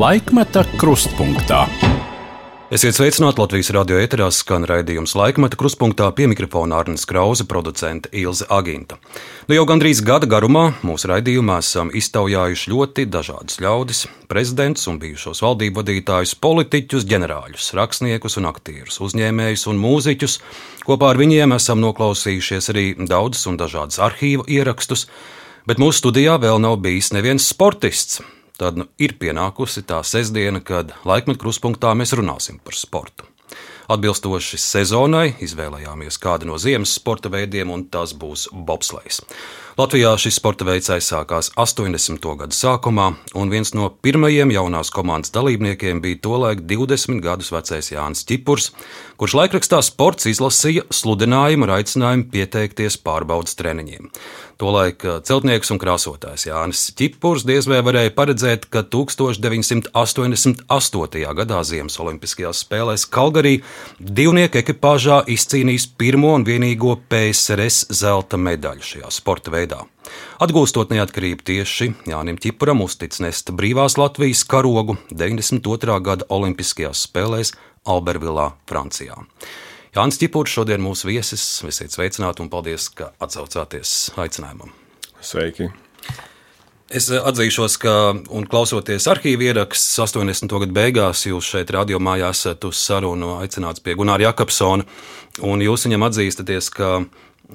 Laikmeta 0.00 0.62
krustpunktā. 0.80 1.66
Esiet 2.72 2.96
sveicināti 2.96 3.42
Latvijas 3.42 3.68
radio 3.76 3.98
ēterās, 4.00 4.38
skan 4.40 4.64
raidījums 4.64 5.12
laikmeta 5.18 5.58
kruspunktā 5.60 6.06
pie 6.16 6.24
mikrofona 6.30 6.78
Arnijas 6.80 7.04
Krause, 7.10 7.44
producente 7.44 8.08
Ilze 8.16 8.46
Aginta. 8.48 8.96
Nu 9.50 9.58
jau 9.58 9.66
gandrīz 9.68 10.00
gada 10.06 10.30
garumā 10.30 10.70
mūsu 10.86 11.10
raidījumā 11.10 11.58
esam 11.60 11.92
iztaujājuši 11.92 12.72
ļoti 12.72 13.06
dažādus 13.12 13.60
ļaudis, 13.60 14.02
prezidentus 14.30 14.88
un 14.88 15.02
bijušos 15.04 15.44
valdību 15.44 15.82
vadītājus, 15.82 16.32
politiķus, 16.48 17.04
ģenerāļus, 17.12 17.68
rakstniekus 17.82 18.40
un 18.40 18.48
aktierus, 18.54 19.02
uzņēmējus 19.04 19.68
un 19.68 19.84
mūziķus. 19.84 20.40
Kopā 20.88 21.12
ar 21.12 21.20
viņiem 21.20 21.58
esam 21.60 21.84
noklausījušies 21.84 22.72
arī 22.72 22.88
daudzus 23.04 23.52
un 23.52 23.60
dažādus 23.60 24.00
arhīvu 24.00 24.48
ierakstus, 24.48 25.10
bet 25.68 25.82
mūsu 25.82 26.06
studijā 26.06 26.40
vēl 26.40 26.62
nav 26.64 26.80
bijis 26.88 27.12
neviens 27.12 27.52
sportists 27.52 28.22
tad 28.60 28.76
nu, 28.80 28.86
ir 29.00 29.16
pienākusi 29.20 29.86
tā 29.88 30.02
sestdiena, 30.04 30.60
kad 30.60 30.92
laikmetu 31.08 31.40
kruspunktā 31.40 31.96
mēs 31.96 32.12
runāsim 32.18 32.60
par 32.64 32.76
sportu. 32.76 33.28
Atbilstoši 33.90 34.58
sezonai 34.62 35.32
izvēlējāmies 35.42 36.20
kādu 36.22 36.46
no 36.46 36.58
ziemas 36.62 36.92
sporta 36.94 37.26
veidiem, 37.32 37.72
un 37.74 37.88
tas 37.90 38.12
būs 38.14 38.46
bobslēgs. 38.54 39.18
Latvijā 39.80 40.12
šis 40.20 40.36
sporta 40.38 40.66
veids 40.68 40.90
aizsākās 40.94 41.48
80. 41.58 42.28
gadu 42.38 42.54
sākumā, 42.54 43.08
un 43.34 43.50
viens 43.50 43.72
no 43.74 43.88
pirmajiem 44.04 44.52
jaunās 44.54 44.92
komandas 44.94 45.34
dalībniekiem 45.34 46.02
bija 46.04 46.20
tolaik 46.22 46.62
20 46.70 47.18
gadus 47.24 47.50
vecais 47.50 47.90
Jānis 47.90 48.22
Čipurs, 48.28 48.70
kurš 49.18 49.34
laikrakstā 49.40 49.80
sports 49.82 50.30
izlasīja 50.30 50.86
sludinājumu 50.94 51.66
ar 51.66 51.80
aicinājumu 51.80 52.28
pieteikties 52.30 53.00
pārbaudas 53.02 53.58
treniņiem. 53.58 54.12
Tolaik 54.60 55.04
uh, 55.08 55.22
celtnieks 55.24 55.70
un 55.72 55.78
krāsotājs 55.80 56.42
Jānis 56.50 56.82
Čipurs 56.92 57.46
diez 57.48 57.64
vai 57.70 57.78
varēja 57.84 58.10
paredzēt, 58.12 58.66
ka 58.68 58.82
1988. 58.84 60.66
gadā 61.38 61.62
Ziemas 61.64 61.96
Olimpiskajās 62.02 62.60
spēlēs 62.66 63.06
Kalgarī 63.08 63.54
divnieku 63.96 64.60
ekipāžā 64.60 65.22
izcīnīs 65.32 65.88
pirmo 65.96 66.34
un 66.36 66.44
vienīgo 66.44 66.92
PSRS 67.08 67.88
zelta 68.02 68.36
medaļu 68.36 68.84
šajā 68.90 69.08
sporta 69.16 69.48
veidā. 69.54 69.80
Atgūstot 70.44 70.92
neatkarību 70.92 71.40
tieši 71.52 71.86
Jānim 72.12 72.36
Čipuram 72.40 72.84
uztic 72.84 73.16
nest 73.24 73.48
brīvās 73.56 73.96
Latvijas 73.96 74.44
karogu 74.44 74.98
92. 75.08 76.00
gada 76.04 76.28
Olimpiskajās 76.28 77.08
spēlēs 77.08 77.56
Albervilā, 77.88 78.52
Francijā. 78.68 79.16
Jānis 79.90 80.20
Čipurs 80.22 80.52
šodien 80.54 80.82
mūsu 80.84 81.08
viesis. 81.08 81.42
Esiet 81.66 81.90
sveicināti 81.90 82.44
un 82.44 82.50
paldies, 82.50 82.86
ka 82.94 83.10
atsaucāties 83.18 84.12
aicinājumam. 84.22 84.70
Sveiki! 85.18 85.66
Es 86.90 87.06
atzīšos, 87.10 87.76
ka, 87.78 87.94
un 88.34 88.46
klausoties 88.50 89.06
arhīvu 89.10 89.46
ierakstus 89.46 89.98
80. 90.06 90.54
gada 90.62 90.74
beigās, 90.74 91.24
jūs 91.26 91.50
šeit 91.52 91.70
radiomājā 91.74 92.30
esat 92.34 92.66
uz 92.66 92.78
sarunu 92.82 93.36
aicināts 93.38 93.82
pie 93.82 93.94
Gunāra 93.98 94.28
Jakobsona, 94.28 94.86
un 95.46 95.62
jūs 95.62 95.86
viņam 95.86 96.06
atzīstaties, 96.06 96.70
ka 96.74 96.90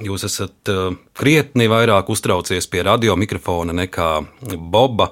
jūs 0.04 0.28
esat 0.28 0.72
eh, 0.72 0.96
krietni 1.16 1.68
vairāk 1.72 2.12
uztraucies 2.12 2.68
pie 2.72 2.84
radio 2.88 3.16
mikrofona 3.20 3.76
nekā 3.76 4.10
Boba 4.56 5.10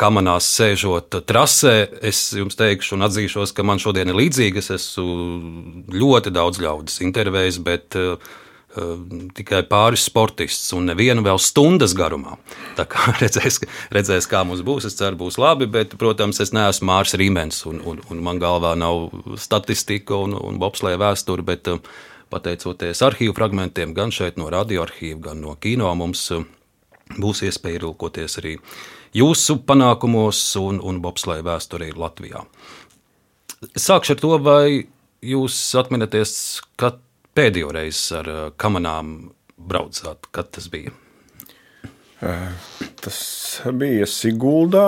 kamanās 0.00 0.48
sēžot 0.56 1.20
trasē, 1.28 1.74
es 2.04 2.20
jums 2.36 2.56
teikšu, 2.58 2.96
un 2.96 3.06
atzīšos, 3.08 3.54
ka 3.56 3.64
man 3.66 3.82
šodien 3.82 4.10
ir 4.10 4.18
līdzīga. 4.18 4.62
Es 4.62 4.72
esmu 4.74 5.84
ļoti 5.92 6.32
daudz 6.34 6.60
ļaudis 6.62 7.02
intervējis, 7.04 7.58
bet 7.64 7.98
uh, 8.00 8.16
tikai 9.36 9.62
pāris 9.68 10.06
sportists 10.08 10.72
un 10.76 10.88
nevienu 10.88 11.24
vēl 11.24 11.40
stundas 11.42 11.94
garumā. 11.98 12.38
Tā 12.78 12.86
kā 12.88 13.12
redzēs, 13.22 13.60
redzēs, 13.94 14.28
kā 14.30 14.44
mums 14.48 14.64
būs, 14.66 14.88
es 14.88 14.96
ceru, 14.98 15.20
būs 15.24 15.38
labi, 15.40 15.68
bet, 15.70 15.96
protams, 16.00 16.40
es 16.44 16.54
neesmu 16.56 16.88
Mārs 16.88 17.16
Rīmens, 17.18 17.62
un, 17.68 17.82
un, 17.84 18.00
un 18.10 18.24
man 18.24 18.40
galvā 18.42 18.74
nav 18.78 19.10
statistika 19.40 20.16
un, 20.24 20.34
un 20.38 20.58
bobslēja 20.62 21.00
vēsture, 21.02 21.44
bet 21.46 21.68
uh, 21.70 21.82
pateicoties 22.32 23.04
arhīvu 23.04 23.36
fragmentiem, 23.36 23.92
gan 23.96 24.14
šeit 24.14 24.40
no 24.40 24.48
radioarkīva, 24.52 25.20
gan 25.28 25.44
no 25.44 25.54
kino, 25.60 25.92
mums 25.98 26.24
uh, 26.32 26.48
būs 27.20 27.44
iespēja 27.46 27.82
ielūkoties 27.82 28.40
arī 28.40 28.56
jūsu 29.16 29.58
panākumos 29.68 30.40
un, 30.60 30.80
un 30.80 31.00
bobslēja 31.04 31.44
vēsturē 31.46 31.92
Latvijā. 31.96 32.44
Sākšu 33.78 34.16
ar 34.16 34.20
to, 34.22 34.32
vai 34.42 34.66
jūs 35.22 35.58
atminaties, 35.78 36.34
kad 36.80 36.98
pēdējo 37.36 37.70
reizi 37.76 38.16
ar 38.18 38.30
uh, 38.30 38.42
kamanām 38.60 39.32
braucāt, 39.56 40.28
kad 40.34 40.50
tas 40.56 40.68
bija? 40.72 40.94
Tas 43.02 43.18
bija 43.74 44.06
Siguldā. 44.06 44.86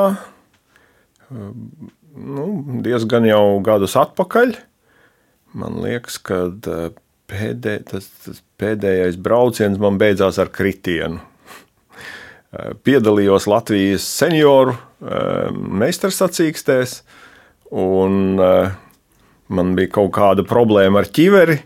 Nu, 1.35 2.45
diezgan 2.85 3.27
jau 3.27 3.59
gadus 3.67 3.97
atpakaļ. 3.99 4.55
Man 5.59 5.81
liekas, 5.83 6.21
ka 6.23 6.45
pēdē, 7.31 7.77
tas, 7.91 8.07
tas 8.23 8.39
pēdējais 8.63 9.19
brauciens 9.23 9.83
man 9.83 9.99
beidzās 9.99 10.39
ar 10.43 10.51
kritienu 10.55 11.23
piedalījos 12.87 13.49
Latvijas 13.51 14.07
senioru 14.21 14.75
eh, 14.75 15.53
meistarsacīkstēs, 15.53 16.97
un 17.75 18.41
eh, 18.41 18.75
man 19.55 19.73
bija 19.79 19.95
kaut 19.99 20.13
kāda 20.17 20.47
problēma 20.49 21.03
ar 21.03 21.11
ķiveri. 21.11 21.61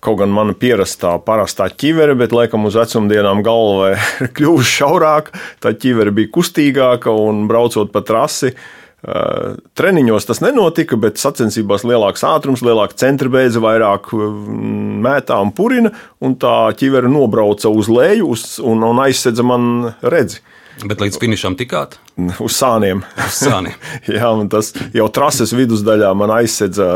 Kaut 0.00 0.16
gan 0.22 0.30
mana 0.32 0.54
pierastā, 0.56 1.18
parastā 1.20 1.66
ķivere, 1.68 2.14
bet 2.16 2.32
laikam 2.32 2.64
uz 2.64 2.78
vecumdienām 2.80 3.42
galva 3.44 3.90
ir 4.24 4.30
kļuvusi 4.36 4.76
šaurāka, 4.78 5.36
tā 5.60 5.74
ķivere 5.76 6.14
bija 6.16 6.32
kustīgāka 6.32 7.12
un 7.12 7.44
braucot 7.50 7.92
pa 7.92 8.00
trasi, 8.06 8.54
uh, 8.54 8.79
treniņos 9.00 10.28
tas 10.28 10.42
nenotika, 10.44 10.98
bet 11.00 11.20
sacensībās 11.20 11.86
lielāks 11.88 12.24
ātrums, 12.26 12.64
lielāka 12.66 12.98
centra 13.00 13.32
beidzas, 13.32 13.62
vairāk 13.64 14.12
mētā 14.12 15.40
un 15.40 15.54
purina, 15.56 15.94
un 16.20 16.36
tā 16.40 16.70
ķivere 16.76 17.08
nobrauca 17.08 17.72
uz 17.72 17.88
leju 17.88 18.28
uz, 18.34 18.46
un, 18.60 18.84
un 18.84 19.04
aizsedza 19.06 19.46
man 19.46 19.94
redzi. 20.04 20.42
Bet 20.80 21.00
līdz 21.02 21.18
finišam 21.20 21.56
tikāt? 21.60 21.98
Uz 22.40 22.54
sāniem. 22.56 23.02
Uz 23.20 23.36
sāniem. 23.42 23.74
Jā, 24.16 24.30
un 24.32 24.48
tas 24.52 24.70
jau 24.96 25.08
trases 25.12 25.52
vidusdaļā 25.56 26.12
man 26.16 26.32
aizsedza 26.38 26.86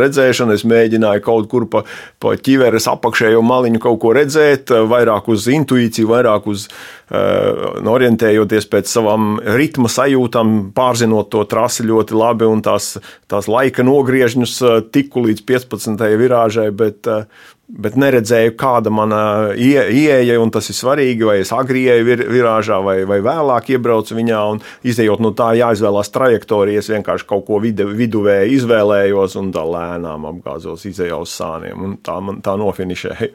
redzēšanu. 0.00 0.56
Es 0.56 0.64
mēģināju 0.68 1.24
kaut 1.24 1.50
kur 1.52 1.66
pa, 1.68 1.82
pa 2.22 2.34
ķiveres 2.40 2.88
apakšējo 2.94 3.42
maliņu 3.44 3.82
kaut 3.84 4.00
ko 4.04 4.14
redzēt, 4.16 4.72
vairāk 4.88 5.28
uz 5.32 5.48
intuīciju, 5.52 6.08
vairāk 6.14 6.48
uz 6.48 6.68
orientējoties 7.10 8.68
pēc 8.72 8.90
savām 8.90 9.34
ritma 9.58 9.90
sajūtām, 9.92 10.54
pārzinot 10.76 11.28
to 11.34 11.44
trasi 11.48 11.84
ļoti 11.84 12.16
labi 12.16 12.48
un 12.48 12.62
tās, 12.64 12.94
tās 13.30 13.50
laika 13.50 13.84
nogriežņus 13.84 14.54
tiku 14.94 15.26
līdz 15.26 15.44
15. 15.48 16.06
virāžai, 16.20 16.70
bet, 16.74 17.04
uh, 17.10 17.28
bet 17.68 17.96
neredzēju, 17.96 18.52
kāda 18.60 18.90
mana 18.92 19.20
ieeja, 19.56 20.36
un 20.42 20.50
tas 20.52 20.68
ir 20.68 20.76
svarīgi, 20.76 21.24
vai 21.26 21.38
es 21.40 21.52
agri 21.54 21.86
ieeju 21.86 22.06
vir, 22.06 22.22
virāžā, 22.28 22.78
vai, 22.84 22.96
vai 23.08 23.18
vēlāk 23.24 23.70
iebraucu 23.74 24.16
viņā, 24.18 24.40
un 24.52 24.60
izējot 24.86 25.22
no 25.24 25.32
tā 25.36 25.50
jāizvēlās 25.58 26.12
trajektorija, 26.14 26.82
es 26.82 26.90
vienkārši 26.92 27.28
kaut 27.30 27.46
ko 27.48 27.58
vidu, 27.64 27.88
viduvēji 27.96 28.58
izvēlējos, 28.58 29.36
un 29.40 29.50
tā 29.54 29.64
lēnām 29.64 30.28
apgāzos, 30.34 30.84
izēju 30.90 31.22
uz 31.24 31.32
sāniem, 31.40 31.86
un 31.88 31.96
tā, 32.04 32.18
man, 32.24 32.42
tā 32.44 32.56
nofinišēja. 32.60 33.30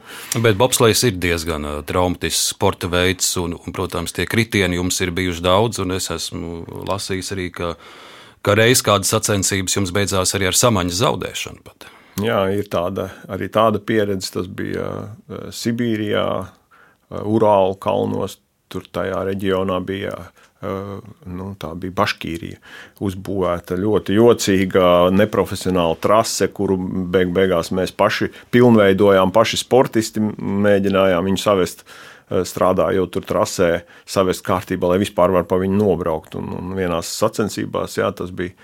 Bet 0.46 0.60
bobslēgs 0.60 1.04
ir 1.10 1.18
diezgan 1.20 1.66
traumatisks 1.88 2.52
sporta 2.54 2.90
veids, 2.92 3.32
un, 3.42 3.58
un, 3.64 3.74
protams, 3.76 4.14
tie 4.16 4.26
kritieni 4.28 4.80
jums 4.80 5.00
ir 5.04 5.12
bijuši 5.16 5.44
daudz, 5.44 5.80
un 5.82 5.96
es 5.96 6.10
esmu 6.14 6.84
lasījis 6.88 7.32
arī, 7.36 7.48
ka, 7.54 7.74
ka 8.46 8.56
reiz 8.58 8.82
kādas 8.86 9.12
sacensības 9.12 9.78
jums 9.78 9.94
beidzās 9.94 10.34
arī 10.38 10.50
ar 10.50 10.58
samaņas 10.58 11.00
zaudēšanu 11.04 11.64
pat. 11.66 11.90
Jā, 12.20 12.42
ir 12.52 12.68
tāda, 12.70 13.08
arī 13.30 13.48
tāda 13.52 13.80
pieredze. 13.80 14.32
Tas 14.34 14.48
bija 14.50 14.86
uh, 14.90 15.48
Sibīrijā, 15.54 16.26
uh, 16.44 17.24
Urāla 17.24 17.76
kalnos. 17.80 18.40
Tur 18.70 18.84
tajā 18.86 19.24
reģionā 19.26 19.80
bija 19.82 20.12
uh, 20.62 21.00
nu, 21.26 21.48
bija 21.58 21.94
Baškīrija. 21.96 22.60
Uzbūvēta 23.02 23.78
ļoti 23.80 24.14
jocīga, 24.18 24.84
neprofesionāla 25.14 25.96
trase, 26.02 26.50
kuru 26.54 26.76
beig 27.10 27.32
beigās 27.34 27.72
mēs 27.74 27.94
paši 27.96 28.30
pilnveidojām, 28.54 29.32
paši 29.34 29.62
sportisti 29.64 30.22
mēģinājām 30.22 31.30
viņu 31.30 31.42
savest. 31.42 31.84
Strādājot 32.30 33.10
tur 33.16 33.24
trasē, 33.26 33.70
savest 34.06 34.44
kārtībā, 34.46 34.92
lai 34.92 35.00
vispār 35.02 35.32
varētu 35.34 35.50
pa 35.50 35.58
viņu 35.58 35.78
nobraukt. 35.80 36.36
Un, 36.38 36.52
un 36.54 36.76
vienās 36.78 37.10
sacensībās, 37.18 37.98
jā, 37.98 38.10
tas 38.14 38.30
bija 38.30 38.54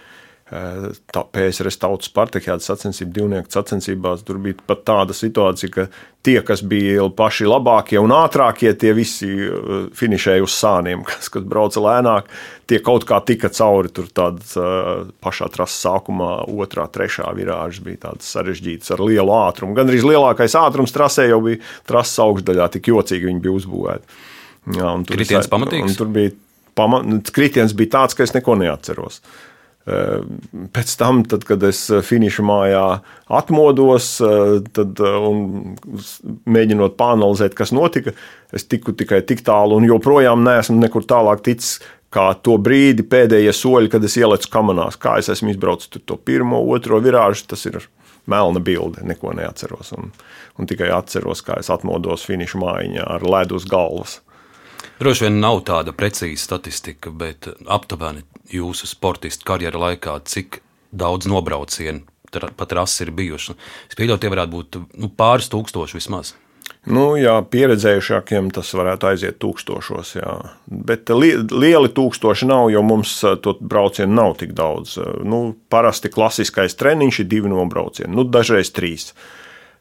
tā, 0.47 1.23
PSRS 1.35 1.81
tautas 1.83 2.11
partijāta 2.15 2.63
sacensību, 2.63 3.11
divnieku 3.17 3.51
sacensībās. 3.51 4.23
Tur 4.27 4.39
bija 4.43 4.61
pat 4.69 4.85
tāda 4.87 5.15
situācija, 5.17 5.71
ka 5.75 5.87
tie, 6.27 6.37
kas 6.47 6.63
bija 6.63 7.09
paši 7.19 7.49
labākie 7.51 7.99
un 7.99 8.15
ātrākie, 8.15 8.71
tie 8.79 8.93
visi 8.95 9.27
uh, 9.27 9.89
finišēja 9.97 10.45
uz 10.47 10.55
sāniem, 10.55 11.03
kas, 11.09 11.33
kas 11.35 11.47
brauca 11.51 11.83
lēnāk. 11.83 12.31
Tie 12.71 12.79
kaut 12.83 13.09
kā 13.09 13.19
tika 13.27 13.51
cauri 13.51 13.91
tur 13.95 14.07
uh, 14.07 15.11
pašā 15.23 15.51
trases 15.55 15.83
sākumā, 15.83 16.31
otrā, 16.47 16.87
trešā 16.95 17.27
virāžas 17.35 17.83
bija 17.83 18.05
tādas 18.07 18.31
sarežģītas 18.37 18.95
ar 18.95 19.03
lielu 19.03 19.35
ātrumu. 19.41 19.75
Gan 19.75 19.91
arī 19.91 20.05
lielākais 20.05 20.55
ātrums 20.63 20.95
trasē 20.95 21.27
jau 21.33 21.43
bija 21.49 21.63
trases 21.91 22.23
augšdaļā, 22.23 22.71
tik 22.79 22.95
jocīgi 22.95 23.33
viņi 23.33 23.43
bija 23.43 23.59
uzbūvēti. 23.59 24.23
Jā, 24.79 24.95
tur, 25.03 25.19
Kritiens 25.19 25.51
pamatīgi. 25.51 25.99
Tur 25.99 26.09
bija 26.15 26.35
pamat, 26.79 27.31
kritiens 27.35 27.75
bija 27.77 27.97
tāds, 27.99 28.15
ka 28.15 28.27
es 28.27 28.35
neko 28.37 28.59
neatceros. 28.61 29.21
Pēc 29.87 30.93
tam, 30.99 31.21
tad, 31.31 31.45
kad 31.47 31.63
es 31.63 31.85
finiša 32.09 32.43
mājā 32.43 32.87
atmodos 33.39 34.17
tad, 34.75 34.99
un 34.99 35.77
mēģinot 36.51 36.97
pāranalizēt, 36.99 37.55
kas 37.55 37.71
notika, 37.77 38.17
es 38.51 38.67
tiku 38.67 38.97
tikai 38.99 39.21
tik 39.29 39.45
tālu 39.47 39.79
un 39.79 39.87
joprojām 39.87 40.43
neesmu 40.47 40.81
nekur 40.81 41.07
tālāk 41.07 41.47
ticis. 41.47 41.79
Kā 42.17 42.31
to 42.39 42.55
brīdi, 42.63 43.03
pēdējie 43.05 43.51
soļi, 43.53 43.91
kad 43.93 44.05
es 44.07 44.15
ielicu 44.17 44.49
kamerās, 44.49 44.95
kā 44.97 45.17
es 45.21 45.29
esmu 45.29 45.51
izbraucis 45.53 45.91
to 46.07 46.17
pirmo, 46.17 46.61
otro 46.73 47.01
virāžu, 47.03 47.43
tas 47.51 47.67
ir 47.69 47.81
melna 48.31 48.63
bilde. 48.63 49.03
Neko 49.05 49.35
neatceros. 49.37 49.93
Un, 49.99 50.13
un 50.57 50.71
tikai 50.71 50.89
atceros, 50.95 51.43
kā 51.45 51.59
es 51.61 51.71
atmodos 51.71 52.25
finiša 52.27 52.63
mājiņā 52.63 53.09
ar 53.17 53.27
ledu 53.27 53.59
uz 53.59 53.67
galvas. 53.69 54.21
Droši 54.97 55.27
vien 55.27 55.41
nav 55.43 55.61
tāda 55.69 55.93
precīza 55.93 56.41
statistika, 56.41 57.11
bet 57.13 57.51
aptuveni 57.69 58.25
jūsu 58.53 58.89
sportistu 58.89 59.45
karjeras 59.49 59.83
laikā, 59.83 60.17
cik 60.25 60.63
daudz 60.97 61.29
nobraucienu 61.29 62.07
pat 62.57 62.73
rases 62.77 63.05
ir 63.05 63.13
bijuši. 63.17 63.55
Es 63.91 63.97
pieļauju, 63.97 64.21
tie 64.21 64.33
varētu 64.33 64.53
būt 64.53 64.79
nu, 65.01 65.09
pāris 65.13 65.49
tūkstoši 65.53 65.99
vismaz. 65.99 66.35
Nu, 66.87 67.17
jā, 67.19 67.35
pieredzējušākiem 67.51 68.51
tas 68.55 68.69
varētu 68.79 69.09
aiziet 69.11 69.39
tūkstošos, 69.43 70.13
jā. 70.19 70.35
bet 70.67 71.11
li 71.15 71.33
lieli 71.51 71.91
tūkstoši 71.95 72.47
nav, 72.47 72.69
jo 72.71 72.83
mums 72.87 73.15
to 73.43 73.57
braucienu 73.61 74.15
nav 74.15 74.37
tik 74.43 74.55
daudz. 74.57 74.97
Nu, 75.27 75.57
parasti 75.71 76.11
klasiskais 76.15 76.79
treniņš 76.79 77.23
ir 77.23 77.29
divi 77.31 77.51
nobraucieni, 77.51 78.15
nu, 78.15 78.27
dažreiz 78.27 78.71
trīs 78.75 79.11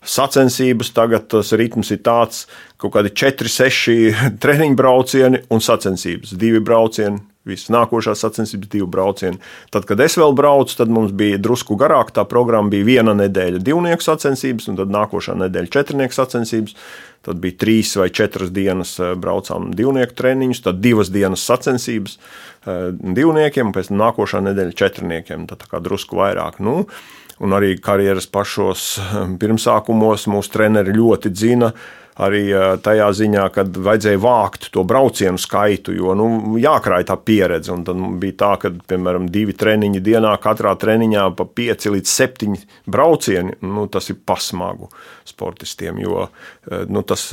sacensības. 0.06 0.92
Tagad 0.96 1.30
tas 1.34 1.54
ritms 1.58 1.92
ir 1.96 2.02
tāds, 2.06 2.46
ka 2.76 2.86
kaut 2.86 2.98
kādi 2.98 3.14
4, 3.16 3.52
6 3.52 3.96
treniņu 4.44 4.78
braucieni 4.80 5.42
un 5.50 5.64
sacensības. 5.64 6.36
Divi 6.40 6.62
braucieni, 6.64 7.22
visas 7.46 7.70
nākošās 7.74 8.24
sacensības, 8.26 8.70
divi 8.72 8.88
braucieni. 8.90 9.42
Tad, 9.74 9.88
kad 9.90 10.02
es 10.04 10.18
vēl 10.20 10.34
braucu, 10.38 10.76
tad 10.80 10.92
mums 10.94 11.14
bija 11.16 11.40
drusku 11.42 11.78
garāk. 11.80 12.14
Tā 12.16 12.26
programma 12.30 12.74
bija 12.74 12.88
viena 12.88 13.16
nedēļa 13.18 13.62
divnieku 13.66 14.06
sacensības, 14.06 14.70
un 14.72 14.80
tad 14.80 14.94
nākošā 14.94 15.38
nedēļa 15.46 15.74
četrnieku 15.78 16.18
sacensības. 16.18 16.78
Tad 17.26 17.42
bija 17.42 17.58
trīs 17.58 17.96
vai 17.98 18.12
četras 18.14 18.52
dienas 18.54 18.96
eh, 19.02 19.16
braucām 19.18 19.72
divnieku 19.74 20.14
treniņus, 20.18 20.62
tad 20.68 20.82
divas 20.84 21.10
dienas 21.14 21.46
sacensības 21.48 22.20
eh, 22.20 22.92
divniekiem, 22.94 23.72
un 23.72 23.74
pēc 23.74 23.90
tam 23.90 24.02
nākošā 24.04 24.44
nedēļa 24.46 24.78
četrniekiem. 24.78 25.48
Tad 25.50 25.66
kā 25.72 25.82
drusku 25.82 26.20
vairāk. 26.22 26.62
Nu, 26.62 26.84
un 27.44 27.56
arī 27.58 27.76
karjeras 27.82 28.28
pašos 28.32 28.96
ehm, 29.02 29.38
pirmsākumos 29.42 30.28
mūsu 30.32 30.56
treneri 30.56 30.96
ļoti 30.96 31.34
dzina. 31.34 31.72
Arī 32.16 32.46
tajā 32.80 33.10
ziņā, 33.12 33.42
kad 33.52 33.76
vajadzēja 33.76 34.20
vākt 34.24 34.70
to 34.72 34.86
braucienu 34.88 35.36
skaitu, 35.36 35.92
jo 35.92 36.14
nu, 36.16 36.28
jākrāj 36.64 37.04
tā 37.10 37.18
pieredze. 37.20 37.74
Un 37.74 37.84
tad 37.84 38.00
bija 38.22 38.38
tā, 38.40 38.52
ka, 38.62 38.72
piemēram, 38.88 39.26
divi 39.28 39.52
treniņi 39.52 40.00
dienā, 40.00 40.32
katrā 40.40 40.72
treniņā 40.80 41.26
pa 41.36 41.44
pieci 41.60 41.92
līdz 41.92 42.14
septiņi 42.14 42.62
braucieni. 42.88 43.58
Nu, 43.68 43.90
tas 43.92 44.08
ir 44.14 44.22
pasmagu 44.24 44.88
sportistiem, 45.28 46.00
jo 46.06 46.30
nu, 46.88 47.04
tas, 47.04 47.28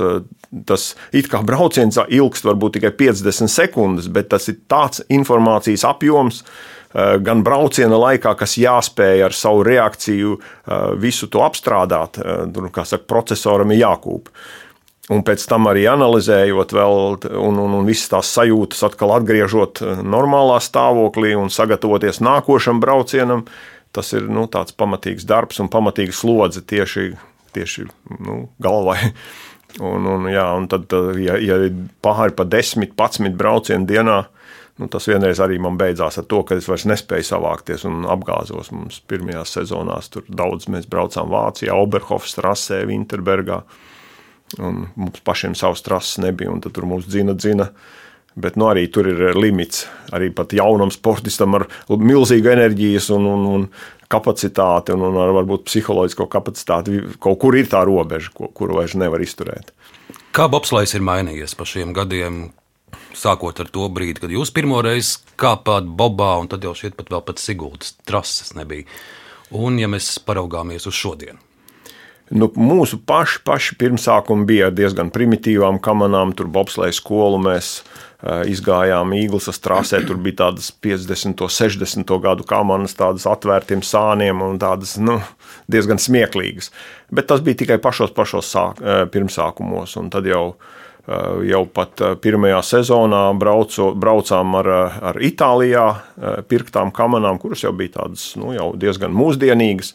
tas 0.67 0.91
it 1.15 1.31
kā 1.31 1.45
brauciens 1.47 2.03
ilgst 2.03 2.51
varbūt 2.51 2.81
tikai 2.81 2.91
50 3.07 3.55
sekundes, 3.55 4.11
bet 4.11 4.35
tas 4.35 4.51
ir 4.51 4.65
tāds 4.67 5.07
informācijas 5.15 5.87
apjoms, 5.95 6.43
Eh, 6.43 6.72
gan 6.94 7.43
brauciena 7.44 7.97
laikā, 7.97 8.35
kas 8.37 8.59
jāspēj 8.61 9.25
ar 9.27 9.37
savu 9.37 9.65
reakciju 9.67 10.37
eh, 10.37 10.91
visu 11.00 11.29
to 11.33 11.44
apstrādāt. 11.44 12.21
Eh, 12.21 12.44
tur, 12.53 12.69
kā 12.75 12.85
saka, 12.89 13.09
procesoram 13.09 13.73
ir 13.73 13.83
jākūp. 13.83 14.29
Un 15.12 15.25
pēc 15.27 15.44
tam 15.50 15.67
arī 15.67 15.83
analizējot, 15.91 16.73
vēl, 16.77 16.99
un, 17.35 17.56
un, 17.59 17.79
un 17.81 17.89
visas 17.89 18.12
tās 18.12 18.29
sajūtas 18.37 18.85
atkal 18.87 19.17
atgriežot 19.17 19.83
normālā 20.06 20.61
stāvoklī 20.62 21.35
un 21.37 21.50
sagatavoties 21.50 22.23
nākošam 22.23 22.79
braucienam, 22.81 23.43
tas 23.93 24.12
ir 24.15 24.29
nu, 24.31 24.47
tāds 24.49 24.77
pamatīgs 24.79 25.27
darbs 25.29 25.59
un 25.61 25.73
pamatīga 25.73 26.15
slodze 26.17 26.62
tieši, 26.62 27.11
tieši 27.56 27.89
nu, 28.21 28.44
galvai. 28.62 29.00
Un, 29.81 30.05
un, 30.05 30.27
jā, 30.29 30.43
un 30.53 30.67
tad, 30.69 30.93
ja, 31.17 31.39
ja 31.41 31.55
pāri 32.05 32.35
pa 32.37 32.44
10, 32.44 32.91
11 32.93 33.39
braucienu 33.41 33.87
dienā, 33.89 34.19
Nu, 34.82 34.88
tas 34.90 35.05
vienreiz 35.06 35.38
arī 35.38 35.61
man 35.62 35.76
beidzās 35.79 36.17
ar 36.19 36.25
to, 36.26 36.40
ka 36.43 36.56
es 36.58 36.67
vairs 36.67 36.88
nespēju 36.90 37.29
savākties 37.29 37.84
un 37.87 38.02
apgāzos. 38.11 38.73
Mums 38.75 38.99
pirmajās 39.06 39.55
sezonās 39.55 40.11
tur 40.11 40.25
daudz 40.26 40.67
mēs 40.73 40.88
braucām 40.90 41.31
Vācijā, 41.31 41.76
Oberhofs 41.79 42.34
trasē, 42.34 42.81
Winterbergā. 42.88 43.61
Un 44.58 44.88
mums 44.99 45.23
pašiem 45.23 45.55
savas 45.56 45.84
trases 45.87 46.19
nebija, 46.25 46.50
un 46.50 46.58
tur 46.64 46.88
mums 46.88 47.06
dzina, 47.06 47.37
dzina. 47.38 47.69
Bet 48.34 48.56
nu, 48.58 48.67
arī 48.73 48.88
tur 48.90 49.06
ir 49.06 49.37
limits. 49.38 49.84
Arī 50.11 50.32
pat 50.34 50.55
jaunam 50.56 50.90
sportistam 50.90 51.55
ar 51.61 51.69
milzīgu 51.93 52.50
enerģijas 52.50 53.12
un, 53.14 53.29
un, 53.29 53.44
un 53.52 53.69
kapacitāti, 54.11 54.96
un, 54.96 55.05
un 55.12 55.20
ar 55.23 55.31
varbūt 55.37 55.69
psiholoģisko 55.69 56.26
kapacitāti. 56.32 57.05
Kaut 57.23 57.38
kur 57.44 57.55
ir 57.61 57.70
tā 57.70 57.84
robeža, 57.87 58.32
ko, 58.34 58.50
kuru 58.50 58.81
vairs 58.81 58.96
nevar 58.99 59.23
izturēt. 59.23 59.70
Kā 60.34 60.49
bobslēgs 60.50 60.96
ir 60.96 61.06
mainījies 61.06 61.55
pa 61.55 61.69
šiem 61.69 61.94
gadiem? 61.94 62.49
Sākot 63.19 63.61
ar 63.62 63.70
to 63.73 63.88
brīdi, 63.93 64.20
kad 64.23 64.32
jūs 64.32 64.53
pirmo 64.55 64.81
reizi 64.85 65.20
kāpāt 65.41 65.87
Bobā, 65.87 66.35
un 66.43 66.50
tad 66.53 66.64
jau 66.67 66.75
šeit 66.76 66.97
pat 66.99 67.12
vēl 67.12 67.25
pat 67.26 67.43
Sigultas 67.43 67.97
trases 68.09 68.55
nebija. 68.59 68.88
Un, 69.53 69.76
ja 69.81 69.88
mēs 69.91 70.17
paraugāmies 70.25 70.88
uz 70.88 70.97
šodienu. 70.97 71.41
Nu, 72.32 72.49
mūsu 72.56 72.97
paši, 73.05 73.43
paši 73.44 73.76
pirmsākumi 73.76 74.47
bija 74.49 74.70
diezgan 74.73 75.11
primitīvām 75.12 75.76
kamerām. 75.85 76.32
Tur 76.32 76.49
bobslēja 76.49 76.94
skolu 76.97 77.37
mēs 77.44 77.73
uh, 77.82 78.41
izgājām 78.49 79.12
Īglas 79.19 79.61
trasē. 79.61 80.00
Tur 80.08 80.17
bija 80.23 80.38
tādas 80.47 80.70
50, 80.73 81.44
60 81.44 82.15
gadu 82.25 82.47
kameras, 82.49 82.97
tādas 82.97 83.29
atvērtiem 83.29 83.85
sāniem 83.85 84.41
un 84.47 84.56
tādas 84.62 84.94
nu, 84.97 85.19
diezgan 85.69 86.00
smieklīgas. 86.00 86.73
Bet 87.12 87.29
tas 87.29 87.44
bija 87.44 87.67
tikai 87.67 87.76
pašos, 87.85 88.15
pašos 88.17 88.49
sāk, 88.55 88.81
uh, 88.81 89.03
pirmsākumos. 89.12 89.99
Un 90.00 90.08
tad 90.15 90.31
jau 90.31 90.47
uh, 90.55 90.56
Eh, 90.56 90.81
jau 91.51 91.63
pat 91.75 92.01
eh, 92.01 92.15
pirmajā 92.23 92.61
sezonā 92.63 93.23
braucu, 93.39 93.91
braucām 93.99 94.55
ar, 94.61 94.69
eh, 94.71 94.99
ar 95.11 95.19
Itālijā 95.19 95.87
pirktām 96.49 96.93
kamerām, 96.95 97.41
kuras 97.43 97.65
jau 97.65 97.73
bija 97.75 97.97
tādas 97.99 98.33
nu, 98.39 98.53
jau 98.55 98.73
diezgan 98.79 99.15
mūsdienīgas. 99.17 99.93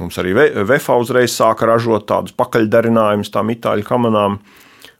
Mums 0.00 0.16
arī 0.20 0.34
VFA 0.36 0.96
uzreiz 1.00 1.32
sāka 1.32 1.68
ražot 1.68 2.06
tādus 2.08 2.34
pakaļdarinājumus 2.36 3.32
tām 3.32 3.52
itāļu 3.52 3.84
kamerām. 3.84 4.38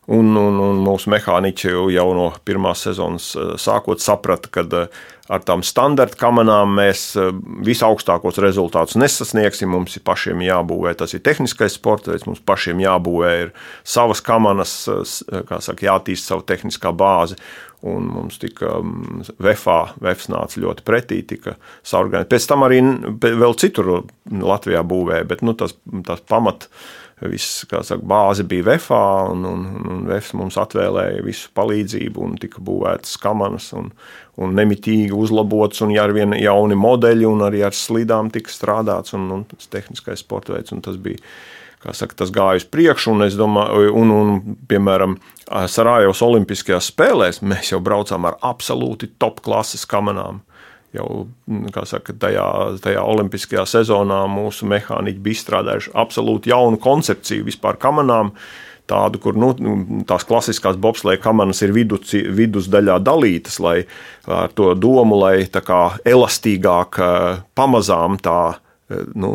Un, 0.07 0.29
un, 0.39 0.59
un 0.63 0.77
mūsu 0.87 1.11
mehāniķi 1.11 1.73
jau 1.91 2.07
no 2.15 2.29
pirmās 2.47 2.85
sezonas 2.87 3.33
sākot 3.59 3.99
saprata, 3.99 4.53
ka 4.55 4.63
ar 5.33 5.43
tām 5.47 5.63
standarta 5.67 6.19
kamerām 6.21 6.77
mēs 6.79 7.03
eh, 7.19 7.31
visaugstākos 7.67 8.41
rezultātus 8.43 8.99
nesasniegsim. 9.01 9.71
Mums 9.73 9.99
ir 9.99 10.05
pašiem 10.07 10.43
jābūvē, 10.47 10.95
tas 10.99 11.15
ir 11.17 11.25
tehniskais 11.27 11.77
sports 11.79 12.11
veids, 12.11 12.27
mums 12.29 12.43
pašiem 12.47 12.83
jābūvē 12.85 13.33
savas 13.87 14.23
kameras, 14.25 14.77
eh, 14.93 15.07
saka, 15.07 15.89
jātīst 15.89 16.31
savu 16.31 16.47
tehniskā 16.47 16.95
bāzi. 16.97 17.39
Un 17.87 18.07
mums 18.09 18.39
tika 18.41 18.79
VFA, 19.37 19.93
VFS 20.01 20.31
nāca 20.33 20.63
ļoti 20.63 20.83
pretī, 20.87 21.21
tika 21.29 21.55
saorganizēta. 21.87 22.31
Pēc 22.33 22.47
tam 22.49 22.65
arī 22.67 22.79
vēl 23.21 23.55
citur 23.61 23.91
Latvijā 24.33 24.81
būvēja, 24.83 25.27
bet 25.29 25.45
nu, 25.47 25.53
tas, 25.55 25.77
tas 26.09 26.23
pamats 26.27 26.71
viss 27.25 27.63
saka, 27.65 27.97
bāze 28.05 28.45
bija 28.45 28.67
VFā, 28.67 29.03
un, 29.33 29.45
un, 29.49 29.65
un 29.89 30.05
VFs 30.09 30.35
mums 30.37 30.59
atvēlēja 30.61 31.25
visu 31.25 31.49
palīdzību, 31.57 32.23
un 32.23 32.35
tika 32.41 32.61
būvētas 32.65 33.17
kamanas, 33.23 33.71
un, 33.77 33.89
un 34.37 34.57
nemitīgi 34.57 35.15
uzlabots, 35.17 35.81
un 35.87 35.95
ar 36.01 36.13
vien 36.17 36.37
jauni 36.37 36.77
modeļi, 36.77 37.29
un 37.29 37.47
arī 37.47 37.65
ar 37.65 37.77
slidām 37.77 38.29
tika 38.35 38.53
strādāts, 38.53 39.17
un, 39.17 39.31
un 39.33 39.47
tas 39.49 39.73
tehniskais 39.73 40.25
sports 40.25 40.53
veids, 40.53 40.77
un 40.77 40.85
tas 40.85 41.01
bija. 41.01 41.23
Saka, 41.87 42.17
tas 42.19 42.33
gāja 42.35 42.59
uz 42.59 42.65
priekšu, 42.67 43.13
un, 43.13 43.23
domāju, 43.39 43.93
un, 43.95 44.11
un 44.11 44.57
piemēram, 44.67 45.13
Sarajevas 45.71 46.19
Olimpiskajās 46.25 46.89
spēlēs 46.91 47.39
mēs 47.47 47.71
jau 47.71 47.79
braucām 47.85 48.27
ar 48.27 48.41
absolūti 48.43 49.13
top 49.23 49.39
klases 49.45 49.85
kamerām 49.87 50.41
jau 50.97 51.09
mm, 51.47 51.73
saka, 51.89 52.15
tajā, 52.27 52.47
tajā 52.85 53.03
olimpiskajā 53.07 53.67
sezonā 53.69 54.25
mūsu 54.31 54.69
mehāniķi 54.71 55.23
bija 55.23 55.41
izstrādājuši 55.41 55.93
absolūti 55.97 56.53
jaunu 56.53 56.81
koncepciju 56.83 57.47
vispār 57.49 57.81
kamerām. 57.83 58.35
Tādu, 58.87 59.19
kur 59.19 59.35
nu, 59.35 59.49
tās 60.07 60.23
klasiskās 60.23 60.77
bobslēga 60.79 61.25
kamanas 61.25 61.59
ir 61.67 61.73
vidus, 61.75 62.13
vidusdaļā 62.15 63.01
dalītas, 63.03 63.57
lai 63.59 63.81
ar 64.31 64.53
to 64.55 64.69
domu, 64.79 65.19
lai 65.19 65.49
tā 65.51 65.59
kā 65.67 65.81
elastīgāk, 66.07 67.01
pamazām 67.59 68.15
tā 68.23 68.39
nu, 69.19 69.31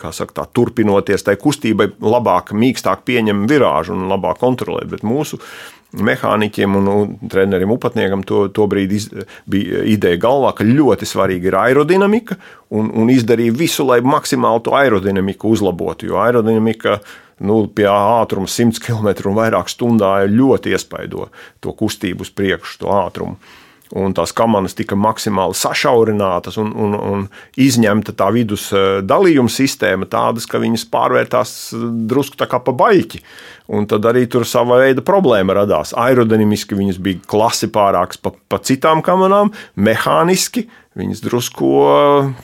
saka, 0.00 0.32
tā, 0.32 0.44
turpinoties 0.56 1.26
tai 1.26 1.36
kustībai, 1.40 1.90
labāk, 2.00 2.54
mīkstāk 2.56 3.04
pieņem 3.04 3.44
virāžu 3.50 3.94
un 3.96 4.08
labāk 4.08 4.40
kontrolēt. 4.40 4.88
Bet 4.94 5.04
mūsu 5.06 5.40
mehāniķiem 5.94 6.78
un 6.78 6.86
nu, 6.88 6.94
trenerim 7.30 7.74
upatniekam 7.74 8.24
to, 8.26 8.46
to 8.54 8.66
brīdi 8.70 8.98
iz, 8.98 9.08
bija 9.50 9.84
ideja 9.94 10.20
galvā, 10.26 10.54
ka 10.58 10.66
ļoti 10.66 11.08
svarīga 11.08 11.50
ir 11.50 11.58
aerodinamika 11.60 12.38
un, 12.74 12.90
un 12.90 13.12
izdarīja 13.12 13.54
visu, 13.54 13.86
lai 13.86 14.00
maksimāli 14.04 14.64
to 14.66 14.74
aerodinamiku 14.78 15.52
uzlabotu. 15.54 16.10
Jo 16.10 16.22
aerodinamika 16.24 16.98
nu, 17.44 17.64
pie 17.74 17.88
ātruma 17.90 18.50
100 18.50 18.82
km 18.82 19.10
un 19.30 19.38
vairāk 19.38 19.70
stundā 19.72 20.16
ļoti 20.30 20.74
iespaido 20.74 21.28
to 21.62 21.74
kustību 21.74 22.26
uz 22.26 22.32
priekšu, 22.34 22.80
to 22.84 22.94
ātrumu. 22.94 23.38
un 23.94 24.14
tās 24.16 24.32
kamanas 24.34 24.74
tika 24.74 24.96
maksimāli 24.98 25.54
sašaurinātas 25.54 26.56
un, 26.58 26.72
un, 26.72 26.94
un 26.94 27.26
izņemta 27.60 28.14
tā 28.16 28.30
vidus 28.34 28.70
eh, 28.74 29.00
dalījuma 29.06 29.52
sistēma, 29.52 30.08
tādas, 30.10 30.48
ka 30.50 30.58
viņas 30.62 30.86
pārvērtās 30.90 31.52
eh, 31.76 31.84
drusku 32.10 32.40
tā 32.40 32.48
kā 32.50 32.58
pa 32.64 32.74
baļķi. 32.74 33.20
Un 33.72 33.86
tad 33.88 34.04
arī 34.04 34.26
tur 34.28 34.44
sava 34.44 34.76
veida 34.82 35.00
problēma 35.00 35.54
radās. 35.56 35.94
Aerodinamiski 35.96 36.76
viņas 36.76 36.98
bija 37.00 37.22
klasi 37.32 37.70
pārākas 37.72 38.20
pa, 38.20 38.34
pa 38.52 38.58
citām 38.60 39.00
kamerām, 39.04 39.54
mehāniski 39.80 40.66
viņas 40.98 41.22
drusku 41.24 41.70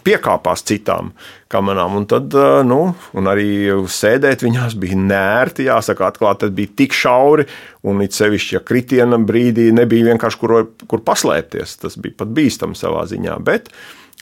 piekāpās 0.07 0.65
citām 0.67 1.13
kamerām. 1.53 1.99
Un, 2.01 2.07
tad, 2.11 2.33
nu, 2.67 2.81
un 3.13 3.31
arī 3.31 3.69
sēdēt 3.85 4.47
viņās 4.47 4.79
bija 4.81 4.97
nērti, 4.97 5.69
jāsaka, 5.69 6.09
atklāti, 6.09 6.47
tas 6.47 6.57
bija 6.57 6.73
tik 6.81 6.97
šauri. 6.97 7.47
Un 7.85 8.01
it 8.05 8.17
sevišķi, 8.17 8.57
ja 8.57 8.65
kritiena 8.65 9.21
brīdī 9.21 9.69
nebija 9.77 10.11
vienkārši 10.11 10.41
kur, 10.41 10.57
kur 10.89 11.05
paslēpties, 11.05 11.79
tas 11.85 12.01
bija 12.01 12.17
pat 12.25 12.33
bīstami 12.37 12.79
savā 12.81 13.05
ziņā. 13.13 13.37
Bet 13.45 13.69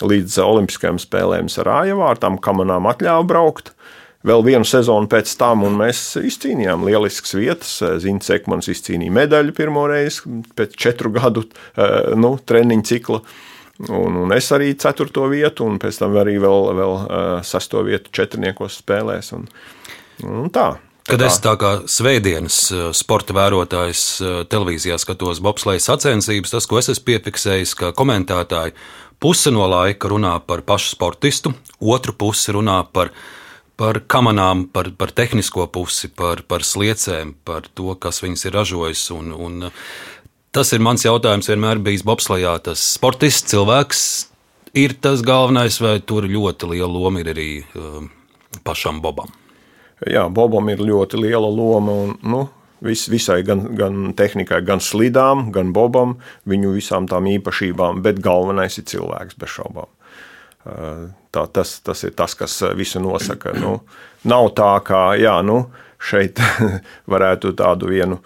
līdz 0.02 0.43
Olimpiskajām 0.43 0.99
spēlēm 1.02 1.47
Sarājevā 1.52 2.11
ar 2.12 2.21
tām 2.23 2.43
kamerām 2.43 2.90
atļāva 2.90 3.26
braukt 3.31 3.73
vēl 4.28 4.44
vienu 4.47 4.66
sezonu 4.68 5.08
pēc 5.11 5.32
tam, 5.40 5.64
un 5.68 5.76
mēs 5.78 6.02
izcīnījām 6.20 6.87
lieliskas 6.88 7.37
vietas. 7.38 7.76
Zins 8.02 8.30
Ekmans 8.35 8.70
izcīnīja 8.73 9.14
medaļu 9.14 9.54
pirmo 9.56 9.87
reizi 9.90 10.40
pēc 10.58 10.76
četru 10.78 11.12
gadu 11.14 11.44
eh, 11.47 12.12
nu, 12.18 12.37
treniņu 12.38 12.88
cikla. 12.88 13.23
Un, 13.94 14.16
un 14.25 14.35
es 14.35 14.49
arī 14.50 14.73
ceturto 14.75 15.28
vietu, 15.30 15.68
un 15.68 15.78
pēc 15.78 16.00
tam 16.00 16.16
arī 16.18 16.35
vēl, 16.42 16.64
vēl 16.75 16.94
uh, 16.99 17.11
sesto 17.47 17.85
vietu 17.87 18.11
četrniekos 18.11 18.80
spēlēs. 18.80 19.30
Un, 19.37 19.44
un 20.26 20.49
tā. 20.50 20.73
Kad 21.06 21.23
es 21.23 21.38
tā 21.40 21.54
kā 21.61 21.70
svētdienas 21.88 22.56
eh, 22.75 22.88
sporta 22.99 23.37
vērotājs 23.38 24.02
televīzijā 24.50 24.99
skatos 24.99 25.38
bobsleja 25.44 25.85
sacensības, 25.85 26.56
tas, 26.56 26.66
ko 26.66 26.82
es 26.82 26.90
esmu 26.90 27.06
piefiksējis, 27.12 27.76
ka 27.78 27.94
komentētāji 27.97 28.75
puse 29.23 29.54
no 29.54 29.70
laika 29.70 30.11
runā 30.11 30.35
par 30.42 30.66
pašu 30.66 30.97
sportistu, 30.97 31.54
otru 31.78 32.18
pusi 32.18 32.58
runā 32.58 32.82
par 32.90 33.14
viņa 33.14 33.38
par 33.78 34.00
kamanām, 34.11 34.66
par, 34.75 34.90
par 34.99 35.12
tehnisko 35.14 35.68
pusi, 35.70 36.11
par, 36.11 36.42
par 36.50 36.66
sliecēm, 36.66 37.37
par 37.47 37.68
to, 37.78 37.94
kas 38.00 38.23
viņas 38.25 38.49
ir 38.49 38.56
ražojis. 38.58 39.04
Un, 39.14 39.30
un 39.32 39.68
tas 40.54 40.73
ir 40.75 40.82
mans 40.82 41.06
jautājums 41.06 41.49
vienmēr 41.50 41.80
bijis 41.85 42.02
Bobslajā. 42.06 42.56
Tas 42.66 42.82
sportists, 42.97 43.47
cilvēks 43.52 44.02
ir 44.78 44.97
tas 44.99 45.23
galvenais, 45.26 45.78
vai 45.85 45.99
tur 46.02 46.26
ļoti 46.26 46.73
liela 46.75 46.90
loma 46.90 47.23
ir 47.23 47.30
arī 47.35 47.50
um, 47.78 48.11
pašam 48.66 48.99
Bobam? 49.04 49.30
Jā, 50.06 50.26
Bobam 50.30 50.70
ir 50.75 50.82
ļoti 50.82 51.23
liela 51.23 51.50
loma. 51.50 51.94
Un, 52.02 52.16
nu, 52.26 52.42
vis, 52.85 53.06
visai 53.11 53.40
gan, 53.47 53.62
gan 53.78 54.11
tehnikai, 54.18 54.61
gan 54.66 54.82
slidām, 54.82 55.49
gan 55.54 55.73
Bobam, 55.76 56.18
viņu 56.50 56.75
visām 56.76 57.06
tām 57.11 57.30
īpašībām, 57.30 58.02
bet 58.02 58.18
galvenais 58.25 58.78
ir 58.82 58.87
cilvēks 58.90 59.38
bez 59.38 59.54
šaubām. 59.54 59.90
Tā, 61.35 61.44
tas, 61.52 61.78
tas 61.85 62.04
ir 62.08 62.14
tas, 62.16 62.35
kas 62.38 62.56
visu 62.76 63.00
nosaka. 63.04 63.52
Nu, 63.61 63.78
nav 64.25 64.52
tā, 64.56 64.73
ka 64.85 65.12
jā, 65.20 65.37
nu, 65.44 65.66
šeit 66.00 66.40
varētu 67.12 67.52
tādu 67.58 67.90
vienu 67.92 68.23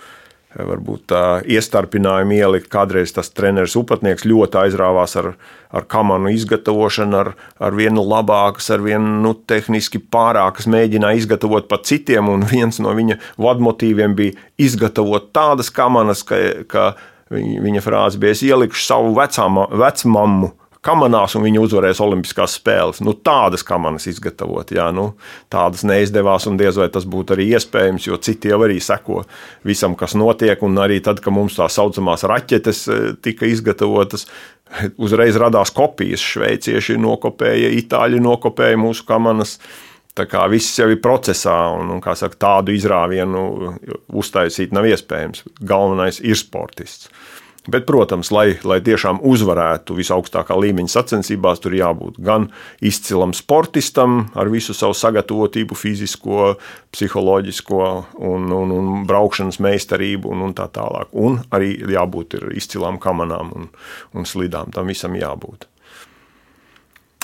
varbūt 0.52 1.06
tā 1.08 1.22
iestarpinājumu 1.48 2.36
ielikt. 2.36 2.68
Kādreiz 2.72 3.14
tas 3.16 3.30
treneris 3.32 3.76
upatnieks 3.78 4.26
ļoti 4.28 4.60
aizrāvās 4.66 5.16
ar, 5.20 5.32
ar 5.72 5.86
kamanu 5.90 6.32
izgatavošanu, 6.34 7.18
ar, 7.18 7.32
ar 7.56 7.76
vienu 7.76 8.04
labākas, 8.04 8.68
ar 8.74 8.84
vienu 8.84 9.16
nu, 9.24 9.34
tehniski 9.34 10.02
pārākas, 10.12 10.68
mēģināja 10.70 11.22
izgatavot 11.22 11.68
pat 11.70 11.88
citiem, 11.88 12.28
un 12.32 12.46
viens 12.52 12.80
no 12.84 12.92
viņa 12.96 13.18
vadmotīviem 13.40 14.16
bija 14.18 14.36
izgatavot 14.60 15.32
tādas 15.34 15.72
kamanas, 15.72 16.24
ka, 16.28 16.38
ka 16.68 16.90
viņa 17.32 17.84
frāze 17.84 18.20
bija: 18.20 18.36
Es 18.36 18.44
ielikšu 18.44 18.84
savu 18.84 19.16
vecāmu, 19.16 19.70
vecmammu 19.80 20.52
kamanās, 20.84 21.36
un 21.38 21.44
viņi 21.46 21.60
uzvarēs 21.62 22.00
Olimpiskās 22.02 22.56
spēles. 22.58 23.00
Nu, 23.04 23.14
tādas 23.14 23.64
kamanas 23.66 24.08
izgatavot, 24.10 24.72
jā, 24.74 24.88
nu, 24.94 25.12
tādas 25.52 25.84
neizdevās, 25.86 26.48
un 26.50 26.58
diez 26.60 26.78
vai 26.80 26.88
tas 26.92 27.06
būtu 27.08 27.36
arī 27.36 27.48
iespējams, 27.54 28.08
jo 28.10 28.18
citi 28.22 28.50
jau 28.50 28.60
arī 28.66 28.80
seko 28.82 29.22
visam, 29.68 29.96
kas 29.98 30.16
notiek. 30.18 30.62
Un 30.66 30.80
arī 30.82 30.98
tad, 31.04 31.22
kad 31.22 31.34
mums 31.34 31.58
tā 31.58 31.68
saucamās 31.70 32.26
raķetes 32.28 32.82
e, 32.88 32.98
tika 33.22 33.46
izgatavotas, 33.50 34.26
uzreiz 35.04 35.38
radās 35.40 35.72
kopijas. 35.74 36.24
Šveicieši 36.34 36.98
nokopēja, 37.00 37.72
itāļi 37.82 38.22
nokopēja 38.22 38.80
mūsu 38.82 39.06
kamanas. 39.08 39.58
Tā 40.12 40.26
kā 40.28 40.42
viss 40.52 40.76
jau 40.76 40.90
ir 40.92 40.98
procesā, 41.00 41.54
un, 41.72 41.88
un 41.94 42.02
saka, 42.04 42.36
tādu 42.36 42.74
izrāvienu 42.76 43.44
uztaisīt 44.12 44.74
nav 44.76 44.84
iespējams. 44.90 45.46
Galvenais 45.64 46.18
ir 46.20 46.36
sportists. 46.36 47.08
Bet, 47.62 47.84
protams, 47.86 48.32
lai, 48.34 48.56
lai 48.66 48.80
tiešām 48.82 49.20
uzvarētu 49.22 49.94
visaugstākā 49.94 50.56
līmeņa 50.58 50.90
sacensībās, 50.96 51.60
tur 51.62 51.76
jābūt 51.78 52.18
gan 52.18 52.48
izcilam 52.82 53.30
sportistam 53.38 54.32
ar 54.34 54.50
visu 54.50 54.74
savu 54.74 54.96
sagatavotību, 54.98 55.78
fizisko, 55.78 56.56
psiholoģisko 56.90 57.82
un, 58.18 58.50
un, 58.50 58.74
un 58.74 58.90
braukšanas 59.06 59.60
meistarību 59.62 60.34
un, 60.34 60.42
un 60.48 60.56
tā 60.58 60.66
tālāk. 60.74 61.14
Un 61.14 61.38
arī 61.54 61.76
jābūt 61.94 62.40
izcilām 62.50 62.98
kamanām 63.02 63.54
un, 63.54 63.70
un 64.18 64.26
slidām. 64.26 64.74
Tam 64.74 64.90
visam 64.90 65.14
jābūt. 65.14 65.68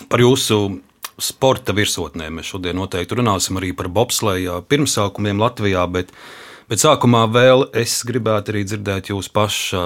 Par 0.06 0.22
jūsu 0.22 0.60
sporta 1.18 1.74
virsotnēm 1.74 2.38
mēs 2.38 2.52
šodien 2.52 2.78
noteikti 2.78 3.18
runāsim 3.18 3.58
arī 3.58 3.72
par 3.74 3.90
bobsleja 3.90 4.60
pirmsākumiem 4.70 5.42
Latvijā. 5.42 5.82
Bet 5.90 6.14
Bet 6.68 6.82
sākumā 6.82 7.22
vēl 7.32 7.62
es 7.80 7.94
gribētu 8.04 8.52
arī 8.52 8.60
dzirdēt 8.68 9.06
jūs 9.08 9.30
paša 9.32 9.78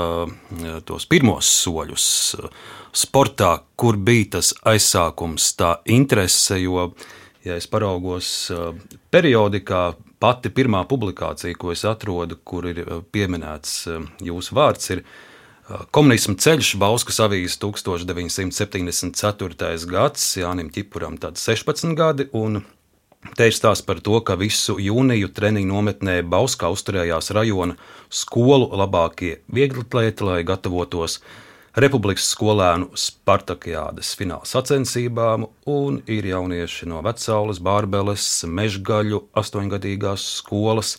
tos 0.83 1.05
pirmos 1.07 1.47
soļus 1.63 2.35
sportā, 2.99 3.63
kur 3.79 3.95
bija 4.03 4.35
tas 4.35 4.51
aizsākums, 4.67 5.55
tā 5.55 5.79
interese. 5.95 6.59
Jo, 6.59 6.91
ja 7.47 7.55
es 7.55 7.71
paraugos 7.71 8.51
periodikā, 9.15 9.95
pati 10.19 10.51
pirmā 10.51 10.83
publikācija, 10.91 11.55
ko 11.55 11.71
es 11.71 11.87
atrodu, 11.87 12.43
kur 12.43 12.67
ir 12.67 12.83
pieminēts 13.15 13.87
jūsu 14.27 14.51
vārds, 14.59 14.91
ir 14.97 15.07
Komunisma 15.95 16.35
ceļš, 16.35 16.75
Bauskas 16.83 17.23
avīzes 17.23 17.63
1974. 17.63 19.87
gads, 19.87 20.35
Jānim 20.43 20.75
Čipuram 20.75 21.15
tad 21.23 21.39
16 21.39 21.95
gadi, 21.95 22.27
un 22.35 22.67
Te 23.23 23.47
ir 23.47 23.55
stāsts 23.55 23.87
par 23.87 24.01
to, 24.03 24.19
ka 24.27 24.35
visu 24.35 24.75
jūniju 24.83 25.29
treniņu 25.31 25.71
nometnē 25.71 26.17
Bauskā 26.27 26.73
uzturējās 26.75 27.31
rajona 27.37 27.77
skolu 28.11 28.67
labākie 28.75 29.37
vieglatlēti, 29.47 30.27
lai 30.27 30.41
gatavotos 30.43 31.21
Republikas 31.79 32.27
skolēnu 32.35 32.91
Spartakiādas 32.99 34.11
fināla 34.19 34.45
sacensībām, 34.45 35.47
un 35.71 36.01
ir 36.11 36.27
jaunieši 36.29 36.91
no 36.91 36.99
Vecaules, 37.07 37.63
Bārbeles, 37.63 38.27
Mežgaļu 38.45 39.23
astoņgadīgās 39.39 40.27
skolas, 40.43 40.97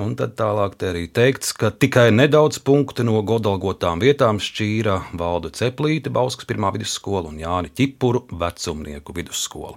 Un 0.00 0.16
tad 0.18 0.32
tālāk 0.38 0.74
te 0.80 0.88
arī 0.90 1.04
teikts, 1.12 1.52
ka 1.56 1.70
tikai 1.70 2.08
nedaudz 2.14 2.58
punktu 2.64 3.04
no 3.06 3.20
godalgotām 3.26 4.00
vietām 4.02 4.40
šķīra 4.42 4.96
Valdu 5.20 5.52
Ceplīti, 5.54 6.10
Bauskas 6.12 6.48
pirmā 6.48 6.72
vidusskola 6.74 7.30
un 7.30 7.38
Jāni 7.38 7.70
Čipuru 7.76 8.24
vecumnieku 8.40 9.14
vidusskola. 9.16 9.76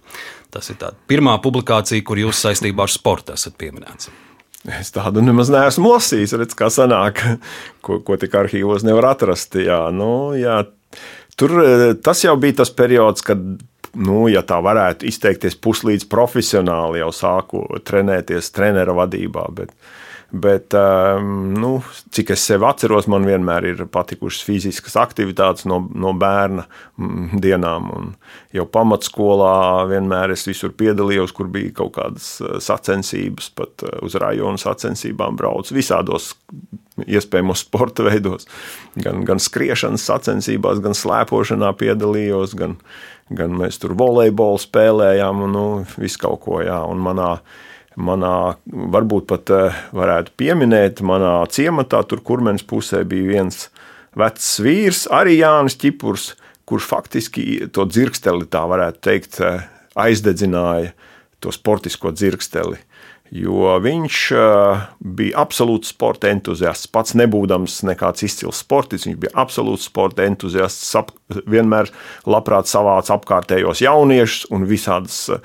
Tas 0.49 0.71
ir 0.73 0.79
tā 0.81 0.91
pirmā 1.11 1.35
publikācija, 1.43 2.03
kur 2.07 2.21
jūs 2.21 2.41
saistībā 2.41 2.87
ar 2.87 2.93
sportu 2.93 3.35
esat 3.35 3.59
pieminēts. 3.61 4.09
Es 4.79 4.91
tādu 4.91 5.21
nemaz 5.23 5.51
neesmu 5.53 5.93
lasījis, 5.93 6.35
redz, 6.41 6.57
kā 6.57 6.67
sanāk, 6.73 7.21
ko, 7.85 8.01
ko 8.03 8.17
tik 8.19 8.33
arhīvos 8.35 8.83
nevar 8.87 9.13
atrast. 9.13 9.55
Jā, 9.61 9.85
nu, 9.95 10.33
jā. 10.39 10.63
Tur 11.39 11.53
tas 12.03 12.25
jau 12.25 12.33
bija 12.39 12.63
tas 12.63 12.73
periods, 12.75 13.23
kad 13.23 13.39
nu, 13.97 14.25
ja 14.31 14.43
tā 14.45 14.59
varētu 14.63 15.07
izteikties, 15.09 15.57
puslīdz 15.61 16.07
profesionāli 16.11 17.01
jau 17.03 17.09
sāku 17.15 17.63
trenēties 17.87 18.51
treneru 18.55 18.95
vadībā. 18.99 19.45
Bet, 19.55 19.73
bet 20.29 20.75
um, 20.77 21.53
nu, 21.57 21.71
cik 22.13 22.33
es 22.35 22.45
sev 22.49 22.65
atceros, 22.69 23.09
man 23.11 23.25
vienmēr 23.27 23.69
ir 23.71 23.85
patikušas 23.91 24.45
fiziskas 24.45 24.97
aktivitātes 25.01 25.65
no, 25.69 25.81
no 25.89 26.13
bērna 26.17 26.67
mm, 26.67 27.39
dienām. 27.41 27.89
Un 27.97 28.11
jau 28.55 28.67
pamatskolā 28.69 29.87
vienmēr 29.89 30.35
es 30.35 30.45
visur 30.49 30.75
piedalījos, 30.77 31.33
kur 31.35 31.49
bija 31.53 31.73
kaut 31.81 31.95
kādas 31.97 32.35
uh, 32.43 32.57
sacensības, 32.63 33.51
pat 33.57 33.87
uh, 33.87 33.97
uz 34.05 34.19
rajonu 34.21 34.61
sacensībām 34.61 35.39
braucu 35.39 35.77
visādos 35.77 36.33
iespējamos 37.07 37.63
sporta 37.65 38.05
veidos. 38.07 38.47
Gan, 38.99 39.23
gan 39.27 39.41
skriešanas 39.41 40.05
sacensībās, 40.09 40.81
gan 40.83 40.97
slēpošanā 40.97 41.71
piedalījos, 41.79 42.57
gan, 42.59 42.77
gan 43.29 43.55
mēs 43.59 43.79
tur 43.81 43.95
volejbolu 43.97 44.59
spēlējām, 44.61 45.43
un 45.45 45.55
nu, 45.55 45.65
visu 45.99 46.21
kaut 46.23 46.41
ko. 46.45 46.59
Jā, 46.65 46.79
un 46.89 47.01
manā, 47.03 47.35
manā, 47.99 48.35
varbūt 48.65 49.27
pat 49.29 49.53
eh, 49.55 49.81
varētu 49.95 50.35
pieminēt, 50.39 51.03
manā 51.05 51.37
ciematā, 51.53 52.01
tur 52.09 52.23
kurmenes 52.25 52.65
pusē 52.67 53.03
bija 53.07 53.29
viens 53.35 53.67
vecs 54.17 54.55
vīrs, 54.65 55.05
arī 55.13 55.39
Jānis 55.39 55.77
Čipurs, 55.79 56.33
kurš 56.69 56.89
faktiski 56.89 57.45
to 57.73 57.85
dzirksteli, 57.89 58.49
tā 58.49 58.65
varētu 58.69 59.03
teikt, 59.05 59.39
eh, 59.45 59.65
aizdedzināja 59.99 60.93
to 61.39 61.53
sportisko 61.55 62.11
dzirksteli. 62.13 62.81
Jo 63.29 63.75
viņš 63.77 64.15
uh, 64.33 64.87
bija 64.99 65.43
absolūts 65.43 65.91
sporta 65.93 66.31
entuziasts. 66.33 66.89
Pats 66.89 67.13
nebūdams 67.19 67.75
nekāds 67.85 68.25
izcils 68.25 68.63
sportists, 68.63 69.05
viņš 69.05 69.19
bija 69.21 69.33
absolūts 69.37 69.85
sporta 69.85 70.25
entuziasts. 70.25 70.89
Ap, 70.97 71.13
vienmēr 71.45 71.91
labprāt 72.25 72.71
savāca 72.71 73.13
apkārtējos 73.19 73.83
jauniešus 73.85 74.49
un 74.55 74.65
visādas 74.69 75.21
uh, 75.29 75.39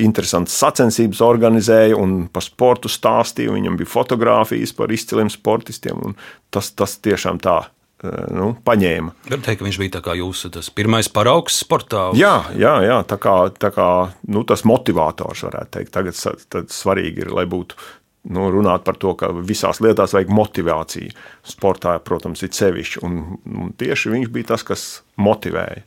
interesantas 0.00 0.56
sacensības 0.56 1.20
organizēja 1.20 2.00
un 2.00 2.22
par 2.32 2.48
sportu 2.48 2.88
stāstīja. 2.88 3.52
Viņam 3.52 3.76
bija 3.76 3.92
fotografijas 3.92 4.72
par 4.76 4.96
izciliem 4.96 5.28
sportistiem. 5.32 6.16
Tas, 6.48 6.72
tas 6.72 6.96
tiešām 7.04 7.42
tā 7.44 7.66
Eh, 7.66 7.75
nu, 8.04 8.50
paņēma. 8.66 9.12
Var 9.30 9.42
teikt, 9.44 9.60
ka 9.60 9.66
viņš 9.66 9.78
bija 9.80 10.16
jūsu 10.18 10.50
pirmais 10.76 11.08
paraugs 11.12 11.62
sportā? 11.64 12.10
Jā, 12.18 12.50
jā, 12.58 12.74
jā 12.84 12.98
tā 13.08 13.16
kā, 13.20 13.36
tā 13.56 13.70
kā 13.74 13.88
nu, 14.28 14.44
tas 14.48 14.66
motivators 14.68 15.46
varētu 15.48 15.78
teikt. 15.78 15.94
Tagad, 15.96 16.18
svarīgi 16.72 17.24
ir, 17.24 17.32
lai 17.36 17.46
būtu 17.48 17.78
nu, 18.36 18.48
runāt 18.52 18.84
par 18.86 18.98
to, 19.00 19.14
ka 19.18 19.30
visās 19.46 19.80
lietās 19.84 20.14
vajag 20.16 20.32
motivāciju. 20.34 21.12
Sportā, 21.46 21.96
protams, 22.04 22.42
ir 22.44 22.52
sevišķi. 22.56 23.02
Un, 23.06 23.20
un 23.46 23.76
tieši 23.78 24.12
viņš 24.14 24.32
bija 24.34 24.52
tas, 24.54 24.66
kas 24.66 24.88
motivēja. 25.20 25.84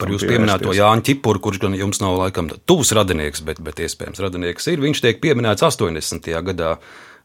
Par 0.00 0.08
jūsu 0.08 0.28
pieminēto 0.30 0.72
Jāņu 0.72 1.04
Čipuru, 1.04 1.42
kurš 1.44 1.58
gan 1.66 1.74
jums 1.76 2.00
nav 2.00 2.16
laikam 2.16 2.48
tuvs 2.64 2.94
radinieks, 2.96 3.42
bet, 3.44 3.58
bet 3.64 3.82
iespējams 3.84 4.22
radinieks 4.24 4.70
ir. 4.72 4.80
Viņš 4.80 5.02
tiek 5.04 5.20
pieminēts 5.20 5.66
80. 5.66 6.30
gadā 6.46 6.76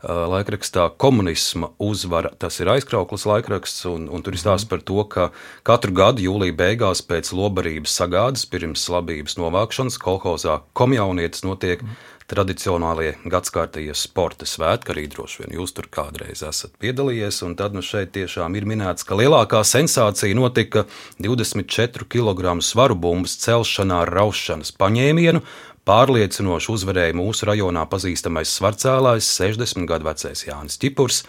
laikrakstā 0.03 0.89
komunisma 0.97 1.71
uzvara. 1.79 2.31
Tas 2.39 2.59
ir 2.59 2.71
aizkrauklis 2.71 3.25
laikraksts, 3.27 3.83
un, 3.89 4.07
un 4.07 4.23
tur 4.23 4.35
ir 4.37 4.41
stāsts 4.41 4.69
par 4.69 4.83
to, 4.85 5.03
ka 5.11 5.29
katru 5.67 5.95
gadu 5.95 6.23
jūlijā 6.23 6.55
beigās 6.55 7.03
pēc 7.03 7.33
lobarības 7.35 7.97
sagādas, 7.99 8.47
pirms 8.47 8.87
labības 8.91 9.35
novākšanas, 9.41 9.99
kolhozā 9.99 10.61
komjaunietis 10.73 11.43
notiek 11.43 11.83
tradicionālie 12.29 13.15
gadsimtie 13.25 13.89
sporta 13.97 14.45
svētki, 14.47 14.93
arī 14.93 15.05
droši 15.09 15.43
vien 15.43 15.55
jūs 15.57 15.73
tur 15.75 15.89
kādreiz 15.91 16.43
esat 16.45 16.75
piedalījies. 16.81 17.41
Tad 17.57 17.75
nu 17.75 17.81
šeit 17.85 18.13
tiešām 18.15 18.55
ir 18.59 18.67
minēts, 18.69 19.05
ka 19.07 19.17
lielākā 19.17 19.63
sensācija 19.65 20.37
notika 20.37 20.85
24 21.19 22.05
kg 22.05 22.59
svaru 22.65 22.97
bumbas 22.99 23.35
celšanā 23.41 24.03
ar 24.05 24.13
raušanas 24.19 24.71
paņēmienu, 24.77 25.41
Pārliecinoši 25.89 26.69
uzvarēja 26.69 27.15
mūsu 27.17 27.47
rajonā 27.49 27.81
pazīstamais 27.89 28.51
svarcēlājs, 28.59 29.25
60 29.39 29.87
gadu 29.89 30.05
vecais 30.05 30.43
Jānis 30.45 30.77
Čipurs. 30.77 31.23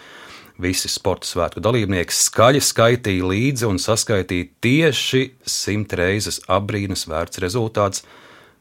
Visi 0.61 0.91
sporta 0.91 1.25
svētku 1.25 1.63
dalībnieki 1.65 2.13
skaļi 2.13 2.61
skaitīja 2.61 3.25
līdzi 3.31 3.65
un 3.65 3.81
saskaitīja 3.81 4.51
tieši 4.61 5.23
simt 5.49 5.95
reizes 5.97 6.37
apbrīnas 6.45 7.07
vērts 7.09 7.41
rezultāts, 7.41 8.03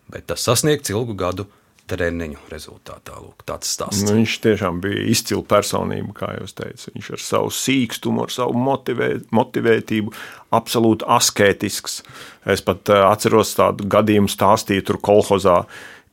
bet 0.09 0.25
tas 0.31 0.47
sasniegts 0.49 0.95
ilgu 0.95 1.19
gadu 1.21 1.45
treniņu 1.91 2.39
rezultātā. 2.51 3.19
Lūk, 3.21 3.45
tāds 3.49 3.71
stāsts. 3.75 4.07
Nu, 4.07 4.17
viņš 4.21 4.37
tiešām 4.47 4.81
bija 4.85 5.05
izcila 5.13 5.45
personība, 5.51 6.15
kā 6.23 6.33
jūs 6.39 6.57
teicāt. 6.59 6.89
Viņš 6.95 7.11
ar 7.17 7.25
savu 7.27 7.53
sīkstumu, 7.55 8.25
ar 8.27 8.35
savu 8.35 8.57
motivē, 8.59 9.13
motivētību, 9.35 10.15
absolūti 10.57 11.07
asketisks. 11.19 12.01
Es 12.49 12.65
pat 12.67 12.91
uh, 12.93 13.07
atceros 13.11 13.55
tādu 13.59 13.89
gadījumu 13.91 14.31
stāstīju 14.31 14.89
tur 14.91 15.01
kolhozā, 15.03 15.63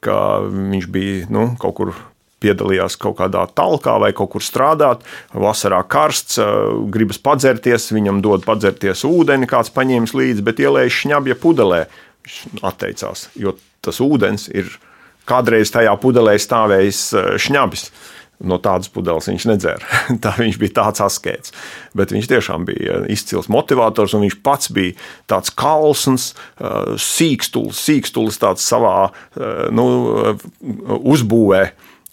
ka 0.03 0.19
viņš 0.45 0.91
bija 0.93 1.31
nu, 1.33 1.49
kaut 1.61 1.77
kur 1.79 1.95
piedalījās 2.43 2.97
kaut 3.01 3.17
kādā 3.21 3.43
talkā 3.57 3.97
vai 4.01 4.11
kaut 4.17 4.35
kur 4.35 4.45
strādāt. 4.45 5.05
Vasarā 5.33 5.81
karsts, 5.89 6.39
gribas 6.93 7.19
padzerties, 7.21 7.89
viņam 7.95 8.21
dod 8.25 8.45
padzerties 8.47 9.05
ūdeni, 9.07 9.49
kāds 9.49 9.73
paņēmis 9.73 10.13
līdzi, 10.17 10.45
bet 10.45 10.61
ielēja 10.61 10.93
šņabja 10.99 11.37
pudelē. 11.41 11.85
Viņš 12.27 12.61
atteicās, 12.67 13.29
jo 13.39 13.55
tas 13.85 14.01
ūdens 14.03 14.47
ir 14.51 14.69
Kādreiz 15.27 15.73
tajā 15.73 15.95
pudelē 16.01 16.37
stāvējis 16.39 17.01
eh, 17.13 17.33
šņabis. 17.41 17.89
No 18.47 18.59
tādas 18.61 18.91
pudeles 18.93 19.25
viņš 19.31 19.47
nedzēra. 19.49 20.01
Tā 20.23 20.35
viņš 20.37 20.59
bija 20.61 20.75
tāds 20.83 21.01
askets. 21.01 21.53
Bet 21.97 22.13
viņš 22.13 22.29
tiešām 22.29 22.67
bija 22.67 22.99
izcils 23.09 23.49
motivators, 23.49 24.13
un 24.13 24.27
viņš 24.27 24.37
pats 24.45 24.69
bija 24.73 24.93
tāds 25.29 25.53
kalns, 25.57 26.29
eh, 26.61 26.93
sīkstulis, 27.01 27.81
sīkstulis 27.81 28.39
savā 28.61 28.95
eh, 29.09 29.67
nu, 29.73 29.87
uzbūvē 31.01 31.63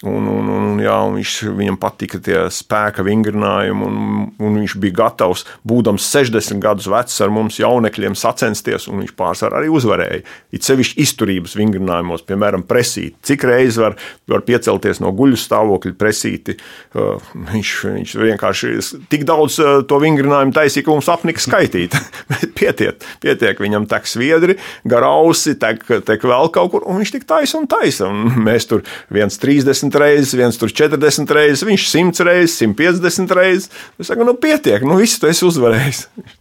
Un, 0.02 0.24
un, 0.26 0.48
un, 0.50 0.80
jā, 0.82 0.94
un 1.06 1.14
viņš, 1.14 1.32
viņam 1.54 1.76
patika 1.78 2.18
tie 2.18 2.40
spēka 2.50 3.04
vingrinājumi, 3.06 3.86
un, 3.86 4.24
un 4.42 4.56
viņš 4.58 4.72
bija 4.82 4.96
gatavs, 5.04 5.44
būdams 5.62 6.08
60 6.10 6.58
gadus 6.60 6.88
vecs, 6.90 7.20
ar 7.22 7.30
mums 7.30 7.60
jaunekļiem 7.60 8.16
sacensties, 8.18 8.88
un 8.90 9.04
viņš 9.04 9.12
pārsvarā 9.14 9.60
arī 9.60 9.70
uzvarēja. 9.70 10.24
It 10.50 10.66
sevišķi 10.66 10.98
izturības 11.04 11.54
vingrinājumos, 11.56 12.24
piemēram, 12.26 12.64
presīt. 12.66 13.14
Cik 13.22 13.46
reizes 13.46 13.78
var, 13.84 13.94
var 14.30 14.42
piecelties 14.48 14.98
no 14.98 15.12
guļu 15.14 15.38
stāvokļa 15.38 15.94
presīti. 16.00 16.58
Uh, 16.98 17.22
viņš, 17.52 17.72
viņš 17.94 18.16
vienkārši 18.24 18.74
tik 19.14 19.22
daudz 19.30 19.60
uh, 19.62 19.78
to 19.86 20.02
vingrinājumu 20.02 20.56
taisīja, 20.58 20.88
ka 20.88 20.94
mums 20.98 21.12
apnika 21.14 21.46
skaitīt. 21.46 21.94
pietiek, 22.58 22.98
pietiek, 23.22 23.62
viņam 23.62 23.86
tek 23.94 24.10
sviedri, 24.10 24.58
garausi, 24.90 25.54
tek, 25.54 25.86
tek 26.02 26.26
vēl 26.26 26.50
kaut 26.50 26.74
kur, 26.74 26.90
un 26.90 26.98
viņš 26.98 27.14
tik 27.14 27.30
taisa 27.30 27.62
un 27.62 27.70
taisa. 27.70 28.10
Un 28.10 28.42
mēs 28.50 28.66
tur 28.68 28.82
viens 29.14 29.38
30 29.38 29.83
reizes, 30.00 30.34
viens 30.38 30.58
tur 30.60 30.72
40 30.72 31.34
reizes, 31.36 31.64
viņš 31.66 31.86
100 31.90 32.26
reizes, 32.28 32.56
150 32.62 33.34
reizes. 33.36 33.70
Es 34.00 34.10
saku, 34.10 34.26
nu, 34.26 34.36
pietiek, 34.40 34.84
nu, 34.86 34.96
visu 35.00 35.20
tu 35.22 35.30
esi 35.30 35.46
uzvarējis. 35.48 36.06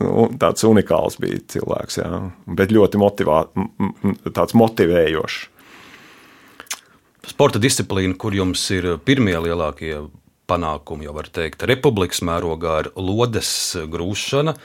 Nu, 0.00 0.24
tāds 0.40 0.64
unikāls 0.66 1.18
bija 1.22 1.38
cilvēks, 1.52 1.98
jā. 2.00 2.18
bet 2.58 2.72
ļoti 2.74 2.98
motivā, 2.98 3.42
motivējošs. 4.58 5.36
Sporta 7.30 7.60
disciplīna, 7.62 8.16
kur 8.18 8.34
jums 8.34 8.64
ir 8.74 8.88
pirmie 9.06 9.36
lielākie 9.38 9.94
panākumi, 10.50 11.06
jau 11.06 11.14
var 11.14 11.28
teikt, 11.30 11.62
republikas 11.68 12.24
mērogā 12.26 12.78
ir 12.82 12.90
lodes 12.98 13.52
grūšana. 13.92 14.56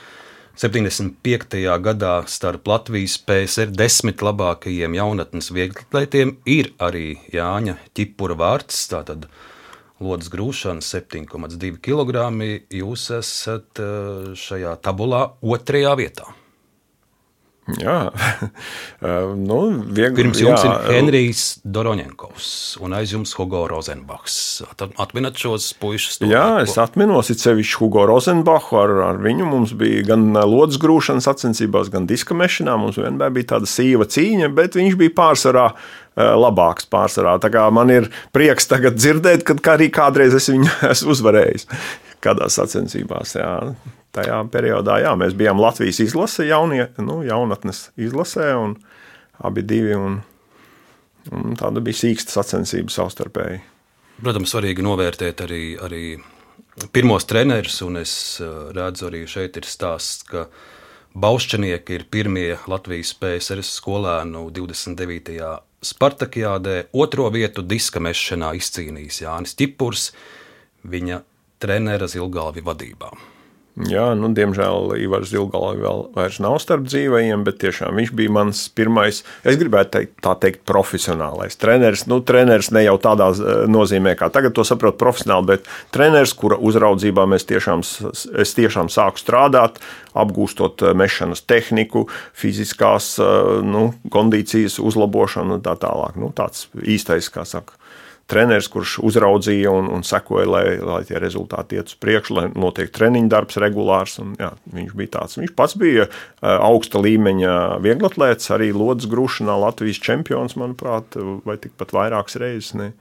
75. 0.58 1.54
gadā 1.78 2.14
starp 2.26 2.66
Latvijas 2.66 3.12
PSR 3.22 3.70
desmit 3.70 4.24
labākajiem 4.26 4.96
jaunatnes 4.96 5.52
vieglatlētiem 5.54 6.32
ir 6.50 6.72
arī 6.82 7.12
Jāņa 7.30 7.76
Čipura 7.94 8.34
vārds. 8.40 8.80
Tātad 8.90 9.28
lodes 10.02 10.26
grūšana 10.34 10.82
7,2 10.82 11.78
kg. 11.78 12.26
Jūs 12.74 13.06
esat 13.20 13.78
eh, 13.78 14.34
šajā 14.34 14.74
tabulā 14.82 15.22
otrajā 15.38 15.94
vietā. 16.02 16.26
Jā, 17.76 17.96
nu, 19.48 19.58
viegli, 19.92 20.22
Pirms 20.22 20.40
jums 20.40 20.62
jā. 20.64 20.70
ir 20.70 20.94
Henrijs 20.96 21.42
Doroņenkovs 21.68 22.48
un 22.84 22.96
aiz 22.96 23.12
jums 23.12 23.34
Hugo 23.36 23.66
Rozenbachs. 23.68 24.38
Atminat 24.96 25.36
šos 25.36 25.68
puišus? 25.80 26.22
Jā, 26.24 26.62
es 26.62 26.78
atminos, 26.80 27.28
it 27.34 27.44
sevišķi 27.44 27.80
Hugo 27.82 28.06
Rozenbachu. 28.08 28.80
Ar, 28.80 28.94
ar 29.10 29.20
viņu 29.20 29.50
mums 29.50 29.76
bija 29.76 30.06
gan 30.14 30.30
lodes 30.48 30.80
grūšanas 30.80 31.28
sacensībās, 31.28 31.92
gan 31.92 32.08
diska 32.08 32.36
mešanā. 32.38 32.78
Mums 32.80 33.00
vienmēr 33.00 33.36
bija 33.36 33.52
tāda 33.54 33.68
sīva 33.68 34.08
cīņa, 34.08 34.48
bet 34.56 34.80
viņš 34.80 34.98
bija 35.02 35.16
pārsvarā 35.20 35.68
labāks 36.16 36.88
pārsvarā. 36.90 37.36
Tā 37.42 37.52
kā 37.52 37.68
man 37.74 37.92
ir 37.94 38.08
prieks 38.34 38.66
tagad 38.70 38.96
dzirdēt, 38.96 39.44
ka 39.44 39.76
arī 39.76 39.92
kādreiz 39.92 40.34
es 40.40 40.48
viņu 40.50 40.72
esmu 40.94 41.12
uzvarējis 41.14 41.68
kādās 42.24 42.58
sacensībās. 42.58 43.36
Jā 43.38 43.52
tajā 44.18 44.38
periodā 44.52 44.98
jā, 45.02 45.12
mēs 45.18 45.36
bijām 45.38 45.60
Latvijas 45.62 46.00
izlase, 46.02 46.46
jaunie, 46.48 46.88
nu, 47.02 47.20
jaunatnes 47.26 47.88
izlasē, 48.00 48.50
un 48.58 48.76
abi 49.44 49.64
divi. 49.66 49.94
Un, 49.98 50.20
un 51.34 51.58
tāda 51.58 51.82
bija 51.84 52.02
sīksta 52.04 52.38
sacensība 52.38 52.92
savstarpēji. 52.94 53.60
Protams, 54.18 54.50
svarīgi 54.54 54.82
novērtēt 54.82 55.44
arī, 55.44 55.62
arī 55.84 56.02
pirmos 56.94 57.28
trenerus, 57.28 57.78
un 57.86 58.00
es 58.00 58.12
uh, 58.42 58.72
redzu, 58.74 59.06
arī 59.10 59.22
šeit 59.30 59.60
ir 59.60 59.68
stāsts, 59.68 60.26
ka 60.28 60.48
Baušķinieki 61.18 61.94
ir 61.96 62.04
pirmie 62.12 62.50
Latvijas 62.70 63.14
PSRS 63.18 63.70
skolēnu 63.80 64.44
29. 64.54 65.38
Spartakijādē, 65.88 66.74
otro 66.98 67.26
vietu 67.34 67.64
diska 67.66 68.02
mešanā 68.02 68.52
izcīnījis 68.58 69.22
Jānis 69.24 69.56
Čipurs, 69.58 70.10
viņa 70.86 71.22
trenera 71.62 72.08
Zilgalvi 72.10 72.64
vadībā. 72.64 73.12
Jā, 73.86 74.08
nu, 74.18 74.32
diemžēl 74.34 74.96
Ivars 75.04 75.30
Zilgala 75.30 75.70
vēl 75.78 76.00
vairs 76.16 76.40
nav 76.42 76.56
starp 76.58 76.88
dzīvajiem, 76.88 77.44
bet 77.46 77.60
tiešām 77.62 77.94
viņš 78.00 78.10
bija 78.18 78.32
mans 78.34 78.64
pirmais, 78.74 79.20
es 79.46 79.58
gribētu 79.60 79.92
teikt, 79.94 80.16
tā 80.24 80.32
teikt, 80.42 80.64
profesionālais 80.66 81.54
treneris. 81.60 82.02
Nu, 82.10 82.18
treneris 82.26 82.72
ne 82.74 82.82
jau 82.82 82.96
tādā 83.02 83.28
eh, 83.30 83.60
nozīmē, 83.70 84.16
kā 84.18 84.32
tagad 84.34 84.56
to 84.56 84.64
saprotu 84.66 84.98
profesionāli, 84.98 85.52
bet 85.52 85.70
treneris, 85.94 86.34
kura 86.34 86.58
uzraudzībā 86.58 87.28
mēs 87.30 87.46
tiešām, 87.46 87.84
es 88.42 88.56
tiešām 88.58 88.90
sāku 88.90 89.22
strādāt, 89.22 89.78
apgūstot 90.18 90.82
eh, 90.82 90.96
mešanas 90.98 91.46
tehniku, 91.46 92.08
fiziskās 92.34 93.14
eh, 93.22 93.62
nu, 93.62 93.92
kondīcijas 94.10 94.80
uzlabošanu 94.82 95.60
un 95.60 95.62
tā 95.62 95.78
tālāk. 95.78 96.18
Nu, 96.18 96.34
tāds 96.34 96.66
īstais, 96.82 97.30
kā 97.30 97.46
saka, 97.46 97.78
treneris, 98.28 98.68
kurš 98.72 98.98
uzraudzīja 99.08 99.72
un, 99.72 99.88
un 99.92 100.04
sekoja, 100.06 100.46
lai, 100.50 100.62
lai 100.84 101.00
tie 101.08 101.20
rezultāti 101.22 101.78
iet 101.78 101.92
uz 101.92 101.98
priekšu, 102.00 102.36
lai 102.36 102.46
notiek 102.52 102.92
treniņu 102.94 103.32
darbs 103.32 103.60
regulārs. 103.62 104.18
Un, 104.22 104.34
jā, 104.40 104.52
viņš 104.74 104.94
bija 104.98 105.14
tāds. 105.16 105.40
Viņš 105.40 105.56
pats 105.58 105.76
bija 105.80 106.08
augsta 106.42 107.02
līmeņa 107.04 107.56
vieglatlēts, 107.84 108.52
arī 108.54 108.70
lodas 108.76 109.08
grūšanā 109.10 109.58
Latvijas 109.64 110.02
čempions, 110.04 110.58
manuprāt, 110.60 111.18
vai 111.48 111.58
tikpat 111.60 111.94
vairākas 111.96 112.40
reizes. 112.42 112.72
Ne, 112.78 112.92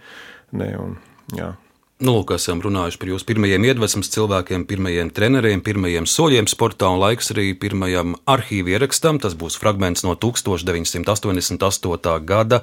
ne, 0.56 0.74
un, 0.80 1.00
jā. 1.36 1.54
Nu, 1.98 2.12
lūk, 2.14 2.30
esam 2.36 2.60
runājuši 2.62 3.00
par 3.02 3.10
jūsu 3.10 3.26
pirmajiem 3.26 3.64
iedvesmas 3.72 4.12
cilvēkiem, 4.14 4.68
pirmajiem 4.70 5.10
treneriem, 5.18 5.64
pirmajiem 5.66 6.06
soļiem 6.06 6.46
sportā 6.46 6.92
un 6.94 7.02
laiks 7.02 7.34
arī 7.34 7.48
pirmajam 7.58 8.14
arhīvu 8.30 8.70
ierakstam. 8.76 9.18
Tas 9.24 9.34
būs 9.34 9.58
fragments 9.58 10.06
no 10.06 10.14
1988. 10.14 12.22
gada 12.30 12.62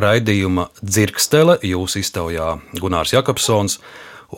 raidījuma 0.00 0.68
Dzirkstele, 0.82 1.58
jūsu 1.62 2.02
iztaujā 2.02 2.50
Gunārs 2.80 3.14
Jakobsons. 3.14 3.78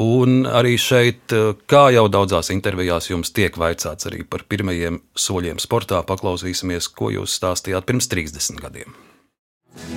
Un 0.03 0.45
arī 0.51 0.75
šeit, 0.81 1.33
kā 1.71 1.87
jau 1.95 2.05
daudzās 2.13 2.51
intervijās, 2.53 3.09
jums 3.09 3.33
tiek 3.33 3.57
vaicāts 3.57 4.11
arī 4.11 4.27
par 4.29 4.45
pirmajiem 4.45 5.01
soļiem 5.17 5.63
sportā. 5.63 6.03
Paklausīsimies, 6.05 6.91
ko 6.93 7.15
jūs 7.15 7.39
stāstījāt 7.41 7.89
pirms 7.89 8.11
30 8.13 8.61
gadiem. 8.61 9.06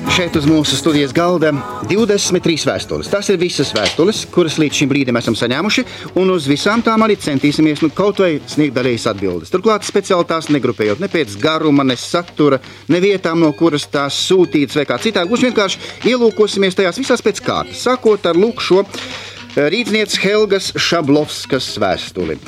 Šeit 0.09 0.35
uz 0.35 0.43
mūsu 0.47 0.75
studijas 0.75 1.13
galda 1.15 1.51
23 1.87 2.65
vēstules. 2.67 3.09
Tas 3.11 3.29
ir 3.31 3.39
visas 3.39 3.71
vēstules, 3.75 4.25
kuras 4.33 4.57
līdz 4.59 4.79
šim 4.81 4.89
brīdim 4.91 5.19
esam 5.19 5.35
saņēmuši, 5.37 5.83
un 6.19 6.33
uz 6.33 6.47
visām 6.49 6.83
tām 6.83 7.05
arī 7.05 7.15
centīsimies 7.19 7.83
nu, 7.85 7.91
kaut 7.95 8.19
vai 8.19 8.31
sniegt 8.49 8.75
daļējas 8.75 9.07
atbildes. 9.13 9.51
Turklāt 9.53 9.87
speciāli 9.87 10.27
tās 10.29 10.49
negrupējot 10.51 11.03
ne 11.03 11.09
pēc 11.11 11.37
garuma, 11.41 11.85
ne 11.87 11.95
satura, 11.99 12.59
ne 12.91 13.03
vietām, 13.03 13.39
no 13.43 13.53
kuras 13.55 13.87
tās 13.91 14.17
sūtītas 14.27 14.81
vai 14.81 14.87
kā 14.89 14.99
citādi. 15.03 15.31
Gluži 15.31 15.49
vienkārši 15.49 16.09
ielūkosimies 16.11 16.79
tajās 16.79 16.99
visās 16.99 17.23
pēc 17.23 17.43
kārtas, 17.45 17.85
sākot 17.87 18.27
ar 18.27 18.39
lūk 18.39 18.63
šo 18.65 18.83
eh, 18.83 19.69
rīznieces 19.71 20.19
Helgas 20.25 20.73
Šablovskas 20.75 21.71
vēstuli. 21.79 22.39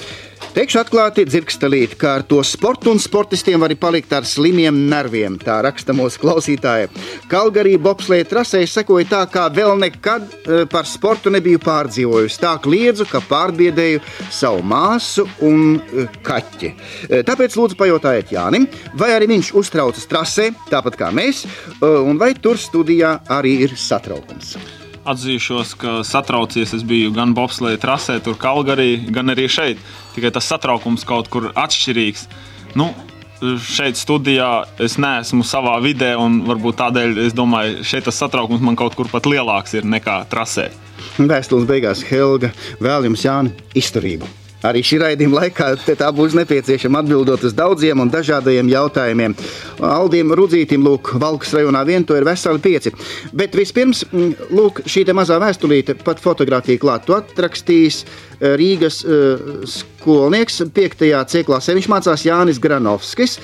Teikšu 0.52 0.82
atklāti, 0.82 1.24
dzirkstelīt, 1.24 1.94
ka 1.96 2.18
ar 2.18 2.24
to 2.28 2.42
sportu 2.44 2.92
un 2.92 2.98
sportistiem 3.00 3.62
var 3.64 3.72
palikt 3.80 4.12
ar 4.12 4.26
slimiem 4.28 4.82
nerviem. 4.92 5.38
Tā 5.40 5.62
raksta 5.64 5.96
mūsu 5.96 6.20
klausītāja. 6.20 6.90
Kalgarī 7.32 7.78
bobslēja 7.80 8.28
trasē 8.28 8.60
sekoja 8.68 9.08
tā, 9.14 9.22
kā 9.32 9.46
vēl 9.56 9.78
nekad 9.80 10.26
e, 10.28 10.66
par 10.68 10.90
sportu 10.92 11.32
nebiju 11.32 11.62
pārdzīvojusi. 11.64 12.42
Tā 12.44 12.58
kliedzu, 12.66 13.08
ka 13.08 13.24
pārbiedēju 13.30 14.04
savu 14.28 14.60
māsu 14.68 15.24
un 15.48 15.80
e, 15.80 16.10
kaķi. 16.28 16.74
E, 17.08 17.24
tāpēc 17.32 17.56
lūdzu 17.56 17.80
pajautājiet 17.80 18.36
Jānim, 18.36 18.68
vai 19.00 19.14
arī 19.16 19.32
viņš 19.32 19.54
uztraucas 19.56 20.12
trasē, 20.12 20.52
tāpat 20.68 21.00
kā 21.00 21.16
mēs, 21.16 21.46
un 21.80 22.20
vai 22.20 22.34
tur 22.36 22.60
studijā 22.60 23.22
arī 23.40 23.62
ir 23.70 23.80
satraukums. 23.80 24.58
Atzīšos, 25.02 25.74
ka 25.82 25.94
satraucies 26.06 26.76
es 26.78 26.84
biju 26.86 27.10
gan 27.16 27.32
bobslēja 27.34 27.80
trasē, 27.82 28.20
tur 28.22 28.36
Kalgarī, 28.38 29.00
gan 29.10 29.34
arī 29.34 29.48
šeit 29.50 29.80
tikai 30.14 30.30
tas 30.36 30.46
satraukums 30.52 31.08
kaut 31.10 31.32
kur 31.34 31.50
atšķirīgs. 31.58 32.28
Nu, 32.78 32.92
šeit 33.66 33.98
studijā 33.98 34.50
es 34.82 35.00
neesmu 35.02 35.42
savā 35.48 35.80
vidē, 35.82 36.14
un 36.22 36.44
varbūt 36.46 36.78
tādēļ 36.84 37.18
es 37.26 37.34
domāju, 37.38 37.82
šeit 37.88 38.06
tas 38.06 38.22
satraukums 38.22 38.62
man 38.62 38.78
kaut 38.78 38.98
kur 39.00 39.10
pat 39.10 39.26
lielāks 39.26 39.74
ir 39.80 39.90
nekā 39.90 40.22
trasē. 40.30 40.70
Vēstules 41.18 41.66
beigās 41.70 42.06
Helga 42.06 42.54
vēl 42.84 43.10
jums 43.10 43.26
Jāni 43.26 43.56
izturību. 43.82 44.30
Arī 44.68 44.84
šī 44.86 45.00
raidījuma 45.02 45.42
laikā 45.42 45.72
tā 45.98 46.10
būs 46.14 46.36
nepieciešama 46.38 47.02
atbildot 47.02 47.48
uz 47.48 47.56
daudziem 47.58 48.04
un 48.04 48.12
dažādiem 48.14 48.70
jautājumiem. 48.70 49.34
Aldiem 49.82 50.36
Rudzītim, 50.38 50.86
lūk, 50.86 51.16
Valkas 51.22 51.56
rajonā 51.58 51.82
vien 51.88 52.06
to 52.06 52.18
ir 52.18 52.28
veseli 52.28 52.62
pieci. 52.62 52.94
Bet 53.34 53.58
vispirms, 53.58 54.04
mm, 54.12 54.52
lūk, 54.54 54.84
šī 54.86 55.08
mazā 55.18 55.40
vēstulīte, 55.42 55.98
pat 56.06 56.22
fotografija 56.22 56.82
klāt, 56.82 57.08
to 57.10 57.18
atrakstījis 57.18 58.04
eh, 58.06 58.54
Rīgas 58.60 59.02
uh, 59.02 59.66
skolnieks 59.66 60.62
5. 60.76 61.04
C 61.32 61.44
klasē. 61.48 61.76
Viņš 61.78 61.90
mācās 61.90 62.26
Jānis 62.28 62.62
Granovskis. 62.62 63.40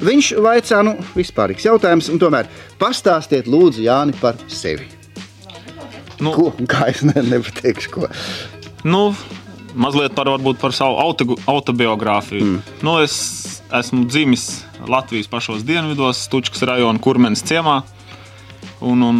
Viņš 0.00 0.30
vaicā, 0.40 0.84
nu, 0.86 0.94
vispārīgs 1.18 1.66
jautājums, 1.66 2.08
un 2.14 2.22
tomēr 2.22 2.46
pastāstiet 2.80 3.50
lūdzu 3.50 3.82
Jāni 3.84 4.14
par 4.20 4.38
sevi. 4.46 4.86
Nu, 6.20 6.32
ko? 6.36 6.52
Kā 6.70 6.90
es 6.92 7.02
ne, 7.04 7.16
nepateikšu, 7.26 7.92
ko. 7.94 8.08
Nu, 8.86 9.10
mazliet 9.74 10.14
par, 10.14 10.30
par 10.60 10.74
savu 10.76 10.98
auto, 11.02 11.36
autobiogrāfiju. 11.46 12.44
Mm. 12.44 12.76
Nu, 12.86 12.98
es 13.02 13.60
esmu 13.72 14.06
dzimis 14.10 14.64
Latvijas 14.88 15.28
pašos 15.30 15.64
dienvidos, 15.66 16.24
Stučkas 16.26 16.62
rajona 16.66 16.98
Kurmenes 17.02 17.44
ciemā. 17.46 17.80
Un, 18.80 19.02
un 19.04 19.18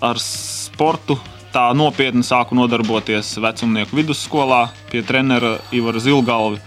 ar 0.00 0.20
sportu 0.22 1.18
tā 1.54 1.68
nopietni 1.76 2.24
sāku 2.26 2.56
nodarboties 2.56 3.36
vecumnieku 3.40 3.96
vidusskolā 3.96 4.66
pie 4.90 5.02
trenera 5.06 5.56
Ivara 5.72 6.00
Zilgalvi. 6.02 6.60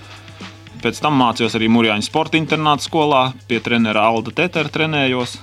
Pēc 0.79 1.01
tam 1.03 1.17
mācījos 1.19 1.57
arī 1.59 1.67
Mūrjāņu 1.69 2.05
sporta 2.07 2.39
internāta 2.39 2.85
skolā, 2.87 3.23
pie 3.49 3.59
trenera 3.59 4.05
Alda 4.07 4.31
Tetera 4.31 4.71
trenējos. 4.71 5.35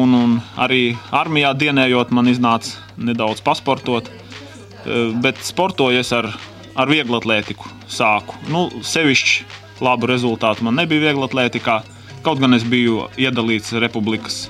Un, 0.00 0.14
un 0.16 0.38
arī 0.56 0.94
armijā 1.12 1.52
dienējot, 1.52 2.14
man 2.16 2.30
iznāca 2.32 2.80
nedaudz 2.96 3.42
pasportot. 3.44 4.08
Eh, 4.08 5.12
bet 5.22 5.42
sportoju 5.44 6.00
ar 6.16 6.32
ar 6.78 6.90
vieglatlētiku 6.90 7.68
sāku. 7.90 8.38
Nu, 8.52 8.68
sevišķi 8.84 9.82
labu 9.82 10.08
rezultātu 10.10 10.66
man 10.66 10.78
nebija 10.80 11.10
vieglatlētikā. 11.10 11.80
Kaut 12.22 12.38
gan 12.42 12.54
es 12.54 12.64
biju 12.66 13.08
iedalīts 13.18 13.74
Republikas 13.82 14.46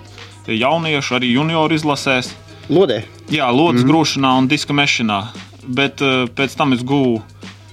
jauniešu, 0.46 1.16
arī 1.16 1.32
junioru 1.32 1.78
izlasēs. 1.78 2.32
Lodē? 2.72 3.02
Jā, 3.32 3.48
lodes 3.54 3.82
mm. 3.82 3.88
grūšanā 3.88 4.32
un 4.38 4.48
diska 4.50 4.76
mešanā. 4.76 5.22
Bet 5.62 6.02
uh, 6.04 6.26
pēc 6.37 6.56
tam 6.58 6.74
es 6.76 6.82
guvu 6.87 7.20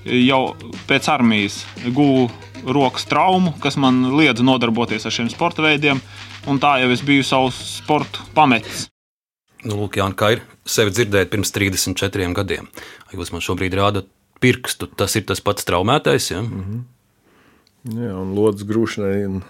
jau 0.06 0.44
pēc 0.90 1.10
armijas 1.12 1.64
guvu 1.86 2.30
rokas 2.66 3.06
traumu, 3.10 3.54
kas 3.62 3.78
man 3.80 4.02
liedza 4.18 4.46
nodarboties 4.46 5.06
ar 5.06 5.16
šiem 5.16 5.30
sporta 5.32 5.64
veidiem. 5.66 6.02
Un 6.50 6.62
tā 6.62 6.78
jau 6.82 6.90
es 6.94 7.04
biju 7.06 7.26
savu 7.28 7.52
sportu 7.54 8.24
pametis. 8.36 8.88
Nu, 9.66 9.76
lūk, 9.82 9.98
Jānis, 10.00 10.16
kā 10.16 10.32
ir 10.38 10.46
sevi 10.70 10.94
dzirdēt 10.96 11.32
pirms 11.34 11.52
34 11.52 12.32
gadiem. 12.38 12.70
Jūs 13.12 13.34
man 13.36 13.44
šobrīd 13.44 13.76
rādat 13.76 14.08
pirkstu, 14.40 14.88
tas 15.00 15.16
ir 15.20 15.26
tas 15.30 15.42
pats 15.42 15.68
traumētais. 15.68 16.32
Ja? 16.32 16.42
Mm 16.42 16.64
-hmm. 16.64 16.82
Jā, 18.00 18.14
un 18.22 18.36
lodes 18.36 18.66
grūšanai 18.68 19.42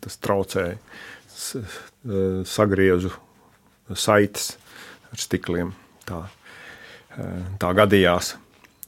tas 0.00 0.16
traucēja. 0.18 0.78
Sagriezu 2.44 3.12
saites 3.94 4.56
ar 5.12 5.18
stikliem. 5.18 5.74
Tā, 6.06 6.24
tā 7.60 7.72
gadījās. 7.76 8.34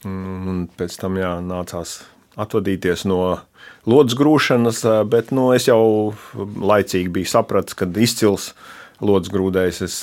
Un 0.04 0.68
pēc 0.78 0.98
tam 1.00 1.18
jā, 1.18 1.40
nācās 1.42 2.02
atvadīties 2.38 3.04
no 3.10 3.40
lodes 3.86 4.14
grūšanas, 4.18 4.84
bet 5.10 5.30
nu, 5.34 5.52
es 5.52 5.66
jau 5.68 6.14
laicīgi 6.38 7.08
biju 7.08 7.26
sapratis, 7.26 7.74
ka 7.74 7.88
izcils 7.98 8.52
lodes 9.00 9.30
grūdējs 9.30 9.82
es 9.82 10.00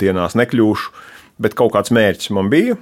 dienās 0.00 0.36
nekļūšu. 0.36 0.92
Bet 1.44 1.56
kaut 1.58 1.72
kāds 1.74 1.90
mērķis 1.90 2.30
man 2.30 2.50
bija, 2.52 2.76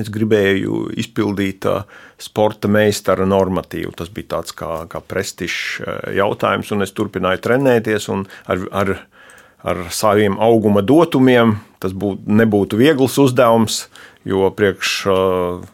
Es 0.00 0.08
gribēju 0.08 0.86
izpildīt 0.96 1.66
uh, 1.68 1.82
sporta 2.20 2.70
meistara 2.72 3.26
normatīvu. 3.28 3.92
Tas 3.98 4.08
bija 4.12 4.38
tāds 4.38 4.54
kā, 4.56 4.84
kā 4.88 5.02
prestižs 5.04 5.82
uh, 5.82 5.98
jautājums, 6.16 6.70
un 6.72 6.86
es 6.86 6.94
turpināju 6.96 7.42
trenēties. 7.44 8.08
Ar, 8.52 8.64
ar, 8.72 8.94
ar 9.68 9.82
saviem 9.92 10.38
auguma 10.40 10.80
dotumiem 10.80 11.58
tas 11.82 11.92
būt, 11.98 12.24
nebūtu 12.24 12.78
viegls 12.80 13.18
uzdevums, 13.20 13.82
jo 14.24 14.48
priekš 14.56 14.94
uh, 15.10 15.68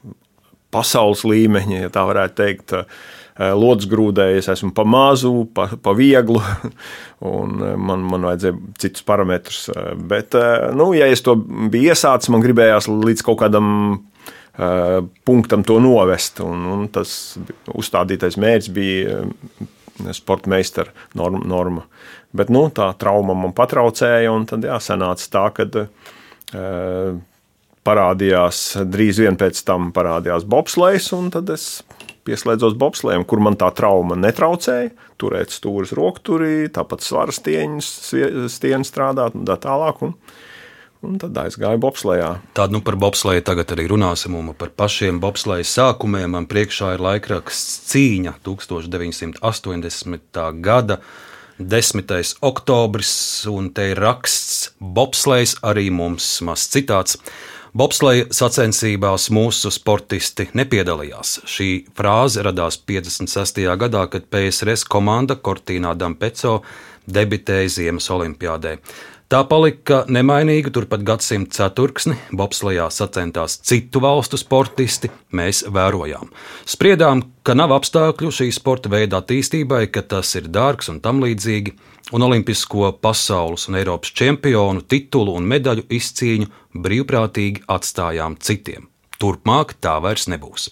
pasaules 0.74 1.22
līmeņa, 1.28 1.84
ja 1.84 1.92
tā 1.92 2.02
varētu 2.08 2.38
teikt, 2.42 2.74
lodes 2.74 3.17
grūdēji, 3.38 4.42
es 4.42 4.50
esmu 4.50 4.72
pa 4.74 4.84
mazu, 4.88 5.46
pa, 5.54 5.68
pa 5.82 5.94
vieglu, 5.94 6.42
un 7.38 7.56
man, 7.78 8.04
man 8.10 8.28
vajadzēja 8.30 8.58
citus 8.82 9.06
parametrus. 9.06 9.64
Bet, 10.10 10.36
nu, 10.74 10.90
ja 10.98 11.06
es 11.06 11.22
to 11.22 11.36
biju 11.38 11.92
iesācis, 11.94 12.32
man 12.34 12.44
gribējās 12.44 12.90
līdz 12.90 13.26
kaut 13.26 13.40
kādam 13.44 13.72
punktam 15.24 15.62
to 15.62 15.78
novest. 15.78 16.40
Un, 16.42 16.64
un 16.66 16.86
tas 16.90 17.10
uzstādītais 17.70 18.38
mērķis 18.42 18.72
bija 18.74 19.20
sporta 20.12 20.50
meistara 20.50 20.90
norma. 21.14 21.44
norma. 21.46 21.86
Bet 22.34 22.50
nu, 22.52 22.66
tā 22.74 22.90
trauma 23.00 23.36
man 23.38 23.54
patraucēja, 23.56 24.32
un 24.34 24.44
tad 24.48 24.66
jā, 24.66 24.76
sanāca 24.82 25.30
tā, 25.32 25.44
ka 25.56 25.86
uh, 25.86 27.14
parādījās 27.88 28.64
drīz 28.88 29.22
vien 29.22 29.38
pēc 29.40 29.62
tam 29.64 29.92
parādījās 29.96 30.44
bobslēgs, 30.48 31.12
un 31.16 31.30
tad 31.32 31.54
es 31.54 31.70
pieslēdzos 32.28 32.76
bobslēgam, 32.78 33.24
kur 33.28 33.42
man 33.44 33.56
tā 33.58 33.68
trauma 33.74 34.14
netraucēja. 34.20 34.92
Turēt 35.18 35.54
stūres 35.54 35.92
rokturī, 35.96 36.68
tāpat 36.70 37.02
svara 37.02 37.34
stieņas, 37.34 37.88
stieņas 38.54 38.92
strādāt 38.92 39.38
un 39.38 39.48
tā 39.48 39.56
tālāk. 39.64 40.04
Un, 40.06 40.14
Un 40.98 41.14
tad 41.14 41.30
aizgāju 41.38 41.78
bobslējā. 41.78 42.42
Tādu 42.58 42.74
nu 42.74 42.80
par 42.82 42.98
bobslēju 42.98 43.46
tagad 43.46 43.70
arī 43.70 43.86
runāsim. 43.92 44.34
Un 44.34 44.50
par 44.58 44.74
pašiem 44.74 45.22
bobslējas 45.22 45.70
sākumiem 45.78 46.26
man 46.34 46.50
priekšā 46.50 46.96
ir 46.96 47.04
laikraksts 47.04 47.86
Cīņa 47.92 48.32
1980. 48.42 50.42
gada 50.58 50.98
10. 51.58 52.38
oktobris, 52.42 53.12
un 53.50 53.70
te 53.74 53.90
ir 53.92 54.00
raksts 54.02 54.72
Bobslēgs, 54.78 55.56
arī 55.66 55.88
mums 55.90 56.26
maz 56.46 56.68
citāts. 56.70 57.18
Bobsleja 57.76 58.28
sacensībās 58.32 59.28
mūsu 59.34 59.68
sportisti 59.74 60.48
nepiedalījās. 60.56 61.34
Šī 61.44 61.68
frāze 61.96 62.42
radās 62.46 62.78
56. 62.88 63.60
gadā, 63.80 64.06
kad 64.08 64.24
PSRS 64.32 64.86
komanda 64.88 65.36
Cortīnā 65.36 65.92
Dampeco 65.98 66.62
debitēja 67.04 67.68
Ziemas 67.76 68.08
Olimpiādē. 68.14 68.78
Tā 69.28 69.42
palika 69.44 70.06
nemainīga 70.08 70.70
turpat 70.72 71.02
gadsimta 71.04 71.52
ceturksni, 71.52 72.14
bobslejā 72.32 72.86
sacentās 72.88 73.58
citu 73.60 74.00
valstu 74.00 74.38
sportisti, 74.40 75.10
mēs 75.36 75.66
vērojām. 75.68 76.30
Spriedām, 76.64 77.20
ka 77.44 77.52
nav 77.52 77.74
apstākļu 77.76 78.32
šī 78.32 78.46
sporta 78.56 78.88
veida 78.88 79.20
attīstībai, 79.20 79.82
ka 79.92 80.00
tas 80.14 80.32
ir 80.40 80.48
dārgs 80.48 80.88
un 80.88 81.02
tam 81.04 81.20
līdzīgi, 81.20 81.74
un 82.16 82.24
olimpisko 82.24 82.94
pasaules 83.04 83.68
un 83.68 83.76
Eiropas 83.76 84.14
čempionu 84.16 84.86
titulu 84.88 85.36
un 85.36 85.44
medaļu 85.52 85.84
izcīņu 85.92 86.48
brīvprātīgi 86.88 87.66
atstājām 87.68 88.38
citiem. 88.40 88.88
Turpmāk 89.20 89.76
tā 89.76 89.98
vairs 90.00 90.24
nebūs. 90.32 90.70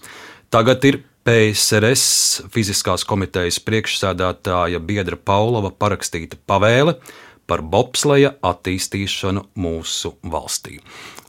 Tagad 0.49 0.89
ir 0.89 1.03
PSRS 1.29 2.49
fiziskās 2.55 3.05
komitejas 3.05 3.61
priekšsēdētāja 3.69 4.81
Biedra 4.81 5.21
Paulova 5.21 5.75
parakstīta 5.77 6.41
pavēle 6.49 6.97
par 7.47 7.63
bobsleja 7.63 8.35
attīstīšanu 8.43 9.47
mūsu 9.63 10.15
valstī. 10.23 10.81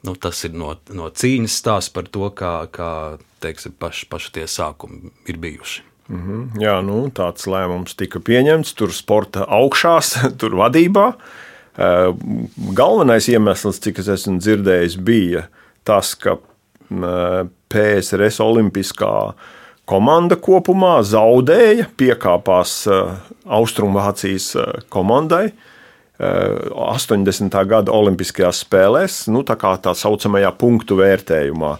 Nu, 0.06 0.16
tas 0.16 0.44
ir 0.48 0.56
no, 0.58 0.76
no 0.94 1.10
cīņas 1.10 1.58
stāsts 1.62 1.94
par 1.94 2.08
to, 2.12 2.30
kā, 2.38 2.54
kā 2.72 2.92
teiksim, 3.44 3.76
paši, 3.80 4.08
paši 4.10 4.34
tie 4.38 4.48
sākumi 4.50 5.12
ir 5.28 5.38
bijuši. 5.38 5.84
Mm 6.08 6.22
-hmm. 6.22 6.62
Jā, 6.64 6.82
nu, 6.82 7.10
tāds 7.10 7.48
lēmums 7.48 7.96
tika 7.96 8.20
pieņemts. 8.20 8.74
Tur 8.74 8.94
sporta 8.94 9.46
augšās, 9.50 10.16
tur 10.40 10.56
vadībā. 10.56 11.14
Eh, 11.78 12.14
galvenais 12.74 13.28
iemesls, 13.28 13.80
cik 13.80 14.00
es 14.00 14.08
esmu 14.08 14.40
dzirdējis, 14.40 14.96
bija 14.98 15.44
tas, 15.84 16.16
ka 16.16 16.38
eh, 16.38 17.44
PSRS 17.70 18.40
Olimpiskā 18.40 19.34
komanda 19.86 20.36
kopumā 20.36 21.04
zaudēja, 21.06 21.86
piekāpās 21.98 22.88
eh, 22.88 23.12
Austrumvācijas 23.46 24.56
komandai. 24.90 25.52
80. 26.20 27.54
gada 27.70 27.94
Olimpiskajās 27.94 28.64
spēlēs, 28.66 29.28
nu, 29.30 29.44
tā 29.46 29.58
kā 29.60 29.76
tā 29.82 29.94
saucamajā 29.98 30.52
punktu 30.58 30.98
vērtējumā. 31.02 31.78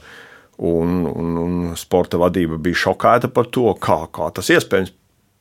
Un, 0.58 1.04
un, 1.06 1.34
un 1.38 1.58
sporta 1.78 2.18
vadība 2.18 2.58
bija 2.62 2.88
šokēta 2.88 3.30
par 3.34 3.50
to, 3.54 3.70
kā, 3.82 4.04
kā 4.14 4.32
tas 4.34 4.50
iespējams. 4.54 4.94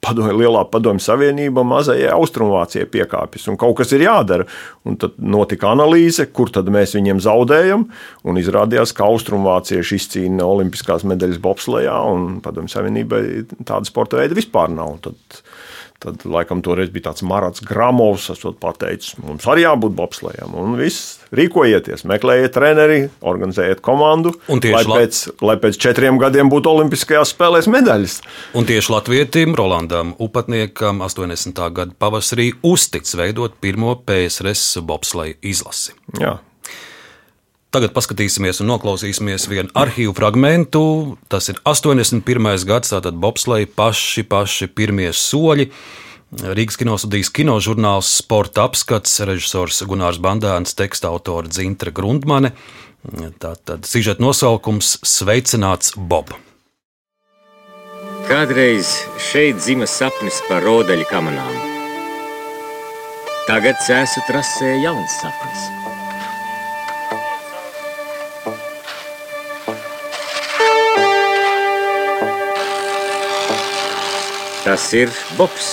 Padomju, 0.07 0.37
lielā 0.39 0.61
padomju 0.71 1.03
savienība 1.03 1.65
mazajai 1.67 2.13
Austrumvācijai 2.15 2.85
piekāpjas, 2.93 3.47
un 3.51 3.57
kaut 3.59 3.79
kas 3.81 3.91
ir 3.97 4.05
jādara. 4.05 4.45
Un 4.87 4.99
tad 5.01 5.17
notika 5.19 5.73
analīze, 5.73 6.29
kur 6.37 6.53
tad 6.53 6.69
mēs 6.71 6.93
viņiem 6.95 7.23
zaudējam. 7.25 7.89
Un 8.29 8.39
izrādījās, 8.39 8.93
ka 8.95 9.09
Austrumvācieši 9.09 9.99
izcīna 9.99 10.47
olimpiskās 10.47 11.03
medaļas 11.09 11.41
bobslējā, 11.43 11.97
un 12.13 12.37
padomju 12.45 12.77
savienībai 12.77 13.23
tāda 13.65 13.83
sporta 13.89 14.21
veida 14.21 14.37
vispār 14.37 14.71
nav. 14.77 15.01
Tad, 15.09 15.41
Tad, 16.03 16.25
laikam, 16.29 16.61
toreiz 16.65 16.91
bija 16.93 17.09
tāds 17.09 17.25
Marats 17.27 17.63
Gramovs, 17.65 18.29
kas 18.29 18.43
teica, 18.81 19.13
mums 19.25 19.47
arī 19.49 19.65
jābūt 19.65 19.95
bobslējam. 19.97 20.57
Un 20.61 20.77
viss, 20.77 21.23
rīkojieties, 21.37 22.05
meklējiet 22.09 22.53
treneri, 22.57 22.99
organizējiet 23.25 23.81
komandu, 23.85 24.35
lai 24.51 24.83
pēc, 24.87 25.23
lai 25.41 25.57
pēc 25.63 25.79
četriem 25.81 26.21
gadiem 26.21 26.53
būtu 26.53 26.73
Olimpiskajās 26.75 27.33
spēlēs 27.33 27.71
medaļas. 27.73 28.19
Un 28.59 28.69
tieši 28.69 28.93
Latvijam, 28.93 29.57
Rolandam 29.57 30.13
Upatniekam 30.23 31.01
80. 31.05 31.65
gada 31.73 31.97
pavasarī 31.99 32.51
uztic 32.67 33.09
veidot 33.17 33.57
pirmo 33.63 33.97
PSRS 34.05 34.83
bobsleju 34.85 35.41
izlasi. 35.49 35.97
Jā. 36.21 36.37
Tagad 37.75 37.93
paskatīsimies 37.97 38.63
un 38.63 38.71
noklausīsimies 38.71 39.49
vienu 39.51 39.73
arhīvu 39.77 40.15
fragment. 40.17 40.79
Tas 41.33 41.51
ir 41.53 41.59
81. 41.67 42.23
gads, 42.69 42.93
tātad 42.95 43.19
bobsleja 43.21 43.69
paši, 43.69 44.25
paši 44.25 44.71
pirmie 44.71 45.11
soļi. 45.13 45.71
Rīgas 46.57 46.79
kinostudijas 46.81 47.31
kinožurnāls 47.35 48.09
Sporta 48.21 48.65
apskats, 48.67 49.21
režisors 49.29 49.79
Gunārs 49.87 50.19
Bandāns, 50.23 50.75
teksta 50.79 51.11
autora 51.13 51.51
Dzintra 51.51 51.93
Grundmane. 51.95 52.53
Tātad 53.43 53.87
sižeta 53.87 54.23
nosaukums 54.25 54.97
Sveicināts 55.07 55.95
Bob. 55.97 56.35
Kādreiz 58.27 58.91
šeit 59.23 59.61
dzima 59.63 59.87
sapnis 59.87 60.41
par 60.49 60.67
rodeļu 60.67 61.07
kamanām. 61.07 61.55
Tagad 63.47 63.79
cēsu 63.87 64.25
trasē 64.27 64.73
jauns 64.83 65.21
sapnis. 65.23 65.86
Tas 74.67 74.89
ir 74.99 75.11
Bobs. 75.39 75.67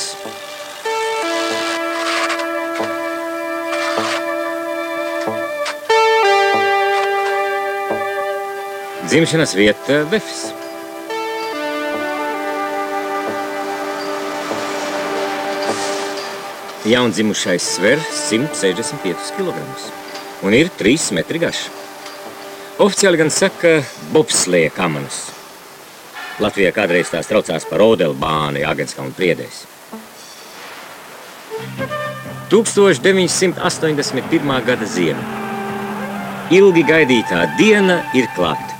Dzimšanas 9.10 9.56
vieta 9.58 10.04
Vefs. 10.14 10.54
Jaundzimušais 16.86 17.66
sver 17.66 17.98
165 17.98 19.34
kg 19.40 19.58
un 20.46 20.54
ir 20.54 20.70
3 20.78 21.16
metri 21.18 21.42
garš. 21.42 21.66
Oficiāli 22.78 23.26
gan 23.26 23.34
saka 23.34 23.80
bobslēja 24.14 24.78
kamanus. 24.78 25.32
Latvijā 26.42 26.72
kādreiz 26.74 27.12
tās 27.14 27.30
traucās 27.30 27.62
par 27.70 27.84
Odelbānu, 27.86 28.58
Jāgenskā 28.64 29.06
un 29.06 29.14
Priedēs. 29.14 29.68
1981. 32.50 34.66
gada 34.66 34.86
ziema. 34.86 35.22
Ilgi 36.54 36.84
gaidītā 36.86 37.58
diena 37.58 38.04
ir 38.18 38.28
klāta. 38.36 38.74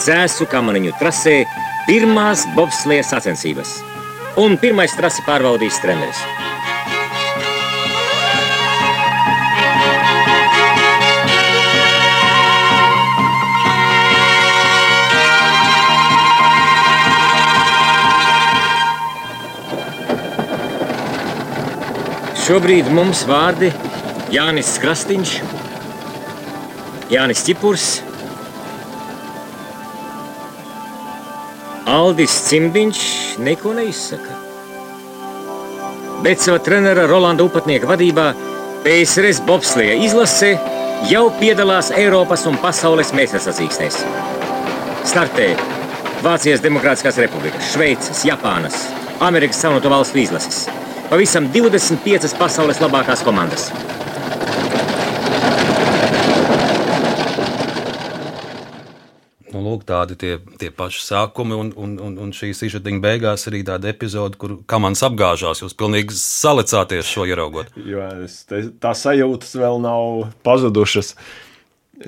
Cēsu 0.00 0.46
kamaniņu 0.48 0.92
trasē 1.00 1.44
pirmās 1.86 2.46
bobslējas 2.56 3.10
sacensības. 3.14 3.70
Un 4.40 4.58
pirmais 4.60 4.96
trasi 4.96 5.22
pārbaudīs 5.26 5.80
treneris. 5.82 6.20
Šobrīd 22.48 22.86
mums 22.96 23.26
vārdi 23.28 23.68
Jānis 24.32 24.70
Krastīņš, 24.80 25.32
Jānis 27.12 27.42
Čipurs, 27.44 27.82
Aldis 31.92 32.38
Cimdiņš 32.46 33.02
neko 33.44 33.74
neizsaka. 33.76 34.38
Bet 36.24 36.40
savā 36.40 36.62
trenera 36.64 37.04
Rolanda 37.12 37.44
Upatnieka 37.44 37.92
vadībā 37.92 38.30
PSRS 38.86 39.44
bobslēja 39.44 40.00
izlase 40.08 40.54
jau 41.12 41.26
piedalās 41.44 41.92
Eiropas 42.00 42.48
un 42.48 42.56
pasaules 42.64 43.12
mēsasacīksnēs. 43.20 44.00
Startē 45.12 45.52
Vācijas 46.24 46.64
Demokrātiskās 46.64 47.20
Republikas, 47.28 47.74
Šveices, 47.76 48.24
Japānas, 48.24 48.86
Amerikas 49.20 49.60
Savienoto 49.60 49.92
Valstu 49.92 50.24
izlases 50.24 50.64
pavisam 51.08 51.48
25 51.52 52.36
pasaules 52.38 52.80
labākās 52.82 53.24
komandas. 53.24 53.70
Nu, 59.48 59.62
lūk, 59.64 59.86
tādi 59.88 60.14
tie, 60.20 60.34
tie 60.60 60.68
paši 60.74 61.00
sākumi, 61.06 61.56
un, 61.56 61.72
un, 61.80 61.96
un, 62.04 62.16
un 62.26 62.32
šī 62.36 62.52
sižetiņa 62.54 63.00
beigās 63.02 63.48
arī 63.48 63.62
tāda 63.66 63.88
epizode, 63.90 64.36
kur 64.40 64.58
kamans 64.68 65.00
apgāžās. 65.08 65.64
Jūs 65.64 65.76
pilnīgi 65.78 66.14
salicāties 66.14 67.08
šo 67.08 67.24
ieraugot. 67.26 67.72
Jo 67.80 68.04
es, 68.26 68.42
tā 68.48 68.92
sajūtas 68.92 69.56
vēl 69.58 69.80
nav 69.82 70.28
pazudušas. 70.46 71.14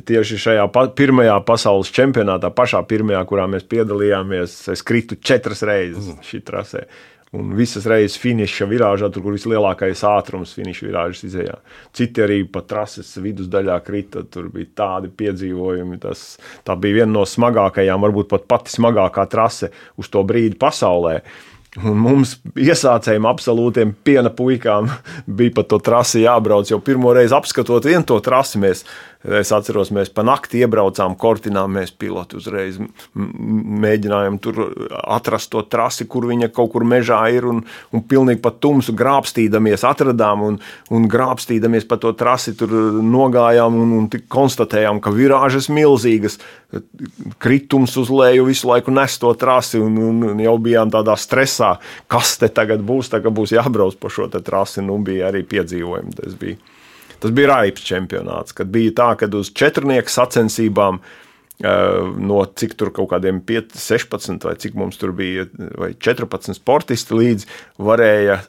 Tieši 0.06 0.36
šajā 0.38 0.68
pa, 0.70 0.84
pirmajā 0.94 1.40
pasaules 1.48 1.88
čempionātā, 1.90 2.52
pašā 2.54 2.84
pirmajā, 2.86 3.24
kurā 3.26 3.48
mēs 3.50 3.64
piedalījāmies, 3.66 4.60
es 4.70 4.84
kritu 4.86 5.16
četras 5.18 5.64
reizes 5.66 6.12
mm. 6.12 6.20
šī 6.28 6.44
trasē. 6.46 6.84
Un 7.31 7.53
visas 7.55 7.85
reizes 7.87 8.16
finiša 8.19 8.66
virāžā, 8.66 9.07
tur, 9.14 9.23
kur 9.23 9.37
vislielākais 9.37 10.01
ātrums 10.09 10.51
finiša 10.57 10.87
virāžas 10.88 11.29
izējā. 11.29 11.61
Citi 11.95 12.25
arī 12.25 12.40
pa 12.51 12.64
trases 12.66 13.12
vidusdaļā 13.23 13.77
krita, 13.87 14.25
tur 14.27 14.49
bija 14.51 14.66
tādi 14.81 15.12
piedzīvojumi. 15.14 16.01
Tas, 16.03 16.25
tā 16.66 16.75
bija 16.75 17.03
viena 17.03 17.12
no 17.21 17.23
smagākajām, 17.23 18.03
varbūt 18.03 18.33
pat 18.33 18.51
pati 18.51 18.75
smagākā 18.75 19.29
trase 19.31 19.71
uz 19.95 20.11
to 20.11 20.25
brīdi 20.27 20.59
pasaulē. 20.59 21.21
Un 21.79 22.01
mums, 22.03 22.33
iesācējiem, 22.59 23.29
absolūtiem 23.31 23.93
piena 24.03 24.33
puikām, 24.35 24.90
bija 25.38 25.55
pa 25.61 25.62
to 25.71 25.79
trasi 25.87 26.25
jābrauc. 26.25 26.66
Jau 26.73 26.81
pirmo 26.83 27.14
reizi 27.14 27.37
apskatot 27.37 27.87
vienu 27.87 28.03
to 28.11 28.19
trasi, 28.27 28.59
mēs 28.59 28.83
Es 29.20 29.50
atceros, 29.52 29.90
mēs 29.92 30.09
pa 30.16 30.22
nakti 30.24 30.62
iebraucām 30.64 31.12
kortinā, 31.20 31.66
mēs 31.68 31.90
piloti 31.92 32.38
uzreiz 32.38 32.78
mēģinājām 33.12 34.38
tur 34.40 34.62
atrast 34.96 35.50
to 35.52 35.61
trasi, 35.68 36.06
kur 36.09 36.24
viņa 36.30 36.48
kaut 36.56 36.70
kur 36.72 36.87
mežā 36.88 37.18
ir, 37.37 37.44
un, 37.50 37.61
un 37.92 38.04
pilnīgi 38.09 38.40
pat 38.40 38.56
tumsu 38.64 38.94
grābstīdamies 38.96 39.85
atradām, 39.85 40.46
un, 40.46 40.56
un 40.88 41.04
grābstīdamies 41.12 41.85
pa 41.90 42.00
to 42.00 42.14
trasi 42.16 42.56
tur 42.56 42.72
nogājām, 43.04 43.76
un, 43.83 43.94
un 43.98 44.09
konstatējām, 44.09 45.02
ka 45.04 45.12
virāžas 45.12 45.68
milzīgas, 45.68 46.40
kritums 47.44 48.00
uz 48.00 48.09
leju 48.09 48.48
visu 48.48 48.72
laiku 48.72 48.96
nes 48.96 49.20
to 49.20 49.37
trasi, 49.37 49.85
un, 49.85 50.00
un 50.33 50.40
jau 50.40 50.56
bijām 50.64 50.96
tādā 50.96 51.20
stresā, 51.20 51.74
kas 52.09 52.38
te 52.40 52.48
tagad 52.48 52.80
būs, 52.88 53.12
tagad 53.12 53.37
būs 53.37 53.52
jābrauc 53.52 54.00
pa 54.00 54.09
šo 54.09 54.33
trasi, 54.33 54.80
nu 54.80 54.96
bija 55.04 55.28
arī 55.28 55.44
piedzīvojumi, 55.44 56.16
tas 56.16 56.40
bija. 56.40 56.56
Tas 57.20 57.35
bija 57.37 57.50
raips 57.52 57.85
čempionāts, 57.85 58.54
kad 58.56 58.70
bija 58.72 58.94
tā, 58.96 59.11
ka 59.20 59.28
uz 59.37 59.52
četrnieku 59.56 60.12
sacensībām 60.12 61.02
no 61.61 62.44
cik 62.56 62.72
tur 62.80 62.88
kaut 62.96 63.11
kādiem 63.11 63.42
5, 63.44 63.74
16 63.76 64.46
vai 64.48 64.54
cik 64.56 64.76
mums 64.80 64.96
tur 64.96 65.12
bija, 65.12 65.44
vai 65.76 65.92
14 65.92 66.56
sportisti 66.56 67.16
līdzi, 67.16 67.50
varēja 67.76 68.40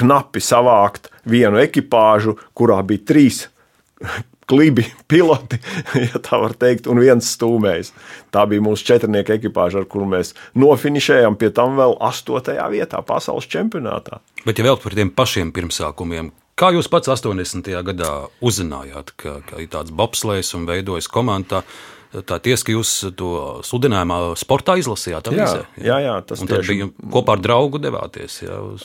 knapi 0.00 0.40
savākt 0.42 1.10
vienu 1.28 1.60
ekipāžu, 1.60 2.38
kurā 2.56 2.80
bija 2.86 3.04
trīs 3.12 3.44
klibi 4.48 4.84
piloti, 5.08 5.58
ja 6.08 6.20
tā 6.24 6.40
var 6.40 6.56
teikt, 6.60 6.88
un 6.90 7.00
viens 7.00 7.28
stūmējs. 7.36 7.92
Tā 8.34 8.44
bija 8.48 8.64
mūsu 8.64 8.86
četrnieku 8.88 9.36
ekipāža, 9.36 9.82
ar 9.82 9.88
kuru 9.90 10.08
mēs 10.16 10.34
nofinišējām 10.60 11.38
pie 11.40 11.52
tam 11.54 11.78
vēl 11.80 11.96
astotajā 12.04 12.66
vietā 12.72 13.00
pasaules 13.06 13.48
čempionātā. 13.50 14.20
Bet 14.44 14.60
ja 14.60 14.66
vēl 14.68 14.80
par 14.82 14.96
tiem 14.96 15.12
pašiem 15.14 15.52
pirmsākumiem, 15.56 16.32
Kā 16.54 16.70
jūs 16.70 16.86
pats 16.86 17.10
80. 17.10 17.66
gadā 17.88 18.12
uzzinājāt, 18.44 19.16
ka, 19.18 19.40
ka 19.48 19.58
ir 19.58 19.66
tāds 19.72 19.90
bobslēgs 19.94 20.54
un 20.54 20.68
veidojas 20.70 21.10
komandā? 21.10 21.64
Tā 22.14 22.36
tiesa, 22.38 22.62
ka 22.62 22.70
jūs 22.76 22.90
to 23.18 23.28
sludinājumā 23.66 24.18
sportā 24.38 24.76
izlasījāt. 24.78 25.32
Jā, 25.34 25.48
jā, 25.82 25.96
jā, 26.04 26.12
tas 26.22 26.44
tieši... 26.46 26.68
bija 26.70 26.86
kopā 27.10 27.34
ar 27.34 27.42
draugu 27.42 27.80
devāties. 27.82 28.36
Jā, 28.44 28.60
uz... 28.62 28.84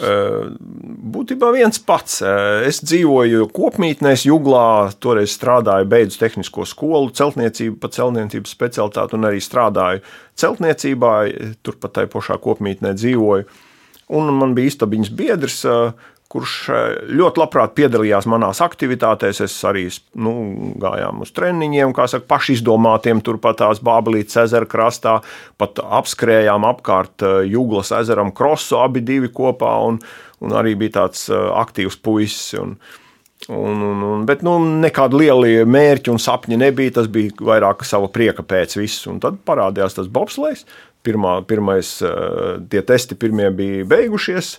Būtībā 1.14 1.52
viens 1.54 1.78
pats. 1.78 2.24
Es 2.66 2.82
dzīvoju 2.82 3.52
kopmītnēs, 3.54 4.26
Juglā, 4.26 4.90
toreiz 4.98 5.38
strādāju, 5.38 5.86
beidzu 5.94 6.24
tehnisko 6.24 6.66
skolu, 6.66 7.14
celtniecību, 7.14 7.78
pa 7.78 7.94
celtniecības 7.94 8.58
specialitāti 8.58 9.20
un 9.20 9.30
arī 9.30 9.46
strādāju 9.46 10.02
celtniecībā, 10.42 11.16
turpat 11.62 12.00
tai 12.00 12.10
pašā 12.10 12.42
kopmītnē 12.42 12.98
dzīvoju. 12.98 13.46
Un 14.18 14.34
man 14.34 14.58
bija 14.58 14.74
istabiņas 14.74 15.14
biedrs, 15.14 15.62
kurš 16.30 16.54
eh, 16.70 16.86
ļoti 17.20 17.42
labprāt 17.42 17.74
piedalījās 17.78 18.28
manās 18.30 18.62
aktivitātēs. 18.66 19.42
Es 19.46 19.58
arī 19.68 19.88
nu, 20.22 20.34
gājām 20.82 21.24
uz 21.26 21.34
treniņiem, 21.36 21.94
kā 21.98 22.06
saka, 22.12 22.28
pašizdomātiem, 22.30 23.24
turpat 23.26 23.62
tās 23.64 23.82
Bābelītes 23.86 24.38
ezera 24.46 24.70
krastā, 24.70 25.20
pat 25.62 25.82
apskrējām 25.82 26.68
apkārt 26.70 27.26
eh, 27.26 27.42
Jūglas 27.50 27.94
ezeram 28.00 28.34
krosu 28.36 28.80
abi 28.84 29.04
divi 29.06 29.34
kopā, 29.34 29.76
un, 29.90 30.02
un 30.44 30.58
arī 30.62 30.78
bija 30.80 31.00
tāds 31.02 31.28
eh, 31.34 31.46
aktīvs 31.66 32.02
puisis. 32.06 32.58
Un, 32.62 32.80
Un, 33.48 33.80
un, 33.82 34.02
un, 34.04 34.24
bet 34.28 34.42
nu, 34.44 34.58
nekāda 34.84 35.16
liela 35.16 35.64
mērķa 35.64 36.12
un 36.12 36.20
sapņa 36.22 36.58
nebija. 36.60 36.98
Tas 37.00 37.08
bija 37.10 37.32
vairāk 37.48 37.86
sava 37.88 38.10
prieka 38.12 38.44
pēc 38.46 38.76
viss. 38.78 39.08
Un 39.10 39.22
tad 39.24 39.40
parādījās 39.48 39.96
tas 39.96 40.10
bobslēgs. 40.12 40.66
Pirmā, 41.06 41.38
pirmais, 41.48 41.94
tie 42.70 42.82
testi 42.84 43.16
pirmie 43.16 43.48
bija 43.56 43.86
beigušies 43.88 44.58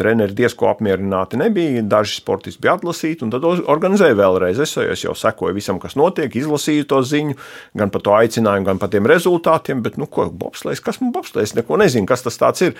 treneri 0.00 0.34
diezko 0.36 0.70
apmierināti 0.70 1.38
nebija. 1.40 1.82
Daži 1.88 2.20
sportisti 2.20 2.62
bija 2.64 2.76
atlasīti, 2.78 3.24
un 3.26 3.32
tad 3.34 3.44
organizēja 3.44 4.16
vēlreiz. 4.18 4.60
Es, 4.64 4.76
es 4.80 5.04
jau 5.04 5.14
sekoju 5.18 5.56
visam, 5.56 5.80
kas 5.82 5.96
notiek, 6.00 6.34
izlasīju 6.40 6.88
to 6.90 7.02
ziņu, 7.06 7.36
gan 7.80 7.92
par 7.92 8.04
to 8.06 8.16
aicinājumu, 8.16 8.68
gan 8.70 8.80
par 8.80 8.92
tiem 8.92 9.08
rezultātiem. 9.10 9.84
Bet, 9.84 9.98
nu, 10.00 10.08
ko 10.10 10.30
bobslēgs, 10.30 10.82
kas 10.84 11.02
man 11.02 11.12
bobslēgs, 11.16 11.56
neko 11.58 11.80
nezinu, 11.82 12.08
kas 12.08 12.24
tas 12.24 12.64
ir. 12.64 12.76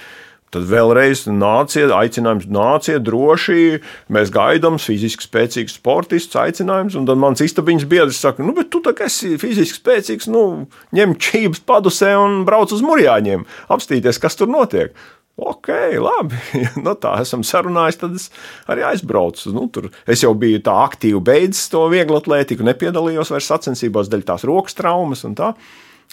Tad 0.50 0.64
vēlreiz 0.66 1.28
nāciet, 1.30 1.92
aicinājums, 1.94 2.48
nāciet 2.50 3.04
droši. 3.06 3.78
Mēs 4.10 4.32
gaidām 4.34 4.80
fiziski 4.82 5.22
spēcīgus 5.22 5.76
sportistus, 5.78 6.40
aicinājums. 6.42 6.96
Un 6.98 7.06
tad 7.06 7.20
mans 7.22 7.42
istabiņas 7.44 7.86
biedrs 7.90 8.18
saka, 8.18 8.42
nu, 8.42 8.54
bet 8.56 8.72
tu 8.74 8.80
tā 8.82 8.90
kā 8.98 9.06
esi 9.06 9.36
fiziski 9.38 9.78
spēcīgs, 9.78 10.26
nu, 10.34 10.66
ņem 10.96 11.14
čības 11.22 11.62
padusē 11.70 12.16
un 12.18 12.42
brauc 12.48 12.74
uz 12.74 12.82
murjāņiem, 12.82 13.46
apstīties, 13.70 14.18
kas 14.22 14.38
tur 14.40 14.50
notiek. 14.50 14.96
Ok, 15.40 15.70
labi. 16.02 16.40
nu, 16.84 16.96
tā 16.98 17.14
esam 17.22 17.44
sarunājuši. 17.46 18.00
Tad 18.02 18.16
es 18.18 18.26
arī 18.68 18.82
aizbraucu. 18.90 19.52
Nu, 19.54 19.68
tur 19.72 19.86
es 20.10 20.24
jau 20.26 20.34
biju 20.36 20.58
tā 20.66 20.74
aktīvi 20.82 21.22
beidzis 21.30 21.70
to 21.70 21.84
vieglu 21.94 22.18
atlētiku, 22.18 22.66
nepiedalījos 22.66 23.30
vairs 23.32 23.52
sacensībās 23.54 24.10
dēļ 24.10 24.26
tās 24.28 24.44
rokas 24.50 24.76
traumas 24.76 25.24
un 25.28 25.38
tā 25.38 25.54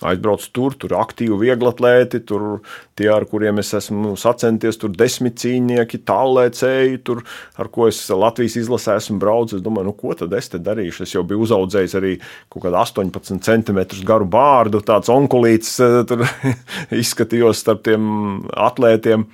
aizbrauc 0.05 0.43
tur, 0.53 0.75
tur 0.77 0.93
aktīvi 0.99 1.39
vieglatlēti, 1.41 2.21
tur 2.29 2.59
tie, 2.97 3.07
ar 3.09 3.25
kuriem 3.29 3.57
es 3.63 3.71
esmu 3.77 4.13
sacenties, 4.19 4.77
tur 4.77 4.93
desmit 4.93 5.39
cīņnieki, 5.41 6.03
tālēcēji, 6.05 6.99
tur, 7.07 7.23
ar 7.57 7.71
ko 7.73 7.87
es 7.89 8.03
Latvijas 8.13 8.59
izlasē 8.61 8.99
esmu 9.01 9.17
braucis. 9.21 9.57
Es 9.57 9.65
domāju, 9.65 9.89
nu, 9.89 9.95
ko 9.97 10.13
tad 10.17 10.35
es 10.37 10.51
te 10.53 10.61
darīšu? 10.61 11.07
Es 11.07 11.15
jau 11.15 11.25
biju 11.25 11.47
uzaudzējis 11.47 11.97
arī 11.97 12.13
kaut 12.53 12.67
kādu 12.67 12.77
18 12.83 13.41
centimetrus 13.47 14.05
garu 14.05 14.29
bārdu, 14.29 14.83
tāds 14.85 15.09
onkulīts 15.13 15.77
eh, 15.81 15.99
tur 16.09 16.25
izskatījos 17.03 17.65
starp 17.65 17.85
tiem 17.89 18.43
atlētiem. 18.53 19.25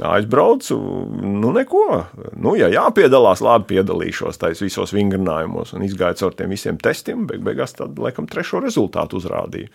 Aizbraucu, 0.00 0.76
nu 1.20 1.50
neko. 1.52 1.86
Nu, 2.40 2.54
ja 2.56 2.70
jāpiedalās, 2.72 3.42
labi 3.44 3.74
piedalīšos 3.74 4.40
tajos 4.40 4.62
visos 4.64 4.94
vingrinājumos 4.96 5.74
un 5.76 5.84
izgāju 5.84 6.22
caur 6.22 6.36
tiem 6.38 6.54
visiem 6.54 6.78
testiem. 6.80 7.26
Beig 7.28 7.42
beigās 7.44 7.76
tad, 7.76 7.98
laikam, 8.00 8.28
trešo 8.30 8.62
rezultātu 8.64 9.20
uzrādīja. 9.20 9.68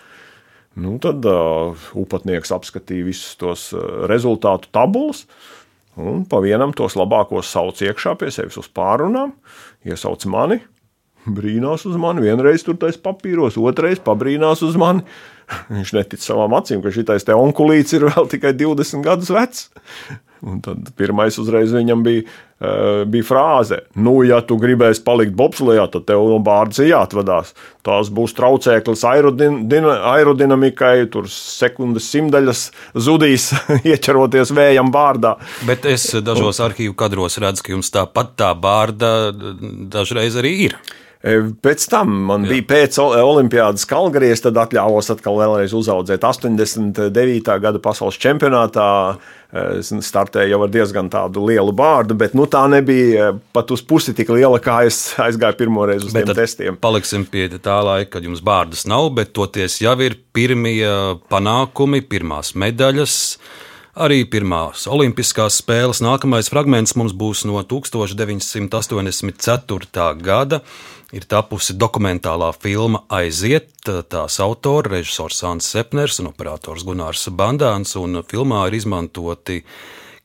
Nu, 0.78 0.96
tad 1.02 1.26
uh, 1.26 1.86
upatnieks 1.98 2.54
apskatīja 2.54 3.06
visus 3.06 3.38
tos 3.38 3.70
uh, 3.78 4.08
rezultātu 4.10 4.72
tabulas. 4.74 5.26
Un 5.98 6.26
pa 6.30 6.42
vienam 6.42 6.74
tos 6.78 6.98
labākos 6.98 7.50
sauc 7.50 7.80
iekšā 7.82 8.14
pie 8.18 8.30
sevis 8.34 8.58
uz 8.62 8.68
pārunām, 8.70 9.32
iesauc 9.86 10.26
mani, 10.30 10.60
brīnās 11.28 11.88
uz 11.90 11.98
mani. 12.00 12.24
Vienreiz 12.26 12.66
tur 12.66 12.78
taisa 12.80 13.02
papīros, 13.04 13.60
otrreiz 13.60 14.02
pabrīnās 14.04 14.64
uz 14.68 14.78
mani. 14.80 15.06
Viņš 15.74 15.96
netic 15.96 16.24
savām 16.24 16.56
acīm, 16.58 16.84
ka 16.84 16.94
šis 16.94 17.28
te 17.28 17.36
onkulīts 17.36 17.96
ir 17.98 18.10
vēl 18.10 18.32
tikai 18.32 18.56
20 18.58 19.06
gadus 19.06 19.34
vecs. 19.34 19.68
Un 20.46 20.60
tad 20.62 20.92
pirmais 20.98 21.34
uzreiz 21.42 21.72
viņam 21.74 22.04
bija, 22.06 22.22
uh, 22.62 23.00
bija 23.10 23.26
frāze, 23.26 23.80
nu, 23.98 24.20
ja 24.28 24.38
tu 24.46 24.60
gribēsi 24.62 25.02
palikt 25.06 25.34
bobslijā, 25.38 25.88
tad 25.90 26.06
tev 26.10 26.28
no 26.30 26.38
bārdas 26.46 26.84
ir 26.84 26.92
jāatvadās. 26.92 27.56
Tās 27.86 28.12
būs 28.14 28.36
traucēklis 28.38 29.02
aerodin, 29.10 29.64
aerodinamikai, 30.12 31.08
tur 31.14 31.26
sekundes 31.32 32.12
simtaļas 32.14 32.68
zudīs, 32.94 33.50
ieķeroties 33.92 34.54
vējam 34.54 34.94
bārdā. 34.94 35.40
Bet 35.66 35.90
es 35.90 36.12
dažos 36.22 36.62
arhīvu 36.62 36.94
kadros 37.00 37.42
redzu, 37.42 37.66
ka 37.66 37.74
jums 37.74 37.90
tāpat 37.96 38.38
tā 38.38 38.54
bārda 38.54 39.34
dažreiz 39.34 40.38
arī 40.38 40.54
ir. 40.70 40.80
E, 41.26 41.40
pēc 41.66 41.88
tam 41.90 42.12
man 42.30 42.46
Jā. 42.46 42.52
bija 42.54 42.66
pēc 42.70 43.00
Olimpiādas 43.02 43.88
Kalgarijas, 43.90 44.44
tad 44.46 44.60
atļāvos 44.62 45.10
atkal 45.16 45.40
vēlreiz 45.40 45.74
uzaudzēt 45.78 46.26
89. 46.28 47.58
gada 47.64 47.82
pasaules 47.82 48.20
čempionātā. 48.22 48.90
E, 49.48 49.80
startēju 49.82 50.52
jau 50.52 50.60
ar 50.66 50.72
diezgan 50.72 51.10
tādu 51.10 51.46
lielu 51.48 51.72
bārdu, 51.72 52.18
bet 52.20 52.36
nu, 52.38 52.46
tā 52.52 52.66
nebija 52.70 53.32
pat 53.56 53.72
uz 53.72 53.82
pusi 53.82 54.12
tik 54.14 54.30
liela, 54.36 54.60
kā 54.62 54.82
es 54.86 55.16
aizgāju 55.24 55.58
pirmo 55.62 55.86
reizi 55.88 56.10
uz 56.10 56.18
bet 56.18 56.28
tiem 56.28 56.38
testiem. 56.38 56.80
Paliksim 56.84 57.24
pie 57.32 57.48
tā 57.56 57.80
laika, 57.88 58.18
kad 58.18 58.28
jums 58.28 58.44
bārdas 58.44 58.84
nav, 58.90 59.10
bet 59.16 59.32
toties 59.38 59.80
jau 59.82 59.96
ir 60.04 60.20
pirmie 60.36 60.84
panākumi, 61.32 62.04
pirmās 62.12 62.54
medaļas. 62.60 63.16
Arī 63.98 64.28
pirmās 64.30 64.84
Olimpiskās 64.94 65.56
spēles 65.58 66.04
nākamais 66.06 66.52
fragments 66.54 66.92
mums 67.00 67.16
būs 67.18 67.40
no 67.50 67.58
1984. 67.66 70.22
gada 70.22 70.60
ir 71.18 71.26
tapusi 71.26 71.74
dokumentālā 71.74 72.54
filma 72.54 73.02
Aiziet. 73.10 73.74
Tās 73.82 74.38
autora 74.44 75.00
režisors 75.00 75.42
Sāns 75.42 75.66
Sepners 75.74 76.20
un 76.22 76.30
operators 76.30 76.86
Gunārs 76.86 77.26
Bandāns, 77.34 77.98
filmā 78.30 78.70
ir 78.70 78.78
izmantoti 78.78 79.66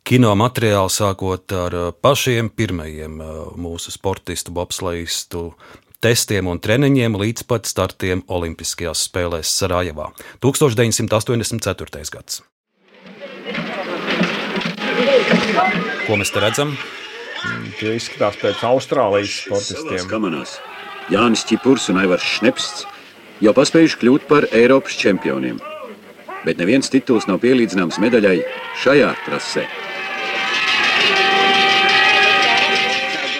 kino 0.04 0.36
materiāli 0.36 0.92
sākot 0.92 1.48
ar 1.56 1.96
pašiem 1.96 2.52
pirmajiem 2.52 3.16
mūsu 3.56 3.88
sportistu, 3.96 4.52
bobslēgistu 4.52 5.56
testiem 6.04 6.44
un 6.52 6.60
treniņiem 6.60 7.16
līdz 7.24 7.48
pat 7.48 7.64
startiem 7.64 8.20
Olimpiskajās 8.28 9.08
spēlēs 9.08 9.48
Sarajevā 9.48 10.12
1984. 10.44 12.12
gads. 12.12 12.51
Ko 16.06 16.18
mēs 16.20 16.32
te 16.34 16.42
redzam? 16.42 16.76
Tie 17.78 17.96
izskatās 17.98 18.38
pēc 18.38 18.62
Austrālijas 18.68 19.42
sportistiem. 19.46 20.40
Jānis 21.10 21.42
Čipurs 21.48 21.88
un 21.90 21.98
Aivars 22.02 22.26
Šnepsts 22.38 22.86
jau 23.42 23.54
paspējuši 23.56 23.98
kļūt 24.02 24.26
par 24.30 24.46
Eiropas 24.54 24.98
čempioniem. 25.00 25.58
bet 26.44 26.58
neviens 26.58 26.90
tituls 26.90 27.28
nav 27.30 27.40
pielīdzināms 27.42 28.00
medaļai 28.02 28.40
šajā 28.82 29.12
trasē. 29.26 29.66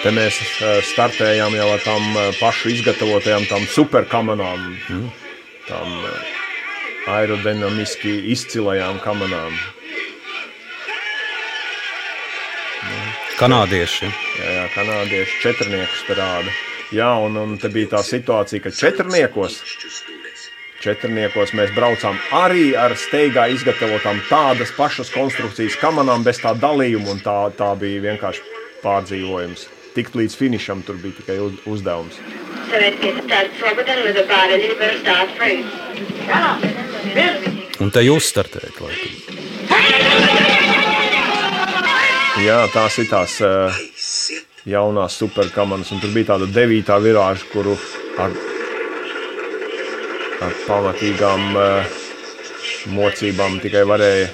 Te 0.03 0.11
mēs 0.11 0.39
eh, 0.39 0.79
startējām 0.83 1.55
jau 1.55 1.67
ar 1.71 1.83
tām 1.83 2.07
eh, 2.19 2.31
pašu 2.39 2.73
izgatavotajām 2.73 3.45
tām 3.47 3.67
superkamerām, 3.71 4.65
mm. 4.91 5.05
tām 5.69 5.93
eh, 6.09 6.33
aerodinamiski 7.13 8.17
izcilajām 8.35 8.99
kamerām. 9.03 9.55
Kanādieši. 13.43 14.07
Jā, 14.39 14.51
jā 14.55 14.67
kanādieši 14.71 15.41
četrniekus 15.43 16.03
rāda. 16.15 16.51
Jā, 16.95 17.09
un, 17.25 17.35
un 17.41 17.57
te 17.59 17.67
bija 17.73 17.97
tā 17.97 17.99
situācija, 18.07 18.61
ka 18.63 18.71
četrniekos, 18.71 19.57
četrniekos 20.79 21.51
mēs 21.57 21.73
braucām 21.75 22.19
arī 22.37 22.69
ar 22.79 22.95
steigā 22.95 23.49
izgatavotām 23.51 24.21
tādas 24.29 24.71
pašas 24.77 25.11
konstrukcijas 25.11 25.75
kamerām, 25.81 26.23
bez 26.23 26.39
tā 26.39 26.53
dalījuma, 26.55 27.17
un 27.17 27.19
tā, 27.25 27.35
tā 27.59 27.73
bija 27.81 28.05
vienkārši 28.05 28.45
pārdzīvojums. 28.85 29.67
Tikt 29.97 30.15
līdz 30.21 30.39
finišam 30.39 30.85
tur 30.87 31.01
bija 31.03 31.19
tikai 31.19 31.41
uz, 31.43 31.59
uzdevums. 31.67 32.15
Un 37.83 37.91
te 37.91 38.07
jūs 38.07 38.31
startējat, 38.31 38.79
laikam. 38.79 40.42
Jā, 42.43 42.57
tās 42.73 42.97
ir 42.99 43.05
tās 43.07 43.37
uh, 43.45 43.83
jaunās 44.67 45.15
superkamanas, 45.15 45.93
un 45.95 46.01
tur 46.03 46.11
bija 46.11 46.33
tāda 46.33 46.49
devītā 46.51 46.97
virāža, 46.99 47.45
kuru 47.53 47.77
ar, 48.19 48.33
ar 50.43 50.57
pamatīgām 50.67 51.55
uh, 51.55 51.95
mocībām 52.91 53.61
tikai 53.63 53.85
varēja 53.87 54.27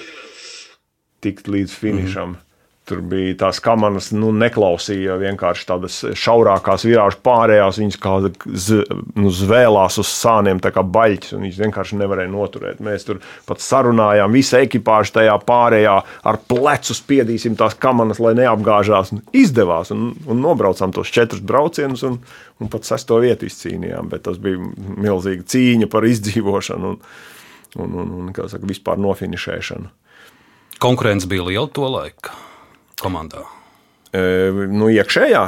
tikt 1.22 1.51
līdz 1.53 1.76
finišam. 1.84 2.34
Mm 2.34 2.36
-hmm. 2.36 2.49
Tur 2.89 3.03
bija 3.05 3.35
tās 3.43 3.59
kamanas, 3.61 4.07
nu, 4.17 4.31
neklausīja 4.33 5.19
vienkārši 5.21 5.65
tādas 5.69 5.99
šaurākās 6.17 6.87
virāžu 6.87 7.19
pārējās. 7.21 7.77
Viņas 7.77 7.97
kā 8.01 8.13
z, 8.49 8.79
nu, 9.13 9.29
zvēlās 9.29 9.99
uz 10.01 10.09
sāniem, 10.09 10.57
kā 10.57 10.81
baļķis, 10.81 11.35
un 11.37 11.45
viņas 11.45 11.59
vienkārši 11.61 11.99
nevarēja 11.99 12.31
noturēt. 12.33 12.79
Mēs 12.81 13.05
tur 13.05 13.19
pat 13.45 13.61
sarunājām, 13.61 14.33
visa 14.33 14.63
ekipāža 14.65 15.19
tajā 15.19 15.37
pārējā 15.45 15.93
ar 16.31 16.41
plecu 16.49 16.97
spiedīsim 16.97 17.59
tās 17.59 17.77
kamanas, 17.77 18.23
lai 18.25 18.33
neapgāžās. 18.41 19.13
Izdevās, 19.37 19.93
un, 19.93 20.09
un 20.25 20.41
nobraucām 20.41 20.95
tos 20.95 21.13
četrus 21.13 21.45
braucienus, 21.45 22.07
un, 22.09 22.17
un 22.57 22.73
pat 22.73 22.89
sesto 22.89 23.21
vietu 23.21 23.45
izcīnījām. 23.45 24.09
Bet 24.09 24.25
tas 24.31 24.41
bija 24.41 24.57
milzīga 24.65 25.45
cīņa 25.45 25.93
par 25.93 26.09
izdzīvošanu 26.09 26.95
un, 26.95 27.01
un, 27.85 27.97
un, 28.01 28.19
un 28.25 28.35
saka, 28.41 28.65
vispār 28.65 28.97
nofinišēšanu. 29.05 29.97
Konkurence 30.81 31.29
bija 31.29 31.51
liela 31.51 31.69
to 31.69 31.85
laiku 31.85 32.49
komandā? 33.04 33.45
E, 34.16 34.22
nu, 34.72 34.89
iekšējā, 34.89 35.43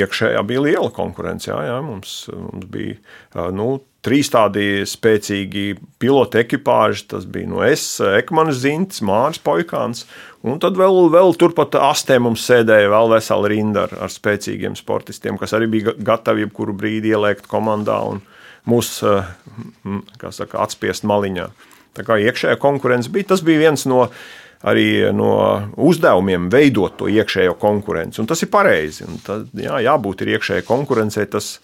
iekšējā 0.00 0.42
bija 0.48 0.64
liela 0.64 0.90
konkurence. 0.94 1.50
Jā, 1.50 1.60
jā, 1.68 1.78
mums, 1.84 2.14
mums 2.32 2.66
bija 2.72 3.48
nu, 3.54 3.74
trīs 4.04 4.30
tādi 4.32 4.82
spēcīgi 4.88 5.64
pilotu 6.00 6.40
ekipāži. 6.40 7.06
Tas 7.12 7.26
bija 7.28 7.50
no 7.50 7.62
es, 7.66 7.84
Ekmanis 8.00 8.62
Zints, 8.64 9.02
Mārcis 9.06 9.44
Poikāns. 9.44 10.06
Un 10.46 10.60
tad 10.62 10.78
vēl, 10.80 11.10
vēl 11.12 11.36
turpat 11.40 11.76
astē 11.76 12.16
mums 12.22 12.46
sēdēja 12.48 12.92
vēl 12.92 13.14
vesela 13.14 13.50
rinda 13.52 13.86
ar, 13.88 13.96
ar 14.06 14.12
spēcīgiem 14.12 14.78
sportistiem, 14.78 15.38
kas 15.40 15.52
arī 15.56 15.68
bija 15.76 15.96
gatavi 15.96 16.46
jebkuru 16.46 16.76
brīdi 16.80 17.12
ieliekt 17.12 17.50
komandā 17.50 18.00
un 18.08 18.22
mūs 18.68 19.00
saka, 19.00 20.62
atspiest 20.62 21.04
maliņā. 21.08 21.50
Tā 21.96 22.04
kā 22.06 22.16
iekšējā 22.22 22.56
konkurence 22.62 23.10
bija, 23.12 23.32
tas 23.32 23.42
bija 23.44 23.64
viens 23.64 23.82
no 23.90 24.04
uh, 24.06 24.20
arī 24.68 24.86
no 25.16 25.32
uzdevumiem 25.80 26.50
veidot 26.52 26.98
to 27.00 27.08
iekšējo 27.08 27.56
konkurenci. 27.60 28.20
Un 28.20 28.28
tas 28.28 28.42
ir 28.44 28.50
pareizi. 28.52 29.06
Tad, 29.24 29.48
jā, 29.56 29.78
jābūt 29.86 30.26
iekšējai 30.26 30.66
konkurencei. 30.68 31.28
Tas, 31.32 31.54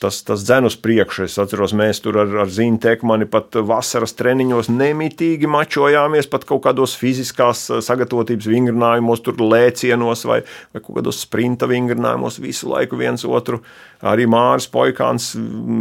tas, 0.00 0.20
tas 0.26 0.42
dzen 0.46 0.68
uz 0.68 0.76
priekšu. 0.80 1.26
Es 1.26 1.36
atceros, 1.42 1.74
mēs 1.76 2.00
tur 2.04 2.18
ar, 2.22 2.30
ar 2.44 2.52
Zinu 2.52 2.80
Tekmani 2.82 3.28
pat 3.30 3.58
vasaras 3.68 4.14
treniņos 4.18 4.70
nemitīgi 4.72 5.50
mačojāmies, 5.50 6.30
pat 6.30 6.46
kaut 6.48 6.64
kādos 6.66 6.96
fiziskās 6.98 7.66
sagatavotības 7.84 8.48
vingrinājumos, 8.50 9.22
tur 9.26 9.40
lēcienos 9.42 10.24
vai, 10.28 10.40
vai 10.74 10.82
kaut 10.82 11.00
kādos 11.00 11.22
sprinta 11.24 11.68
vingrinājumos 11.70 12.40
visu 12.42 12.70
laiku 12.72 13.00
viens 13.00 13.26
otru. 13.28 13.62
Arī 14.06 14.28
Māris 14.30 14.68
Poikāns 14.70 15.32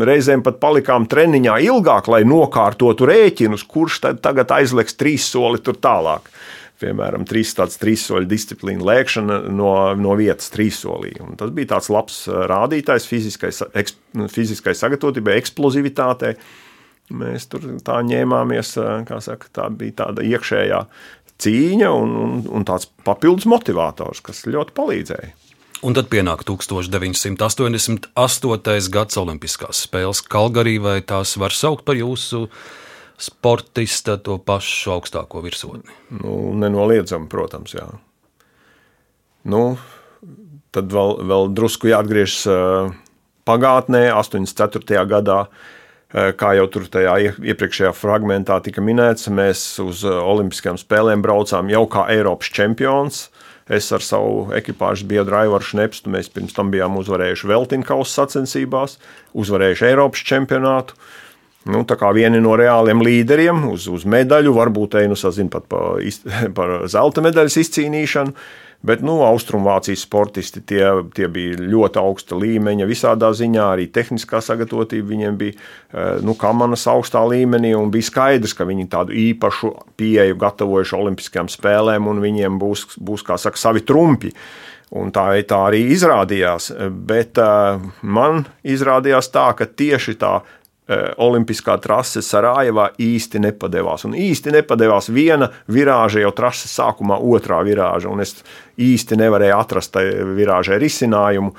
reizēm 0.09 0.41
pat 0.45 0.57
palikām 0.61 1.05
treniņā 1.09 1.59
ilgāk, 1.67 2.09
lai 2.09 2.23
nokārtotu 2.25 3.09
rēķinus, 3.09 3.67
kurš 3.69 4.01
tad 4.07 4.23
tagad 4.25 4.53
aizliks 4.57 4.97
trīs 4.97 5.29
soli 5.29 5.61
tur 5.61 5.77
tālāk 5.77 6.31
piemēram, 6.81 7.25
trīs, 7.27 7.53
tāds 7.57 7.79
trīssoļu 7.81 8.29
disciplīna 8.29 8.85
lēkšana 8.87 9.39
no, 9.53 9.73
no 9.97 10.15
vietas 10.19 10.51
trīssolī. 10.53 11.15
Un 11.23 11.37
tas 11.39 11.51
bija 11.55 11.75
tāds 11.75 11.89
labs 11.93 12.23
rādītājs 12.27 13.09
fiziskai, 13.09 13.51
eks, 13.81 13.97
fiziskai 14.33 14.75
sagatavotībai, 14.77 15.37
eksplozivitātei. 15.41 16.35
Mēs 17.17 17.47
tur 17.47 17.63
tā 17.87 18.01
ņēmāmies, 18.03 18.73
kā 19.07 19.21
saka, 19.23 19.47
tā 19.55 19.69
bija 19.71 20.03
tāda 20.03 20.25
iekšējā 20.27 20.81
cīņa 21.41 21.89
un, 21.93 22.15
un, 22.23 22.31
un 22.59 22.65
tāds 22.67 22.89
papildus 23.07 23.47
motivators, 23.49 24.19
kas 24.25 24.45
ļoti 24.49 24.75
palīdzēja. 24.77 25.31
Un 25.85 25.93
tad 25.93 26.07
pienāk 26.09 26.41
1988. 26.47 28.89
gads 28.89 29.19
Olimpiskās 29.21 29.83
spēles 29.85 30.23
Kalgarī, 30.25 30.81
vai 30.81 31.05
tās 31.05 31.35
var 31.37 31.53
saukt 31.53 31.85
par 31.85 31.93
jūsu 31.99 32.47
sportista 33.17 34.17
to 34.21 34.37
pašu 34.37 34.93
augstāko 34.97 35.41
virsotni? 35.41 35.89
Nu, 36.13 36.53
nenoliedzami, 36.57 37.25
protams, 37.31 37.73
jā. 37.73 37.87
Nu, 39.47 39.77
tad 40.75 40.93
vēl, 40.93 41.17
vēl 41.25 41.49
drusku 41.57 41.89
jāatgriežas 41.89 42.93
pagātnē, 43.47 44.07
84. 44.13 45.03
gadā. 45.09 45.41
Kā 46.07 46.53
jau 46.55 46.69
tur 46.71 46.85
tajā 46.87 47.17
iepriekšējā 47.35 47.89
fragmentā 47.91 48.61
tika 48.63 48.79
minēts, 48.79 49.27
mēs 49.27 49.63
uz 49.83 50.05
Olimpiskajām 50.07 50.79
spēlēm 50.79 51.23
braucām 51.25 51.67
jau 51.73 51.83
kā 51.91 52.05
Eiropas 52.13 52.53
čempions. 52.55 53.25
Es 53.67 53.89
ar 53.91 53.99
savu 53.99 54.45
ekipāžu 54.55 55.03
biedru 55.09 55.35
Aivaru 55.35 55.67
Šnepstu, 55.67 56.07
mēs 56.13 56.29
pirms 56.31 56.55
tam 56.55 56.69
bijām 56.71 56.95
uzvarējuši 57.01 57.49
Veltinkausas 57.51 58.15
sacensībās, 58.21 58.95
uzvarējuši 59.35 59.89
Eiropas 59.89 60.23
čempionātu. 60.29 60.95
Uh, 60.95 61.26
Nu, 61.67 61.83
vieni 62.15 62.39
no 62.39 62.55
reāliem 62.55 63.01
līderiem 63.03 63.65
uz, 63.73 63.89
uz 63.91 64.05
medaļu, 64.07 64.53
varbūt 64.55 64.95
te 64.95 65.03
nu 65.09 65.17
sazina 65.19 65.51
pat 65.51 65.67
par, 65.67 65.99
par 66.57 66.79
zelta 66.91 67.23
medaļas 67.25 67.59
izcīnīšanu. 67.63 68.35
Bet 68.85 69.01
nu, 69.01 69.15
Austrumvācijas 69.25 70.03
sportisti 70.05 70.61
tie, 70.61 70.83
tie 71.17 71.25
bija 71.33 71.57
ļoti 71.57 71.97
augsta 71.97 72.37
līmeņa 72.37 72.85
visādā 72.85 73.31
ziņā, 73.33 73.63
arī 73.73 73.87
tehniskā 73.89 74.37
sagatavotība 74.45 75.09
viņiem 75.09 75.39
bija 75.39 75.55
eh, 75.55 76.21
nu, 76.21 76.35
kamanas 76.37 76.85
augstā 76.91 77.23
līmenī. 77.25 77.73
Bija 77.91 78.09
skaidrs, 78.11 78.53
ka 78.53 78.69
viņi 78.69 78.85
tādu 78.93 79.17
īpašu 79.17 79.73
pieeju 79.97 80.37
gatavojuši 80.39 80.97
Olimpiskajām 80.99 81.49
spēlēm, 81.49 82.05
un 82.07 82.21
viņiem 82.21 82.61
būs, 82.61 82.85
būs 83.01 83.25
saka, 83.25 83.57
savi 83.57 83.81
trumpi. 83.81 84.35
Un 84.95 85.09
tā, 85.11 85.25
tā 85.43 85.57
arī 85.67 85.81
izrādījās. 85.91 86.69
Bet 87.09 87.41
uh, 87.43 87.81
man 88.07 88.45
izrādījās 88.63 89.27
tā, 89.33 89.49
ka 89.57 89.65
tieši 89.67 90.15
tā 90.21 90.37
olimpiskā 91.17 91.75
trase 91.83 92.21
Sarajevā 92.23 92.89
īsti 93.01 93.41
nepadevās. 93.43 94.05
Un 94.07 94.15
īsti 94.17 94.53
nepadevās 94.55 95.09
viena 95.11 95.49
virāža 95.71 96.23
jau 96.23 96.31
trases 96.35 96.71
sākumā, 96.79 97.19
otrā 97.19 97.59
virāža. 97.67 98.11
Un 98.11 98.23
es 98.23 98.37
īsti 98.79 99.19
nevarēju 99.19 99.57
atrast 99.57 99.95
tai 99.97 100.07
virāžai 100.37 100.79
risinājumu. 100.83 101.51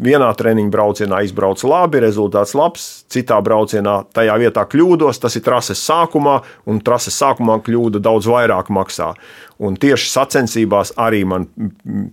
Vienā 0.00 0.28
treniņa 0.38 0.70
braucienā 0.72 1.18
izbraucu 1.26 1.68
labi, 1.68 1.98
rezultāts 2.00 2.54
labs, 2.56 2.84
citā 3.10 3.40
braucienā 3.44 3.96
tajā 4.14 4.36
vietā 4.40 4.62
kļūdos. 4.70 5.18
Tas 5.20 5.34
ir 5.36 5.44
trases 5.44 5.82
sākumā, 5.82 6.38
un 6.70 6.78
trases 6.84 7.16
sākumā 7.20 7.58
kļūda 7.66 8.00
daudz 8.00 8.28
vairāk 8.30 8.70
maksā. 8.72 9.10
Un 9.60 9.74
tieši 9.76 10.08
sacensībās 10.08 10.94
arī 11.00 11.20
man 11.28 11.44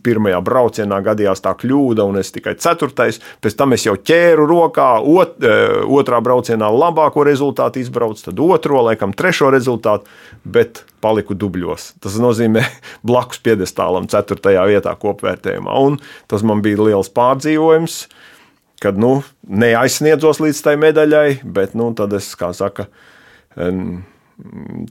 pirmajā 0.03 0.39
braucienā 0.43 0.97
gadījās 1.05 1.39
tā 1.45 1.53
kļūda, 1.55 2.03
un 2.03 2.19
es 2.19 2.33
tikai 2.35 2.57
ceturtais. 2.59 3.21
Pēc 3.43 3.55
tam 3.55 3.75
es 3.77 3.85
jau 3.87 3.93
ķēru 3.95 4.43
rokā, 4.49 4.87
ot, 4.99 5.37
e, 5.39 5.53
otrā 5.95 6.19
braucienā 6.23 6.67
labāko 6.67 7.23
rezultātu 7.23 7.79
izbraucu, 7.79 8.25
tad 8.25 8.41
otro, 8.43 8.81
laikam, 8.89 9.15
trešo 9.15 9.53
rezultātu, 9.55 10.11
bet 10.43 10.83
paliku 11.03 11.37
dubļos. 11.39 11.93
Tas 12.03 12.19
nozīmē 12.19 12.65
blakus 13.07 13.39
piedestālam, 13.45 14.09
ceturtajā 14.11 14.67
vietā 14.67 14.97
kopvērtējumā. 14.99 15.79
Un 15.87 16.01
tas 16.27 16.43
man 16.43 16.65
bija 16.65 16.83
liels 16.89 17.13
pārdzīvojums, 17.15 18.01
kad 18.83 18.99
nu, 18.99 19.21
neaizsniedzos 19.47 20.43
līdz 20.43 20.61
tai 20.67 20.75
medaļai, 20.83 21.27
bet 21.47 21.79
nu, 21.79 21.93
tad 21.95 22.11
es, 22.19 22.27
kā 22.35 22.51
saka, 22.51 22.89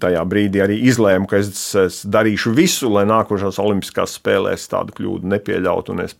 tajā 0.02 0.22
brīdī 0.26 0.62
arī 0.64 0.78
izlēmu, 0.90 1.28
ka 1.30 1.38
es, 1.38 1.60
es 1.78 2.00
darīšu 2.10 2.54
visu, 2.56 2.90
lai 2.92 3.04
nākošās 3.08 3.60
Olimpiskās 3.62 4.16
spēlēs 4.18 4.66
tādu 4.72 4.96
kļūdu 4.96 5.30
nepieļautu 5.34 5.94
un 5.94 6.02
es 6.06 6.16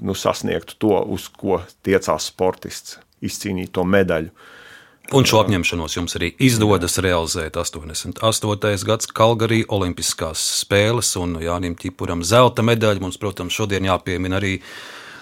nu, 0.00 0.16
sasniegtu 0.16 0.78
to, 0.80 0.94
uz 1.12 1.28
ko 1.36 1.60
tiecās 1.86 2.30
sportists, 2.32 2.98
izcīnīt 3.24 3.74
to 3.76 3.84
medaļu. 3.84 4.32
Un 5.10 5.26
šo 5.26 5.40
apņemšanos 5.42 5.96
jums 5.96 6.14
arī 6.14 6.28
izdodas 6.46 6.94
realizēt 7.02 7.56
88. 7.58 8.84
gads 8.86 9.10
Kalgarī 9.10 9.64
Olimpiskās 9.66 10.42
spēles 10.60 11.10
un 11.18 11.34
Jānim 11.42 11.74
Čipuram 11.78 12.22
zelta 12.22 12.62
medaļa. 12.62 13.02
Mums, 13.02 13.18
protams, 13.18 13.56
šodien 13.56 13.88
jāpiemina 13.88 14.38
arī 14.38 14.60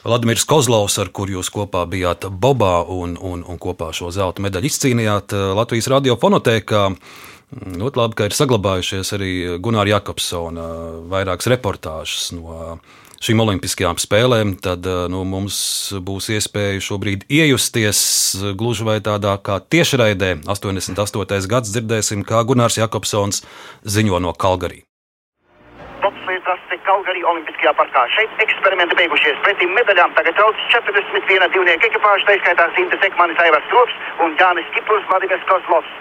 Vladimirs 0.05 0.47
Kozlovs, 0.47 0.99
ar 1.03 1.11
kuru 1.15 1.39
jūs 1.39 1.51
kopā 1.51 1.83
bijāt 1.91 2.29
Bobā 2.31 2.85
un, 2.87 3.17
un, 3.19 3.43
un 3.43 3.59
kopā 3.59 3.91
šo 3.97 4.13
zelta 4.15 4.45
medaļu 4.45 4.71
izcīnījāt 4.71 5.35
eh, 5.35 5.51
Latvijas 5.59 5.91
radiofonotēkā. 5.95 6.85
Ļoti 7.49 7.97
labi, 7.97 8.15
ka 8.15 8.27
ir 8.29 8.35
saglabājušies 8.37 9.11
arī 9.17 9.33
Gunārs 9.65 9.89
Jakobsona 9.89 10.67
vairākas 11.09 11.49
reportāžas 11.49 12.27
no 12.37 12.77
šīm 13.25 13.41
Olimpiskajām 13.43 13.99
spēlēm. 14.01 14.53
Tad 14.63 14.87
nu, 15.11 15.23
mums 15.29 15.61
būs 16.05 16.29
iespēja 16.37 16.83
šobrīd 16.85 17.25
iejusties 17.33 18.03
gluži 18.59 18.87
vai 18.89 18.99
tādā 19.05 19.33
kā 19.41 19.59
tiešraidē. 19.65 20.35
88. 20.45 21.49
gads 21.51 21.73
dzirdēsim, 21.73 22.27
kā 22.29 22.45
Gunārs 22.47 22.79
Jakobsons 22.81 23.43
ziņo 23.89 24.21
no 24.23 24.37
Kalgarī. 24.37 24.88
Olimpiskajā 27.69 27.77
parkā. 27.77 28.09
Šeit 28.17 28.31
eksperimenti 28.41 28.97
beigušies. 28.97 29.37
Pretim 29.45 29.75
medaļām 29.77 30.15
tagad 30.17 30.35
trauc 30.37 30.57
41 30.73 31.53
divnieku 31.53 31.87
ekipāžu, 31.87 32.25
tā 32.25 32.37
skaitā 32.41 32.69
Zintas 32.77 33.05
Ekmanis, 33.05 33.39
Aivars 33.45 33.69
Krops 33.69 33.93
un 34.25 34.37
Jānis 34.41 34.65
Kipurs, 34.75 35.05
Vladimirs 35.11 35.45
Kozlovs. 35.49 35.93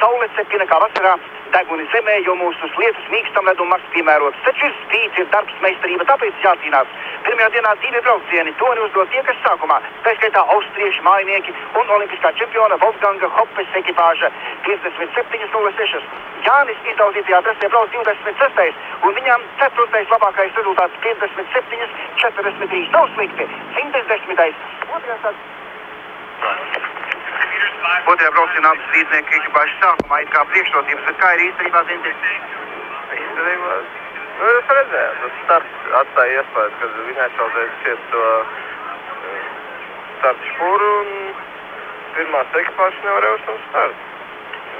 Saule 0.00 0.28
cepina 0.36 0.66
kā 0.68 0.78
vasarā, 0.82 1.14
deguni 1.54 1.86
zemē, 1.92 2.16
jo 2.26 2.34
mūsu 2.36 2.68
slietus 2.74 3.06
mīkstam 3.12 3.46
ledum 3.48 3.70
maks 3.72 3.86
piemērots. 3.94 4.42
Taču 4.44 4.68
ir 4.68 4.74
spīts, 4.82 5.20
ir 5.22 5.28
darbs, 5.32 5.54
meistarība, 5.64 6.04
tāpēc 6.10 6.44
jācīnās. 6.44 6.90
Pirmajā 7.26 7.48
dienā 7.54 7.72
divi 7.84 8.02
braucieni, 8.04 8.54
to 8.60 8.68
neuzdod 8.78 9.10
tie, 9.14 9.22
kas 9.28 9.40
sākumā, 9.46 9.78
tā 10.04 10.14
skaitā 10.18 10.42
austrieši 10.56 11.04
mājinieki 11.06 11.54
un 11.80 11.94
olimpiskā 11.96 12.32
čempiona 12.40 12.78
Wolfganga 12.84 13.30
Hoppes 13.38 13.80
ekipāža 13.80 14.30
57.06. 14.68 16.14
Jānis 16.46 16.88
izdauzītajā 16.92 17.42
trasē 17.48 17.72
brauc 17.72 17.90
26. 17.96 18.70
un 19.08 19.18
viņam 19.18 19.48
4. 19.64 20.04
labākais 20.12 20.60
rezultāts 20.60 21.02
57.43. 21.08 22.86
Nav 22.94 23.10
slikti. 23.16 23.50
110. 23.80 24.64
Otrajā 24.92 25.20
sāk... 25.24 25.44
Otrajā 28.06 28.30
braucienā 28.34 28.70
abas 28.70 28.92
rīznieki 28.94 29.38
ekipāžas 29.40 29.78
sākumā 29.82 30.20
it 30.22 30.30
kā 30.34 30.42
priekšrocības, 30.52 31.06
bet 31.08 31.18
kā 31.22 31.32
ir 31.36 31.44
īstenībā 31.46 31.82
zinti? 31.90 32.12
Īstenībā, 33.16 33.72
nu, 34.38 34.50
es 34.52 34.72
redzēju, 34.78 35.16
tas 35.22 35.40
starts 35.44 35.90
atstāja 36.00 36.40
iespēju, 36.42 36.74
kad 36.82 36.98
viņi 37.08 37.24
aizsaudēja 37.26 37.74
ciet 37.84 38.06
to 38.12 38.24
uh, 38.26 38.54
startu 40.18 40.52
špūru 40.52 40.92
un 41.00 41.12
pirmās 42.16 42.60
ekipāžas 42.62 43.04
nevarēja 43.08 43.38
uz 43.38 43.46
to 43.48 43.58
startu. 43.68 44.12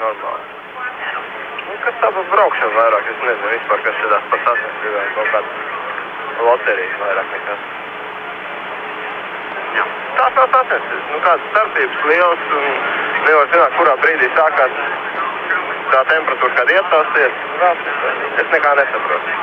Normāli. 0.00 0.54
Nu, 1.66 1.76
kas 1.84 2.00
tā 2.02 2.10
par 2.14 2.26
braukšanu 2.32 2.78
vairāk, 2.78 3.12
es 3.12 3.22
nezinu 3.26 3.52
vispār, 3.54 3.86
kas 3.86 4.02
ir 4.02 4.12
tās 4.14 4.26
pats 4.32 4.50
atnesīgās, 4.54 5.14
kaut 5.18 5.32
kāda 5.34 6.44
loterija 6.46 6.98
vairāk 7.02 7.32
nekas. 7.36 7.70
Jā. 9.76 9.86
Tās 10.16 10.36
nav 10.36 10.46
sasniegtas. 10.54 11.02
Nu, 11.12 11.18
kādas 11.24 11.50
starpības 11.52 12.04
lielas 12.10 12.46
un 12.58 12.68
nevar 13.26 13.50
zināt, 13.52 13.74
kurā 13.80 13.96
brīdī 14.04 14.30
sākās 14.36 14.78
tā 15.92 16.04
temperatūra, 16.12 16.54
kad 16.60 16.72
iestāsies. 16.76 17.42
Es 18.42 18.48
nekā 18.54 18.72
nesaprotu. 18.80 19.36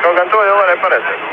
Kaut 0.00 0.16
gan 0.16 0.32
to 0.32 0.42
jau 0.48 0.56
varēja 0.58 0.82
paredzēt. 0.84 1.28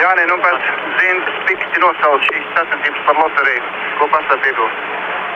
Jā, 0.00 0.10
nē, 0.16 0.24
nu 0.30 0.36
pēc 0.40 0.68
zīmes 0.98 1.40
pikšķi 1.48 1.82
nosauc 1.82 2.26
šīs 2.26 2.46
sacensības 2.56 3.02
par 3.08 3.18
loteriju. 3.20 3.72
Ko 4.00 4.08
pastāst 4.14 4.46
viedokli? 4.48 4.86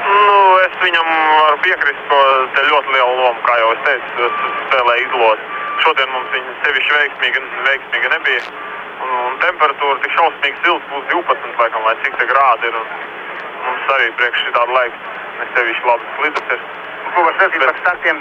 Nu, 0.04 0.38
es 0.64 0.78
viņam 0.82 1.10
varu 1.40 1.58
piekrist, 1.64 2.00
ko 2.10 2.20
te 2.56 2.64
ļoti 2.68 2.94
lielu 2.96 3.18
lomu, 3.20 3.40
kā 3.46 3.58
jau 3.60 3.72
es 3.74 3.82
teicu, 3.88 4.30
spēlēja 4.66 5.04
izlot. 5.06 5.50
Šodien 5.84 6.10
mums 6.12 6.32
viņa 6.32 6.56
sevišķi 6.64 6.96
veiksmīga, 6.98 7.44
veiksmīga 7.68 8.12
nebija. 8.16 8.73
Un, 9.02 9.10
un 9.28 9.36
temperatūra 9.42 9.98
tik 10.04 10.14
šausmīgi 10.14 10.62
silta, 10.62 10.86
būs 10.92 11.10
12 11.10 11.60
laikam, 11.60 11.84
vai 11.88 11.94
cik 12.04 12.16
te 12.20 12.26
grādi 12.30 12.70
ir. 12.70 12.78
Un 12.78 12.88
mums 13.64 13.92
arī 13.96 14.10
priekš 14.20 14.44
šī 14.44 14.54
tāda 14.56 14.76
laika 14.78 15.14
nesevišķi 15.40 15.88
labi 15.90 16.10
slidus 16.16 16.56
ir. 16.56 16.64
Ko 17.14 17.24
var 17.26 17.38
sacīt 17.40 17.64
par 17.64 17.80
startiem? 17.82 18.20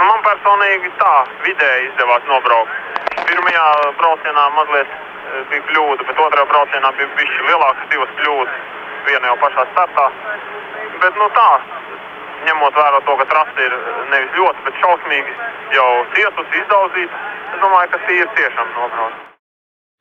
Nu, 0.00 0.06
man 0.08 0.22
personīgi 0.24 0.90
tā 1.00 1.14
vidēji 1.44 1.88
izdevās 1.90 2.26
nobraukt. 2.28 2.98
Pirmajā 3.28 3.66
braucienā 4.00 4.44
mazliet 4.56 4.92
e, 4.92 5.42
bija 5.52 5.66
kļūda, 5.68 6.06
bet 6.08 6.22
otrajā 6.26 6.48
braucienā 6.52 6.92
bija 6.98 7.10
bišķi 7.18 7.48
lielākas 7.48 7.90
divas 7.92 8.14
kļūdas. 8.20 8.60
Viena 9.08 9.32
jau 9.32 9.38
pašā 9.44 9.66
startā. 9.72 10.06
Bet 11.04 11.20
nu 11.20 11.28
tā, 11.36 11.48
ņemot 12.48 12.82
vērā 12.82 13.00
to, 13.06 13.16
ka 13.20 13.30
trasa 13.32 13.66
ir 13.66 13.78
nevis 14.12 14.36
ļoti, 14.36 14.68
bet 14.68 14.84
šausmīgi 14.84 15.36
jau 15.76 15.88
cietusi, 16.16 16.62
izdauzīta, 16.64 17.24
es 17.54 17.64
domāju, 17.64 17.92
ka 17.96 18.06
tie 18.06 18.22
ir 18.22 18.32
tiešām 18.40 18.72
nobraukt. 18.76 19.29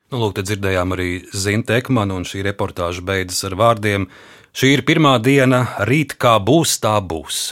Nu, 0.09 0.17
lūk, 0.17 0.39
te 0.39 0.41
dzirdējām 0.41 0.95
arī 0.95 1.09
Zinta 1.37 1.75
Ekmanu, 1.77 2.15
un 2.17 2.23
šī 2.25 2.41
reportāža 2.47 3.03
beidzas 3.05 3.43
ar 3.45 3.53
vārdiem: 3.59 4.07
Šī 4.57 4.71
ir 4.73 4.81
pirmā 4.87 5.19
diena, 5.21 5.59
rīt 5.85 6.15
kā 6.17 6.39
būs, 6.41 6.79
tā 6.81 6.95
būs. 6.97 7.51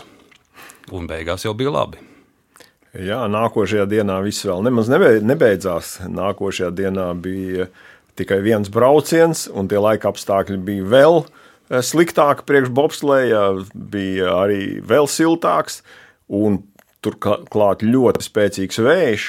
Un 0.89 1.05
beigās 1.05 1.45
jau 1.45 1.53
bija 1.53 1.75
labi. 1.75 2.01
Jā, 2.97 3.19
nākošajā 3.29 3.85
dienā 3.91 4.15
viss 4.25 4.47
vēl 4.47 4.65
nemaz 4.65 4.89
nebeidzās. 4.89 5.99
Nākošajā 6.09 6.71
dienā 6.73 7.11
bija 7.21 7.67
tikai 8.17 8.39
viens 8.41 8.73
brauciens, 8.73 9.45
un 9.53 9.69
tie 9.69 9.77
laika 9.77 10.09
apstākļi 10.09 10.57
bija 10.57 10.89
vēl 10.95 11.19
eh, 11.21 11.83
sliktāki 11.85 12.47
priekš 12.49 12.73
bobslēja, 12.73 13.43
bija 13.77 14.33
arī 14.39 14.79
vēl 14.81 15.05
siltāks. 15.05 15.83
Un 16.25 16.63
Turklāt 17.05 17.83
ļoti 17.85 18.23
spēcīgs 18.25 18.79
vējš. 18.81 19.25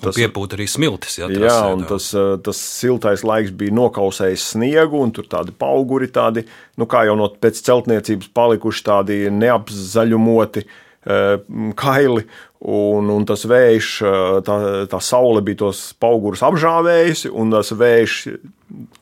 Tas 0.00 0.16
piepūta 0.16 0.56
arī 0.56 0.64
smiltis. 0.70 1.18
Jā, 1.20 1.26
jā 1.28 1.56
un 1.68 1.82
tas, 1.84 2.06
eh, 2.16 2.38
tas 2.40 2.56
siltais 2.56 3.20
laiks 3.20 3.52
bija 3.52 3.74
nokausējis 3.76 4.46
sniegu, 4.54 5.02
un 5.04 5.10
tur 5.12 5.26
tādi 5.28 5.52
auguri, 5.60 6.08
tādi, 6.08 6.46
nu, 6.80 6.86
kā 6.88 7.04
jau 7.04 7.18
no 7.20 7.28
pēc 7.28 7.60
celtniecības 7.66 8.30
palikuši 8.32 8.84
tādi 8.86 9.18
neapzaļumoti 9.28 10.62
eh, 10.64 11.36
kaili. 11.76 12.24
Un, 12.62 13.10
un 13.10 13.26
tas 13.28 13.44
vējš, 13.44 13.90
eh, 14.08 14.38
tā, 14.46 14.56
tā 14.88 15.02
saule 15.04 15.42
bija 15.44 15.66
tos 15.66 15.82
augurus 16.00 16.40
apžāvējusi, 16.48 17.28
un 17.28 17.52
tas 17.52 17.74
vējš 17.76 18.16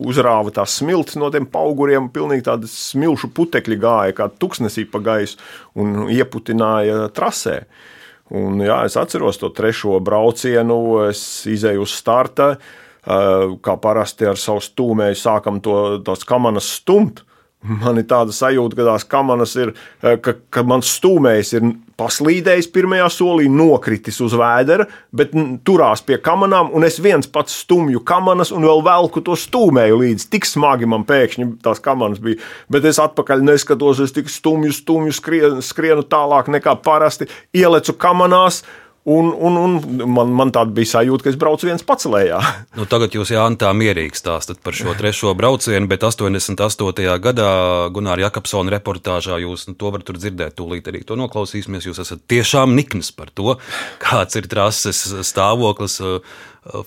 uzrāva 0.03 0.51
tās 0.51 0.81
smiltis 0.81 1.21
no 1.21 1.31
tiem 1.31 1.47
auguriem. 1.47 2.11
Pilnīgi 2.11 2.49
tādi 2.51 2.67
smilšu 2.75 3.31
putekļi 3.39 3.79
gāja 3.79 4.19
kā 4.19 4.29
tuksnesī 4.35 4.89
pa 4.91 4.99
gaisu 4.99 5.39
un 5.79 6.11
ieputināja 6.11 7.07
trasē. 7.15 7.57
Uh, 7.61 7.87
Un, 8.31 8.61
jā, 8.63 8.77
es 8.87 8.95
atceros 9.01 9.41
to 9.41 9.51
trešo 9.55 9.99
braucienu, 10.05 11.09
es 11.09 11.23
izēju 11.51 11.83
uz 11.83 11.97
starta. 11.99 12.53
Kā 13.01 13.75
parasti 13.81 14.29
ar 14.29 14.39
savu 14.39 14.61
stūmēju 14.63 15.17
sākam 15.17 15.59
to, 15.65 15.75
tos 16.05 16.23
kamanas 16.29 16.69
stumt. 16.79 17.25
Man 17.61 18.01
ir 18.01 18.07
tāda 18.09 18.33
sajūta, 18.33 18.77
ka 18.79 18.87
tās 18.89 19.05
kamanas 19.09 19.53
ir, 19.61 19.75
eh, 20.01 20.17
ka, 20.25 20.33
ka 20.49 20.63
mans 20.65 20.89
stūmējs 20.97 21.53
ir 21.59 21.67
paslīdējis 22.01 22.71
pirmajā 22.73 23.07
solī, 23.13 23.47
nokritis 23.53 24.21
uz 24.25 24.35
vēdera, 24.39 24.87
bet 25.17 25.35
turās 25.67 26.03
pie 26.07 26.17
kamanām, 26.23 26.73
un 26.77 26.87
es 26.89 26.99
viens 27.03 27.29
pats 27.31 27.61
stumju 27.65 28.03
kamanas 28.09 28.55
un 28.57 28.65
vēl 28.65 28.85
velku 28.87 29.23
to 29.25 29.37
stūmēju 29.39 30.01
līdzi. 30.01 30.29
Tik 30.33 30.49
smagi 30.49 30.89
man 30.91 31.05
pēkšņi 31.09 31.49
tās 31.65 31.83
kamanas 31.85 32.23
bija, 32.25 32.41
bet 32.73 32.89
es 32.89 33.01
atpakaļ 33.03 33.45
neskatos, 33.47 34.01
es 34.05 34.17
tik 34.17 34.33
stumju, 34.33 34.73
stumju 34.77 35.17
skrienu, 35.17 35.65
skrienu 35.65 36.07
tālāk 36.09 36.49
nekā 36.57 36.79
parasti, 36.85 37.29
ielecu 37.57 37.97
kamanās 38.01 38.65
Un, 39.09 39.31
un, 39.33 39.55
un 39.57 39.77
man, 40.13 40.29
man 40.37 40.51
tāda 40.53 40.75
bija 40.77 40.91
sajūta, 40.91 41.25
ka 41.25 41.31
es 41.33 41.39
braucu 41.41 41.65
viens 41.65 41.85
pats 41.87 42.05
lejā. 42.11 42.41
Nu, 42.77 42.85
tagad 42.89 43.15
jūs 43.17 43.33
jā, 43.33 43.43
tā 43.61 43.71
mierīgi 43.77 44.19
stāstat 44.19 44.61
par 44.65 44.77
šo 44.77 44.93
trešo 44.97 45.33
braucienu, 45.37 45.89
bet 45.89 46.05
88. 46.05 47.07
gadā 47.25 47.49
Gunārs 47.95 48.27
Jakobsona 48.27 48.75
reportāžā 48.77 49.41
jūs 49.41 49.67
nu, 49.71 49.77
to 49.81 49.93
varat 49.93 50.13
dzirdēt. 50.13 50.59
Tūlīt 50.61 50.93
arī 50.93 51.01
to 51.09 51.17
noklausīsimies. 51.17 51.89
Jūs 51.89 52.03
esat 52.05 52.27
tiešām 52.29 52.77
nikns 52.77 53.09
par 53.17 53.33
to, 53.33 53.57
kāds 54.05 54.37
ir 54.37 54.49
trases 54.53 55.01
stāvoklis. 55.29 55.97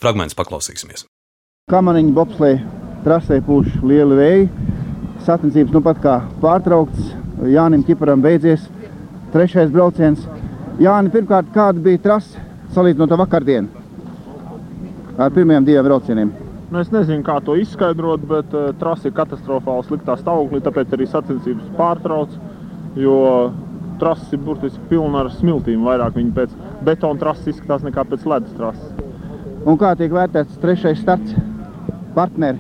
Fragments 0.02 0.38
paklausīsimies. 0.38 1.08
Kamaniņa 1.74 2.14
bobslēja 2.14 2.62
trasē 3.06 3.42
pūš 3.46 3.82
lieli 3.82 4.20
vēji. 4.20 4.48
Sacensības 5.26 5.74
nu 5.74 5.82
pat 5.84 6.02
kā 6.04 6.16
pārtraukts. 6.44 7.14
Jānim 7.50 7.82
Čiparam 7.88 8.22
beidzies 8.24 8.70
trešais 9.34 9.72
brauciens. 9.74 10.28
Jāni, 10.82 11.14
pirmkārt, 11.14 11.52
kāda 11.54 11.82
bija 11.84 12.02
trase 12.02 12.42
salīdzinot 12.74 13.12
ar 13.14 13.22
vakardienu 13.22 13.84
ar 15.18 15.32
pirmajiem 15.32 15.66
diviem 15.66 15.86
braucieniem? 15.86 16.32
Nu, 16.72 16.80
es 16.82 16.90
nezinu, 16.90 17.22
kā 17.26 17.38
to 17.46 17.54
izskaidrot, 17.60 18.24
bet 18.30 18.54
uh, 18.58 18.72
trase 18.80 19.12
ir 19.12 19.14
katastrofāli 19.18 19.86
sliktā 19.86 20.16
stāvoklī, 20.18 20.62
tāpēc 20.66 20.96
arī 20.96 21.06
sacensības 21.10 21.68
pārtrauc, 21.78 22.34
jo 22.98 23.18
trase 24.02 24.34
ir 24.34 24.42
burtiski 24.42 24.82
pilna 24.90 25.22
ar 25.22 25.30
smiltīm. 25.36 25.86
Vairāk 25.86 26.18
viņa 26.18 26.34
pēc 26.40 26.56
betona 26.88 27.22
trases 27.22 27.54
izskatās 27.54 27.86
nekā 27.86 28.08
pēc 28.10 28.26
ledus 28.26 28.58
trases. 28.58 28.90
Un 29.70 29.78
kā 29.80 29.94
tiek 30.00 30.12
vērtēts 30.12 30.58
trešais 30.64 31.04
starts? 31.04 31.38
Partneri, 32.18 32.58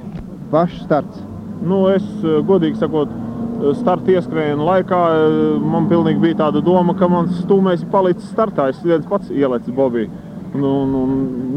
pašs 0.53 0.85
starts. 0.85 1.25
Nu, 1.65 1.87
es, 1.89 2.05
godīgi 2.45 2.77
sakot, 2.77 3.09
starta 3.79 4.11
ieskrējiena 4.13 4.65
laikā 4.67 5.01
man 5.63 5.87
pilnīgi 5.91 6.21
bija 6.23 6.39
tāda 6.45 6.61
doma, 6.63 6.95
ka 6.97 7.07
mans 7.11 7.41
stūmējs 7.43 7.85
ir 7.85 7.91
palicis 7.93 8.31
startā. 8.33 8.69
Es 8.71 8.81
viens 8.83 9.05
pats 9.09 9.31
ielicis 9.31 9.75
Bobiju. 9.75 10.09
Un, 10.53 10.65
un, 10.69 10.95
un 10.99 11.13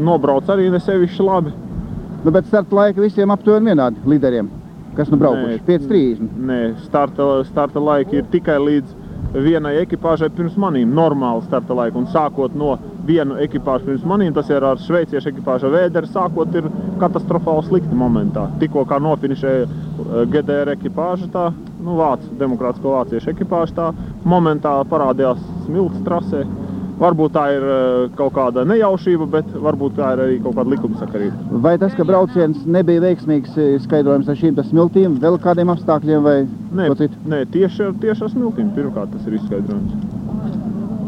nobrauc 0.07 0.47
arī 0.49 0.71
ne 0.73 0.79
sevišķi 0.81 1.25
labi. 1.25 1.51
Nu, 2.23 2.31
bet 2.33 2.47
starta 2.49 2.75
laika 2.75 3.03
visiem 3.03 3.31
aptuveni 3.33 3.71
vienādi 3.71 4.01
līderiem. 4.09 4.49
Kas 4.97 5.11
nu 5.13 5.19
braukuši? 5.21 5.59
5-30. 5.67 6.31
Nē, 6.49 6.61
starta, 6.87 7.27
starta 7.45 7.83
laika 7.83 8.17
ir 8.17 8.25
tikai 8.31 8.57
līdz 8.63 8.95
vienai 9.35 9.75
ekipāžai 9.83 10.31
pirms 10.33 10.57
manīm. 10.57 10.93
Normāli 10.97 11.45
starta 11.45 11.77
laika. 11.77 11.99
Un 12.01 12.09
sākot 12.09 12.55
no 12.57 12.73
vienu 13.07 13.37
ekipāžu 13.43 13.91
pirms 13.91 14.05
manīm, 14.07 14.33
tas 14.35 14.49
ir 14.51 14.65
ar 14.65 14.81
šveiciešu 14.81 15.31
ekipāžu 15.31 15.71
Vēderu, 15.71 16.09
sākot 16.11 16.55
ir 16.57 16.67
katastrofāli 17.01 17.67
slikti 17.67 17.95
momentā. 17.95 18.47
Tikko 18.61 18.87
kā 18.89 18.99
nofinišēja 19.03 19.67
eh, 19.67 20.17
GDR 20.33 20.73
ekipāža, 20.73 21.29
tā 21.31 21.51
nu, 21.83 21.97
Vācu, 21.97 22.31
demokrātisko 22.39 22.95
vāciešu 22.95 23.33
ekipāža, 23.33 23.75
tā 23.77 24.15
momentā 24.27 24.79
parādījās 24.89 25.41
smilts 25.65 26.01
trasē. 26.07 26.45
Varbūt 26.97 27.35
tā 27.35 27.43
ir 27.53 27.61
eh, 27.69 28.07
kaut 28.17 28.33
kāda 28.33 28.63
nejaušība, 28.65 29.27
bet 29.29 29.51
varbūt 29.61 29.99
tā 29.99 30.15
ir 30.15 30.21
arī 30.23 30.37
kaut 30.41 30.55
kāda 30.57 30.71
likumsakarība. 30.73 31.59
Vai 31.61 31.75
tas, 31.77 31.93
ka 31.93 32.05
brauciens 32.09 32.63
nebija 32.65 33.03
veiksmīgs, 33.03 33.53
ir 33.61 33.83
skaidrojums 33.83 34.31
ar 34.33 34.39
šīm 34.39 34.57
smiltīm, 34.71 35.19
vēl 35.21 35.37
kādiem 35.43 35.69
apstākļiem 35.75 36.25
vai 36.25 36.37
nē, 36.79 36.89
nē, 37.29 37.43
tieši, 37.53 37.91
tieši 38.01 38.25
ar 38.25 38.33
smiltīm 38.33 38.73
pirmkārt 38.73 39.13
tas 39.13 39.29
ir 39.29 39.37
izskaidrojums. 39.37 39.93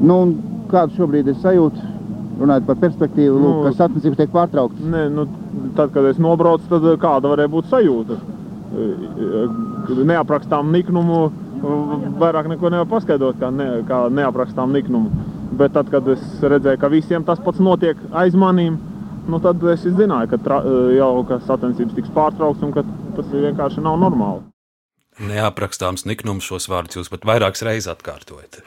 Nu, 0.05 0.19
kāda 0.69 0.93
šobrīd 0.93 1.33
ir 1.33 1.41
sajūta? 1.41 1.95
Runājot 2.39 2.69
par 2.69 2.77
perspektīvu, 2.85 3.41
nu, 3.41 3.49
lūk, 3.49 3.65
ka 3.65 3.73
sacensības 3.81 4.21
tiek 4.21 4.29
pārtrauktas. 4.31 4.85
Nē, 4.93 5.07
nu, 5.11 5.25
tad, 5.75 5.89
kad 5.95 6.05
es 6.07 6.21
nobraucu, 6.21 6.69
tad 6.69 6.85
kāda 7.01 7.33
varēja 7.33 7.51
būt 7.57 7.73
sajūta? 7.73 8.19
Neaprakstām 9.89 10.69
niknumu, 10.73 11.29
vairāk 12.21 12.49
neko 12.51 12.69
nevar 12.71 12.87
paskaidrot, 12.91 13.39
kā, 13.41 13.49
ne, 13.53 13.69
kā 13.89 14.05
neaprakstām 14.13 14.73
niknumu. 14.75 15.25
Bet 15.59 15.73
tad, 15.73 15.89
kad 15.89 16.07
es 16.13 16.21
redzēju, 16.41 16.79
ka 16.79 16.91
visiem 16.93 17.25
tas 17.25 17.41
pats 17.43 17.61
notiek 17.63 17.97
aiz 18.13 18.37
manīm, 18.37 18.77
nu, 19.29 19.41
tad 19.43 19.63
es 19.73 19.87
zināju, 19.87 20.29
ka 20.29 20.41
tra, 20.45 20.61
jau 20.95 21.11
ka 21.29 21.41
sacensības 21.47 21.97
tiks 21.97 22.13
pārtrauktas 22.15 22.67
un 22.67 22.75
ka 22.77 22.85
tas 23.17 23.33
vienkārši 23.33 23.83
nav 23.85 23.99
normāli. 24.01 24.48
Neaprakstāms 25.19 26.05
niknums 26.07 26.45
šos 26.47 26.69
vārdus 26.71 26.95
jūs 26.95 27.09
pat 27.11 27.25
vairākas 27.27 27.65
reizes 27.67 27.89
atkārtojat. 27.91 28.61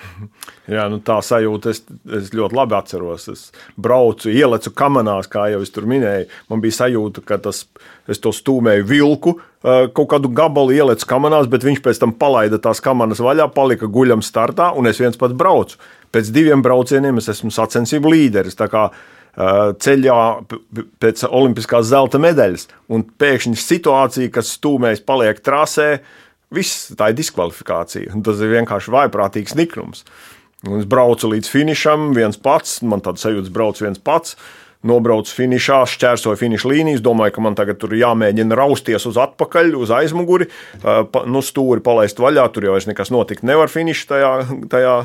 Jā, 0.68 0.84
nu 0.92 0.98
tā 1.04 1.16
sajūta, 1.24 1.72
es, 1.72 1.80
es 2.12 2.28
ļoti 2.36 2.58
labi 2.58 2.76
atceros. 2.76 3.24
Es 3.32 3.46
braucu, 3.80 4.28
ielecu 4.28 4.74
kamerās, 4.76 5.30
kā 5.32 5.46
jau 5.52 5.62
es 5.64 5.72
tur 5.72 5.88
minēju. 5.88 6.28
Man 6.52 6.60
bija 6.64 6.82
sajūta, 6.82 7.24
ka 7.24 7.40
tas, 7.46 7.64
es 8.04 8.20
to 8.20 8.34
stūmēju 8.36 8.84
vilku, 8.90 9.38
kaut 9.62 10.08
kādu 10.12 10.28
gabalu 10.34 10.76
ielecu 10.76 11.08
kamerās, 11.08 11.48
bet 11.48 11.64
viņš 11.64 11.80
pēc 11.84 12.02
tam 12.02 12.12
palaida 12.20 12.60
tās 12.60 12.84
kameras 12.84 13.22
vaļā, 13.24 13.48
palika 13.56 13.88
guļam 13.88 14.20
startā, 14.20 14.72
un 14.76 14.90
es 14.90 15.00
viens 15.00 15.16
pats 15.16 15.38
braucu. 15.38 15.80
Pēc 16.12 16.28
diviem 16.34 16.60
braucieniem 16.60 17.16
es 17.22 17.32
esmu 17.32 17.48
sacensību 17.54 18.12
līderis. 18.12 18.58
Ceļā 19.32 20.16
pēc 21.00 21.22
olimpiskās 21.24 21.86
zelta 21.88 22.18
medaļas, 22.20 22.66
un 22.92 23.06
pēkšņi 23.06 23.56
situācija, 23.56 24.32
kas 24.34 24.50
stūmēs, 24.58 25.00
paliek 25.08 25.40
trasē, 25.40 26.02
Viss 26.52 26.90
tā 26.98 27.10
ir 27.12 27.18
diskvalifikācija. 27.18 28.16
Tas 28.26 28.42
ir 28.42 28.52
vienkārši 28.52 28.92
vaiprātīgs 28.92 29.56
niknums. 29.58 30.04
Un 30.68 30.78
es 30.78 30.86
braucu 30.86 31.32
līdz 31.32 31.48
finišam, 31.50 32.12
viens 32.14 32.38
pats, 32.38 32.80
man 32.86 33.02
tāds 33.02 33.24
sajūta, 33.24 33.50
brauc 33.54 33.80
viens 33.82 33.98
pats. 33.98 34.36
Nobraucu 34.82 35.30
finišā, 35.30 35.76
šķērsoju 35.86 36.38
finiša 36.40 36.66
līnijas, 36.66 37.02
domāju, 37.04 37.36
ka 37.36 37.42
man 37.44 37.54
tagad 37.54 37.78
tur 37.78 37.92
jāmēģina 37.94 38.56
rausties 38.58 39.04
uz 39.06 39.18
atpakaļ, 39.22 39.76
uz 39.78 39.92
aizmuguri, 39.94 40.48
nu, 41.30 41.42
stūri 41.46 41.84
palaist 41.86 42.18
vaļā. 42.18 42.48
Tur 42.50 42.66
jau 42.66 42.74
nekas 42.90 43.12
notikt 43.14 43.46
nevar 43.46 43.70
finiša 43.70 44.08
tajā, 44.10 44.32
tajā 44.74 44.96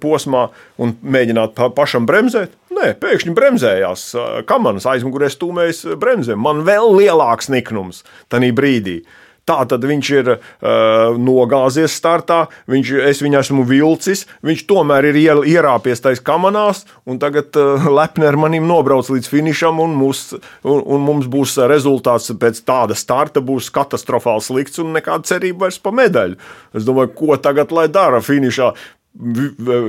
posmā 0.00 0.46
un 0.80 0.96
mēģināt 1.04 1.52
pa, 1.60 1.68
pašam 1.76 2.08
bremzēt. 2.08 2.56
Nē, 2.72 2.94
pēkšņi 3.02 3.36
bremzējās. 3.36 4.08
Kamanas 4.48 4.88
aizmugurē 4.88 5.28
stūmējas 5.32 5.84
bremzēm. 6.00 6.40
Man 6.40 6.64
vēl 6.64 6.96
lielāks 6.96 7.52
niknums 7.52 8.06
tajā 8.32 8.54
brīdī. 8.56 9.02
Tā 9.48 9.62
tad 9.68 9.84
viņš 9.88 10.08
ir 10.12 10.30
uh, 10.34 11.16
nogāzies 11.16 11.94
startā, 11.96 12.42
viņš, 12.68 12.92
es 13.08 13.22
viņu 13.24 13.38
esmu 13.40 13.64
vilcis, 13.68 14.26
viņš 14.44 14.64
tomēr 14.68 15.08
ir 15.08 15.20
ierāpies 15.48 16.04
tajā 16.04 16.20
kamerās, 16.26 16.84
un 17.08 17.20
tagad 17.22 17.56
uh, 17.56 17.88
lepni 17.88 18.28
ar 18.28 18.36
manim 18.40 18.68
nobrauc 18.68 19.08
līdz 19.08 19.30
finišam, 19.32 19.80
un, 19.80 19.96
mūs, 19.96 20.34
un, 20.68 20.82
un 20.84 21.06
mums 21.06 21.30
būs 21.32 21.56
rezultāts 21.70 22.28
pēc 22.36 22.60
tāda 22.68 22.96
starta, 22.98 23.40
būs 23.44 23.72
katastrofāli 23.72 24.44
slikts 24.44 24.82
un 24.84 24.92
nekāda 24.98 25.32
cerība 25.32 25.66
vairs 25.66 25.80
pa 25.80 25.94
medaļu. 25.96 26.36
Es 26.76 26.84
domāju, 26.84 27.14
ko 27.16 27.40
tagad 27.40 27.72
lai 27.72 27.88
dara 27.92 28.20
finišā 28.24 28.74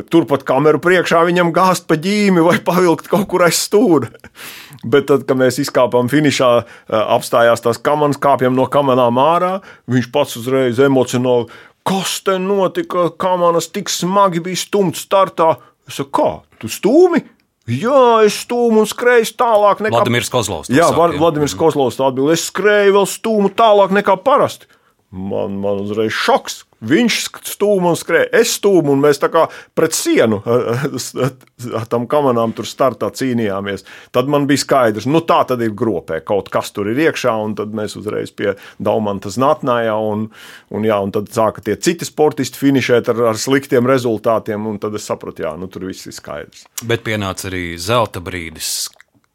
turpat 0.09 0.43
kameru 0.47 0.79
priekšā 0.81 1.21
viņam 1.27 1.51
gāzt 1.53 1.85
pa 1.89 1.97
ģīmi 2.01 2.41
vai 2.41 2.57
pavilkt 2.65 3.09
kaut 3.11 3.27
kur 3.29 3.45
aiz 3.45 3.59
stūra. 3.61 4.09
Bet 4.91 5.09
tad, 5.11 5.25
kad 5.29 5.37
mēs 5.37 5.59
izkāpām 5.61 6.09
finišā, 6.09 6.49
apstājās 6.89 7.61
tās 7.65 7.81
kameras, 7.83 8.19
kāpjam 8.21 8.55
no 8.57 8.65
kamerām 8.71 9.19
ārā, 9.21 9.59
viņš 9.91 10.11
pats 10.13 10.37
uzreiz 10.39 10.79
emocionāli. 10.81 11.49
Kas 11.87 12.19
te 12.25 12.37
notika? 12.41 13.09
Kameras 13.21 13.69
tik 13.73 13.91
smagi 13.91 14.41
bija 14.45 14.59
stumts 14.59 15.05
startā. 15.05 15.55
Es 15.89 15.97
saku, 15.99 16.11
kā? 16.19 16.31
Tu 16.61 16.69
stūmi? 16.71 17.21
Jā, 17.69 18.25
es 18.25 18.39
stūmu 18.45 18.81
un 18.81 18.89
skrēju 18.89 19.29
tālāk 19.37 19.83
nekā 19.85 19.99
Vladimirs 19.99 20.31
Kozlovs. 20.33 20.71
Jā, 20.73 20.89
Vladimirs 20.93 21.53
Kozlovs 21.57 21.99
atbildēja, 22.01 22.39
es 22.39 22.47
skrēju 22.49 22.95
vēl 22.97 23.07
stūmu 23.09 23.51
tālāk 23.57 23.93
nekā 23.93 24.15
parasti. 24.25 24.69
Man, 25.09 25.59
man 25.61 25.83
uzreiz 25.85 26.13
šoks. 26.13 26.63
Viņš 26.79 27.15
stūma 27.43 27.91
un 27.91 27.97
skrēja, 27.99 28.29
es 28.39 28.53
stūmu, 28.55 28.93
un 28.93 29.01
mēs 29.03 29.19
tā 29.19 29.27
kā 29.33 29.45
pret 29.75 29.95
sienu 29.95 30.39
ar 30.47 31.87
tam 31.91 32.05
kamerām 32.09 32.53
tur 32.55 32.67
startā 32.67 33.09
cīnījāmies. 33.11 33.83
Tad 34.15 34.31
man 34.31 34.47
bija 34.47 34.63
skaidrs, 34.63 35.07
nu 35.09 35.19
tā 35.27 35.41
tad 35.49 35.63
ir 35.65 35.73
gropē, 35.75 36.21
kaut 36.23 36.47
kas 36.53 36.71
tur 36.75 36.87
ir 36.91 37.01
iekšā, 37.09 37.33
un 37.43 37.57
tad 37.59 37.75
mēs 37.75 37.97
uzreiz 37.99 38.31
pie 38.31 38.53
Daumanta 38.79 39.31
znatnājā, 39.33 39.97
un, 39.99 40.29
un, 40.71 40.87
jā, 40.87 41.01
un 41.03 41.11
tad 41.15 41.27
sāka 41.35 41.63
tie 41.65 41.75
citi 41.75 42.07
sportisti 42.07 42.61
finišēt 42.61 43.11
ar, 43.11 43.25
ar 43.33 43.41
sliktiem 43.41 43.89
rezultātiem, 43.89 44.69
un 44.71 44.79
tad 44.79 44.95
es 44.95 45.09
sapratu, 45.09 45.43
jā, 45.43 45.51
nu 45.59 45.67
tur 45.71 45.89
viss 45.89 46.07
ir 46.07 46.15
skaidrs. 46.15 46.63
Bet 46.87 47.03
pienāca 47.07 47.49
arī 47.51 47.73
zelta 47.81 48.23
brīdis. 48.23 48.87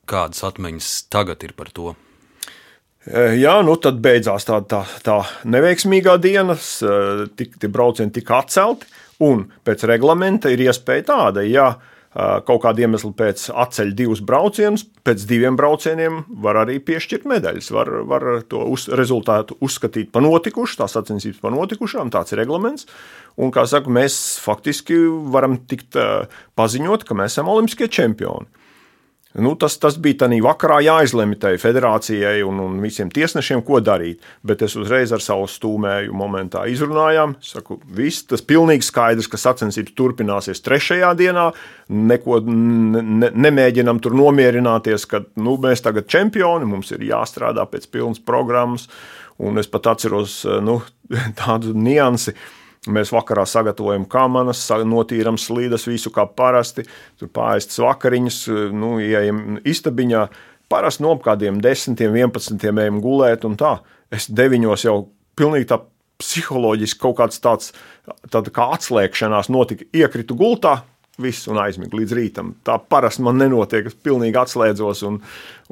Kādas 0.08 0.44
atmiņas 0.44 0.88
tagad 1.12 1.44
ir 1.44 1.52
par 1.56 1.70
to? 1.76 1.92
Eh, 3.04 3.36
jā, 3.36 3.58
nu 3.60 3.74
tad 3.76 3.98
beidzās 4.00 4.46
tā, 4.48 4.62
tā, 4.64 4.80
tā 5.04 5.18
neveiksmīgā 5.44 6.16
diena, 6.24 6.56
eh, 6.56 7.26
tik, 7.36 7.58
tie 7.60 7.68
braucieni 7.68 8.14
tika 8.14 8.40
atcelti. 8.40 8.88
Un 9.24 9.44
pēc 9.64 9.84
reglamenta 9.86 10.50
ir 10.50 10.62
iespēja 10.64 11.04
tāda, 11.10 11.44
ja 11.44 11.66
eh, 11.74 12.40
kaut 12.48 12.62
kāda 12.64 12.86
iemesla 12.86 13.12
pēc 13.18 13.44
atceļ 13.52 13.92
divus 13.98 14.24
braucienus, 14.24 14.86
pēc 15.04 15.26
diviem 15.28 15.58
braucieniem 15.60 16.22
var 16.40 16.62
arī 16.62 16.78
piešķirt 16.80 17.28
medaļas. 17.28 17.70
Var, 17.76 17.92
var 18.08 18.28
to 18.48 18.64
uz, 18.72 18.88
rezultātu 18.88 19.58
uzskatīt 19.60 20.08
par 20.14 20.24
notikušu, 20.24 20.80
tās 20.80 20.96
sacensības 20.96 21.44
par 21.44 21.52
notikušām, 21.52 22.08
tāds 22.14 22.32
ir 22.32 22.40
reglaments. 22.40 22.88
Un, 23.36 23.52
kā 23.52 23.66
saka, 23.68 23.92
mēs 23.92 24.38
faktiski 24.40 24.96
varam 25.34 25.60
tikt 25.68 25.98
paziņot, 26.56 27.04
ka 27.04 27.18
mēs 27.18 27.36
esam 27.36 27.52
olimpiskie 27.52 27.90
čempioni. 27.92 28.63
Nu, 29.34 29.56
tas, 29.58 29.74
tas 29.82 29.96
bija 29.98 30.20
tādā 30.22 30.36
vakarā 30.44 30.76
jāizlemj 30.84 31.40
tai 31.42 31.56
federācijai 31.58 32.44
un, 32.46 32.60
un 32.62 32.76
visiem 32.78 33.08
tiesnešiem, 33.10 33.64
ko 33.66 33.80
darīt. 33.82 34.22
Bet 34.46 34.62
es 34.62 34.76
uzreiz 34.78 35.10
ar 35.14 35.24
savu 35.24 35.48
stūmēju 35.50 36.14
momentā 36.14 36.62
izrunājām. 36.70 37.34
Saku, 37.42 37.80
viss 37.98 38.28
tas 38.30 38.44
pilnīgi 38.46 38.86
skaidrs, 38.86 39.26
ka 39.30 39.40
sacensības 39.42 39.96
turpināsies 39.98 40.62
trešajā 40.62 41.10
dienā. 41.18 41.48
Neko 41.90 42.38
ne, 42.46 43.32
nemēģinām 43.34 43.98
tur 44.04 44.14
nomierināties, 44.14 45.08
ka 45.10 45.24
nu, 45.34 45.58
mēs 45.66 45.82
tagad 45.82 46.06
čempioni, 46.14 46.70
mums 46.70 46.94
ir 46.94 47.02
jāstrādā 47.10 47.66
pēc 47.66 47.90
pilnas 47.90 48.22
programmas. 48.22 48.86
Un 49.42 49.58
es 49.58 49.66
pat 49.66 49.90
atceros 49.96 50.44
nu, 50.62 50.78
tādu 51.42 51.74
niansu 51.74 52.38
Mēs 52.84 53.14
vakarā 53.14 53.46
sagatavojam 53.48 54.04
kamanas, 54.10 54.66
notīram 54.84 55.38
slīdas, 55.40 55.86
visu 55.88 56.12
kā 56.12 56.26
parasti. 56.28 56.84
Tur 57.20 57.30
pārišķis 57.32 57.80
vakariņas, 57.80 58.40
nu, 58.76 58.98
ejam 59.00 59.58
istabiņā. 59.64 60.26
Parasti 60.72 61.04
no 61.04 61.14
kādiem 61.20 61.62
10, 61.64 61.96
11 62.00 62.68
ejam 62.68 63.00
gulēt, 63.04 63.46
un 63.48 63.56
tā. 63.60 63.78
Es 64.12 64.28
deviņos 64.28 64.84
jau 64.84 64.98
pilnīgi 65.38 65.70
tā 65.72 65.80
psiholoģiski 66.20 67.00
kaut 67.00 67.16
kāds 67.18 67.40
tāds 67.42 67.72
tā 68.30 68.42
kā 68.54 68.68
atslēgšanās 68.76 69.50
notika. 69.52 69.88
Iekritu 69.96 70.36
gultā, 70.38 70.82
viss 71.22 71.48
un 71.50 71.58
aizmigu 71.62 71.98
līdz 72.00 72.14
rītam. 72.18 72.52
Tā 72.66 72.76
parasti 72.90 73.22
man 73.24 73.38
nenotiek. 73.38 73.86
Es 73.86 73.96
pilnīgi 74.06 74.38
atslēdzos 74.40 75.04
un, 75.08 75.20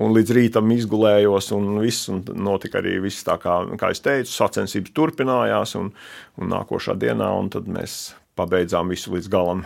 un 0.03 0.16
līdz 0.16 0.34
rītam 0.36 0.70
izgulējos, 0.74 1.53
un 1.57 1.80
viss 1.82 2.11
un 2.12 2.22
notika 2.47 2.80
arī 2.82 2.99
viss 3.03 3.26
tā, 3.26 3.38
kā, 3.43 3.62
kā 3.80 3.93
es 3.95 4.03
teicu, 4.05 4.30
sacensības 4.32 4.95
turpinājās, 4.97 5.76
un, 5.80 5.93
un 6.38 6.53
nākošā 6.55 6.97
dienā, 7.01 7.30
un 7.38 7.51
mēs 7.74 8.14
pabeidzām 8.38 8.93
visu 8.93 9.14
līdz 9.16 9.32
galam. 9.32 9.64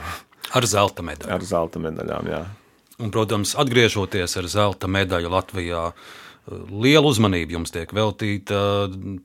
Ar 0.57 0.67
zelta 0.69 1.05
medaļu. 1.07 1.35
Ar 1.35 1.45
zelta 1.45 1.83
medaļām, 1.83 2.31
jā. 2.31 2.45
Un, 2.97 3.11
protams, 3.13 3.53
atgriežoties 3.61 4.39
ar 4.41 4.47
zelta 4.49 4.89
medaļu 4.89 5.29
Latvijā, 5.35 5.91
Liela 6.47 7.09
uzmanība 7.11 7.57
jums 7.57 7.73
tiek 7.75 7.91
veltīta 7.91 8.59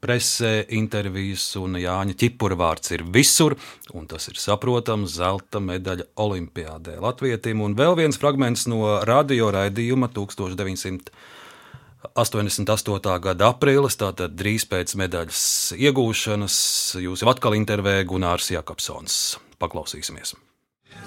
presē, 0.02 0.64
intervijas, 0.74 1.44
un 1.62 1.78
Jāņa 1.78 2.16
ķipura 2.18 2.58
vārds 2.58 2.96
ir 2.96 3.04
visur, 3.14 3.54
un 3.94 4.08
tas 4.10 4.26
ir 4.32 4.40
saprotams 4.42 5.20
zelta 5.20 5.62
medaļa 5.62 6.08
Olimpiādē 6.24 6.98
Latvietim. 7.04 7.62
Un 7.62 7.78
vēl 7.78 7.94
viens 8.00 8.18
fragments 8.18 8.66
no 8.72 8.98
radio 9.06 9.52
raidījuma 9.54 10.10
1900. 10.16 11.14
88. 12.18 13.18
gada 13.22 13.52
aprīlis, 13.54 14.00
tātad 14.02 14.34
drīz 14.34 14.66
pēc 14.66 14.98
medaļas 14.98 15.44
iegūšanas, 15.78 16.56
jūs 17.06 17.22
jau 17.22 17.30
atkal 17.30 17.54
intervēja 17.60 18.10
Gunārs 18.10 18.50
Jakobsons. 18.56 19.20
Paklausīsimies! 19.62 20.34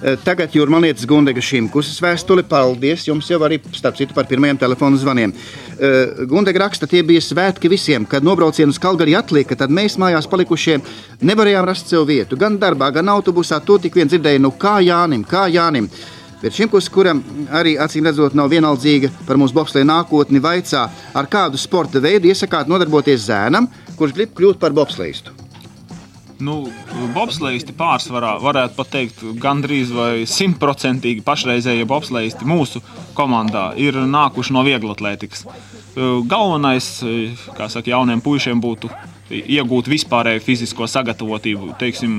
Eh, 0.04 0.18
tagad 0.20 0.52
jūrmalietis 0.52 1.06
Gundega 1.08 1.40
Šimkus 1.40 1.88
vēstuli. 2.02 2.42
Paldies 2.44 3.06
jums 3.06 3.28
jau 3.30 3.38
arī, 3.46 3.60
starp 3.72 3.96
citu, 3.96 4.12
par 4.12 4.26
pirmajiem 4.28 4.58
telefonu 4.60 4.98
zvaniem. 5.00 5.32
Eh, 5.32 6.26
Gundega 6.28 6.66
raksta, 6.66 6.88
tie 6.90 7.00
bija 7.02 7.22
svētki 7.22 7.70
visiem, 7.70 8.04
kad 8.06 8.22
nobraucienu 8.22 8.68
uz 8.68 8.78
Kalgari 8.78 9.14
atlika, 9.16 9.56
tad 9.56 9.70
mēs 9.70 9.96
mājās 9.96 10.28
palikušie 10.28 10.80
nevarējām 11.22 11.64
rast 11.64 11.88
sev 11.88 12.04
vietu. 12.06 12.36
Gan 12.36 12.58
darbā, 12.58 12.92
gan 12.92 13.06
autobusā, 13.06 13.64
to 13.64 13.78
tik 13.78 13.94
vien 13.94 14.08
dzirdēju, 14.08 14.40
nu 14.40 14.50
kā 14.50 14.80
Jānim, 14.84 15.24
kā 15.24 15.46
Jānim. 15.48 15.88
Bet 16.42 16.52
Šimkus, 16.52 16.90
kuram 16.92 17.22
arī 17.50 17.78
acīm 17.78 18.04
redzot 18.04 18.34
nav 18.34 18.50
vienaldzīga 18.50 19.08
par 19.26 19.36
mūsu 19.36 19.54
bobsleja 19.54 19.86
nākotni, 19.88 20.42
vaicā, 20.42 20.90
ar 21.14 21.30
kādu 21.32 21.56
sporta 21.56 22.02
veidu 22.02 22.28
iesakāt 22.28 22.68
nodarboties 22.68 23.30
zēnam, 23.30 23.70
kurš 23.96 24.12
grib 24.12 24.36
kļūt 24.36 24.60
par 24.60 24.72
bobsleistu. 24.76 25.43
Nu, 26.44 26.56
bobslēgti 27.14 27.74
pārsvarā 27.78 28.34
varētu 28.42 28.76
pat 28.76 28.90
teikt, 28.92 29.22
gandrīz 29.40 29.92
vai 29.94 30.24
simtprocentīgi 30.28 31.24
pašreizējie 31.24 31.86
bobslēgti 31.88 32.48
mūsu 32.48 32.82
komandā 33.16 33.70
ir 33.80 33.96
nākuši 33.96 34.54
no 34.56 34.64
vieglatlētikas. 34.66 35.46
Galvenais, 36.28 36.88
kā 37.54 37.68
saka, 37.70 37.92
jauniem 37.94 38.22
puišiem 38.24 38.60
būtu 38.60 38.90
iegūt 39.30 39.88
vispārēju 39.88 40.42
fizisko 40.44 40.88
sagatavotību, 40.90 41.74
teiksim, 41.80 42.16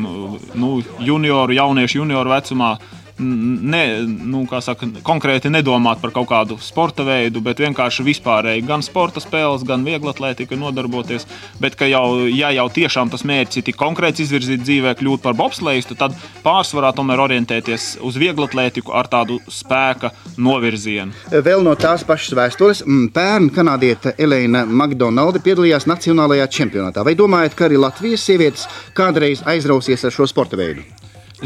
nu, 0.58 0.72
junioru, 1.04 1.54
jauniešu 1.60 2.02
junioru 2.02 2.34
vecumā 2.34 2.76
ne, 3.20 3.84
nu, 4.04 4.44
saka, 4.62 4.88
konkrēti 5.06 5.50
nedomāt 5.54 6.02
par 6.02 6.12
kaut 6.16 6.28
kādu 6.30 6.58
sporta 6.64 7.06
veidu, 7.08 7.42
bet 7.44 7.62
vienkārši 7.64 8.04
vispārēji 8.06 8.66
gan 8.68 8.84
sporta 8.86 9.24
spēles, 9.24 9.64
gan 9.68 9.86
vieglatlētika 9.88 10.58
nodarboties. 10.60 11.28
Bet, 11.62 11.80
jau, 11.90 12.26
ja 12.28 12.52
jau 12.56 12.68
tiešām 12.76 13.12
tas 13.14 13.26
mērķis 13.28 13.62
ir 13.62 13.68
tik 13.70 13.80
konkrēts 13.80 14.24
izvirzīt 14.26 14.66
dzīvē, 14.66 14.96
kļūt 15.00 15.24
par 15.24 15.38
bobslēju, 15.40 15.96
tad 15.96 16.18
pārsvarā 16.44 16.92
tomēr 16.96 17.24
orientēties 17.28 17.96
uz 18.06 18.20
vieglatlētiku 18.20 18.96
ar 18.96 19.10
tādu 19.12 19.40
spēka 19.52 20.12
novirzienu. 20.38 21.16
Vēl 21.32 21.64
no 21.66 21.76
tās 21.80 22.04
pašas 22.08 22.36
vēstures, 22.36 22.84
pērn 23.16 23.50
kanādiete 23.56 24.16
Elēna 24.20 24.66
McDonalda 24.68 25.42
piedalījās 25.46 25.88
Nacionālajā 25.90 26.50
čempionātā. 26.60 27.06
Vai 27.06 27.16
domājat, 27.18 27.56
ka 27.56 27.70
arī 27.70 27.80
Latvijas 27.80 28.28
sievietes 28.28 28.70
kādreiz 28.98 29.46
aizrausies 29.48 30.04
ar 30.06 30.16
šo 30.16 30.28
sporta 30.30 30.60
veidu? 30.60 30.84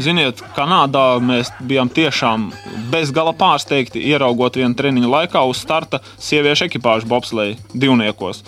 Ziniet, 0.00 0.40
Kanādā 0.56 1.18
mēs 1.20 1.50
bijām 1.66 1.90
tiešām 1.92 2.48
bezgala 2.92 3.34
pārsteigti, 3.36 4.00
ieraugot 4.08 4.56
vienu 4.56 4.76
treniņu 4.76 5.10
laikā 5.12 5.42
uz 5.48 5.60
starta 5.60 6.00
sieviešu 6.16 6.68
ekipāžu 6.70 7.08
bobsleja 7.10 7.58
divniekos. 7.74 8.40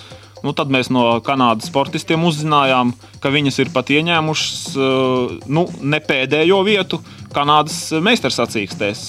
Nu, 0.43 0.55
tad 0.57 0.73
mēs 0.73 0.89
no 0.91 1.05
Kanādas 1.23 1.69
sportistiem 1.71 2.25
uzzinājām, 2.27 2.95
ka 3.23 3.31
viņas 3.31 3.61
ir 3.63 3.73
pat 3.75 3.93
ieņēmušas 3.95 4.63
eh, 4.73 5.37
nu, 5.47 5.67
ne 5.83 6.01
pēdējo 6.03 6.63
vietu 6.67 7.03
Kanādas 7.35 7.93
meistarsacīkstēs. 8.03 9.05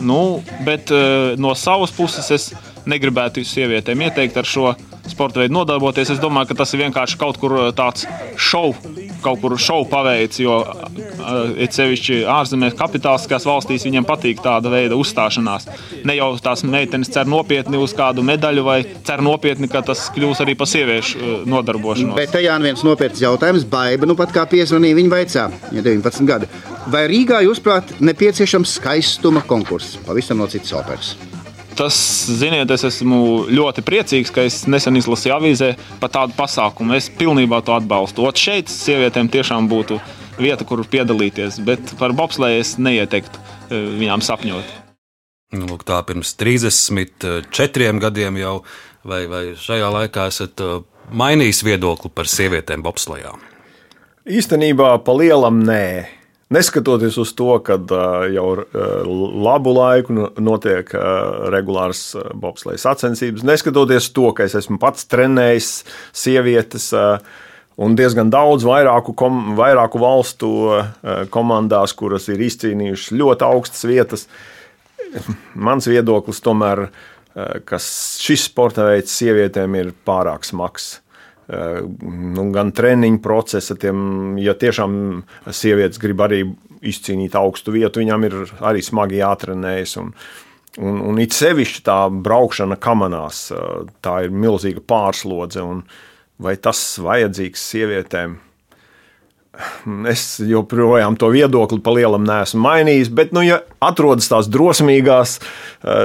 Nu, 0.00 0.40
bet 0.66 0.90
eh, 0.94 1.36
no 1.38 1.54
savas 1.54 1.94
puses 1.94 2.32
es 2.34 2.50
negribētu 2.88 3.44
sievietēm 3.46 4.08
ieteikt 4.08 4.40
ar 4.40 4.48
šo 4.48 4.72
sporta 5.10 5.40
veidu 5.42 5.56
nodarboties. 5.56 6.12
Es 6.14 6.22
domāju, 6.22 6.50
ka 6.50 6.60
tas 6.62 6.74
ir 6.74 6.82
vienkārši 6.84 7.18
kaut 7.20 7.38
kur 7.40 7.54
uh, 7.56 7.68
tāds 7.76 8.06
šovs, 8.40 8.82
kaut 9.24 9.40
kur 9.42 9.56
šovu 9.60 9.88
paveids, 9.90 10.40
jo 10.42 10.58
uh, 10.62 11.56
it 11.60 11.76
sevišķi 11.76 12.22
ārzemēs, 12.30 12.76
kapitāliskās 12.78 13.46
valstīs 13.48 13.86
viņiem 13.86 14.06
patīk 14.08 14.42
tāda 14.44 14.72
veida 14.72 14.98
uzstāšanās. 14.98 15.68
Ne 16.06 16.18
jau 16.18 16.30
tās 16.42 16.64
meitenes 16.66 17.10
cer 17.12 17.28
nopietni 17.30 17.80
uz 17.80 17.94
kādu 17.96 18.24
medaļu 18.26 18.66
vai 18.66 18.78
cer 19.06 19.24
nopietni, 19.24 19.70
ka 19.72 19.84
tas 19.86 20.06
kļūs 20.14 20.42
arī 20.44 20.56
par 20.58 20.70
sieviešu 20.70 21.20
uh, 21.20 21.36
nodarbošanos. 21.48 22.16
Bet 22.18 22.34
tajā 22.36 22.58
viens 22.62 22.86
nopietns 22.86 23.22
jautājums, 23.24 23.66
Baiba, 23.68 24.08
nu 24.08 24.16
pat 24.18 24.34
kā 24.34 24.46
piezvanīja 24.50 25.00
viņa 25.00 25.14
vaicā, 25.16 25.46
ja 25.74 25.86
19 25.86 26.28
gadi. 26.28 26.50
Vai 26.86 27.08
Rīgā, 27.10 27.40
jūsuprāt, 27.42 27.96
nepieciešams 27.98 28.76
skaistuma 28.78 29.42
konkurss, 29.46 29.98
pavisam 30.06 30.38
no 30.38 30.46
citas 30.50 30.76
operas? 30.78 31.16
Tas, 31.76 31.96
ziniet, 32.40 32.70
es 32.72 32.86
esmu 32.88 33.18
ļoti 33.52 33.82
priecīgs, 33.84 34.30
ka 34.32 34.46
es 34.48 34.62
nesen 34.64 34.96
izlasīju 34.96 35.34
avīzē 35.34 35.66
par 36.00 36.08
tādu 36.14 36.32
pasākumu. 36.38 36.94
Es 36.96 37.10
pilnībā 37.12 37.58
to 37.66 37.74
atbalstu. 37.76 38.24
Ot 38.24 38.40
šeit 38.40 38.72
sievietēm 38.72 39.28
tiešām 39.28 39.68
būtu 39.68 39.98
vieta, 40.40 40.64
kur 40.64 40.80
piedalīties, 40.88 41.60
bet 41.66 41.92
par 42.00 42.16
bobslēju 42.16 42.62
es 42.62 42.72
neieteiktu 42.80 43.42
eh, 43.42 43.86
viņām 44.00 44.24
sapņot. 44.24 44.72
Nu, 45.56 45.68
lūk, 45.68 45.84
tā 45.86 46.00
pirms 46.08 46.32
34 46.40 47.92
gadiem 48.02 48.40
jau, 48.40 48.56
vai, 49.04 49.26
vai 49.28 49.44
šajā 49.60 49.92
laikā 49.98 50.30
esat 50.32 50.64
eh, 50.64 50.78
mainījis 51.12 51.60
viedokli 51.68 52.08
par 52.08 52.32
sievietēm 52.32 52.88
bobslējā? 52.88 53.36
Īstenībā 54.26 54.94
pa 55.04 55.20
lielam 55.20 55.60
nē. 55.68 55.84
Neskatoties 56.54 57.16
uz 57.18 57.32
to, 57.34 57.56
ka 57.66 57.74
jau 58.30 58.50
labu 59.42 59.72
laiku 59.74 60.14
notiek 60.38 60.92
regulārs 61.50 62.12
bobsleja 62.38 62.78
sacensības, 62.84 63.42
neskatoties 63.46 64.12
to, 64.14 64.28
ka 64.36 64.46
es 64.46 64.54
esmu 64.54 64.78
pats 64.78 65.08
trenējis 65.10 65.70
sievietes 66.14 66.92
un 67.82 67.96
diezgan 67.98 68.30
daudz 68.30 68.62
vairāku, 68.66 69.16
kom, 69.18 69.56
vairāku 69.58 69.98
valstu 69.98 70.50
komandās, 71.34 71.96
kuras 71.98 72.28
ir 72.30 72.44
izcīnījušas 72.46 73.16
ļoti 73.18 73.46
augstas 73.48 73.88
vietas, 73.90 74.28
mans 75.58 75.90
viedoklis 75.90 76.38
tomēr, 76.46 76.86
ka 77.66 77.82
šis 77.82 78.46
sporta 78.46 78.86
veids 78.86 79.18
sievietēm 79.18 79.74
ir 79.82 79.90
pārāk 80.06 80.46
smags 80.46 81.00
nu, 81.46 82.46
gan 82.54 82.72
treniņu 82.74 83.20
procesa, 83.22 83.76
tiem, 83.78 84.34
ja 84.42 84.56
tiešām 84.58 84.96
sievietes 85.54 86.00
grib 86.02 86.24
arī 86.24 86.42
izcīnīt 86.86 87.36
augstu 87.38 87.76
vietu, 87.76 88.02
viņām 88.02 88.26
ir 88.26 88.34
arī 88.66 88.82
smagi 88.84 89.20
jātrenējas. 89.20 89.96
Un, 90.02 90.10
un, 90.82 90.98
un 91.12 91.20
it 91.22 91.36
sevišķi 91.36 91.84
tā 91.86 92.00
braukšana 92.10 92.78
kamanās, 92.82 93.46
tā 94.02 94.18
ir 94.26 94.34
milzīga 94.34 94.82
pārslodze. 94.82 95.64
Vai 96.42 96.58
tas 96.60 96.82
vajadzīgs 97.00 97.62
sievietēm? 97.70 98.34
Es 100.10 100.34
joprojām 100.44 101.14
to 101.16 101.30
viedokli 101.32 101.78
pa 101.80 101.94
lielam 101.96 102.26
neesmu 102.28 102.60
mainījis, 102.60 103.08
bet, 103.16 103.30
nu, 103.32 103.40
ja 103.46 103.62
atrodas 103.80 104.28
tās 104.28 104.50
drosmīgās 104.52 105.38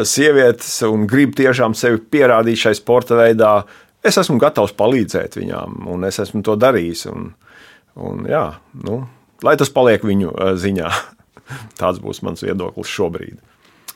sievietes 0.07 0.77
un 0.87 1.03
grib 1.09 1.33
tiešām 1.35 1.75
sevi 1.75 1.99
pierādīt 2.13 2.61
šai 2.61 2.77
sporta 2.79 3.19
veidā, 3.19 3.57
es 4.03 4.17
esmu 4.21 4.39
gatavs 4.41 4.73
palīdzēt 4.77 5.37
viņām, 5.39 5.69
un 5.91 5.99
es 6.07 6.19
esmu 6.23 6.39
to 6.45 6.53
darījis. 6.59 7.01
Un, 7.11 7.19
un, 7.95 8.25
jā, 8.29 8.45
nu, 8.85 8.93
lai 9.45 9.55
tas 9.59 9.73
paliek 9.73 10.01
viņu 10.05 10.29
ziņā. 10.61 10.89
Tāds 11.79 11.99
būs 12.03 12.21
mans 12.25 12.43
viedoklis 12.45 12.91
šobrīd. 12.91 13.37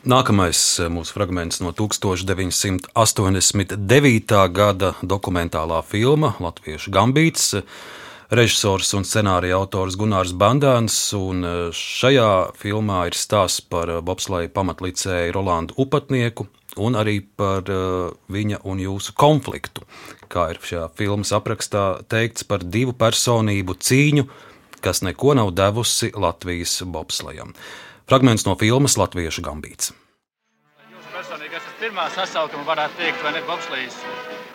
Nākamais 0.06 0.60
mūsu 0.94 1.16
fragments 1.16 1.58
no 1.66 1.72
1989. 1.74 4.34
gada 4.54 4.94
dokumentālā 5.02 5.80
filma 5.82 6.36
Latviešu 6.38 6.94
Gambīts. 6.94 7.56
Režisors 8.30 8.94
un 8.98 9.04
scenārija 9.06 9.56
autors 9.58 9.96
Gunārs 9.98 10.34
Bandāns, 10.34 11.14
šajā 11.78 12.54
filmā 12.58 13.06
ir 13.10 13.16
stāsts 13.18 13.62
par 13.66 14.02
bobsleja 14.06 14.50
pamatlicēju 14.54 15.34
Rolandu 15.34 15.74
Upatnieku, 15.82 16.46
un 16.82 16.98
arī 17.00 17.20
par 17.24 17.70
uh, 17.72 18.14
viņa 18.32 18.62
un 18.68 18.82
jūsu 18.84 19.16
konfliktu. 19.18 19.86
Kā 20.32 20.50
ir 20.54 20.60
šajā 20.62 20.90
filmas 20.98 21.32
aprakstā 21.36 21.86
teikts 22.12 22.48
par 22.48 22.64
divu 22.64 22.96
personību 22.98 23.78
cīņu, 23.80 24.26
kas 24.86 25.02
neko 25.06 25.36
nav 25.38 25.54
devusi 25.58 26.12
Latvijas 26.14 26.82
bobslejam. 26.86 27.54
Fragments 28.10 28.46
no 28.46 28.54
filmas 28.60 29.00
Latviešu 29.02 29.42
gambīts. 29.46 29.94
Jūs 30.92 31.08
personīgi 31.14 31.58
esat 31.58 31.80
pirmā 31.82 32.10
sasaukuma, 32.14 32.68
varētu 32.68 33.00
teikt, 33.02 33.24
vai 33.26 33.34
ne 33.34 33.42
bobslejas. 33.48 33.98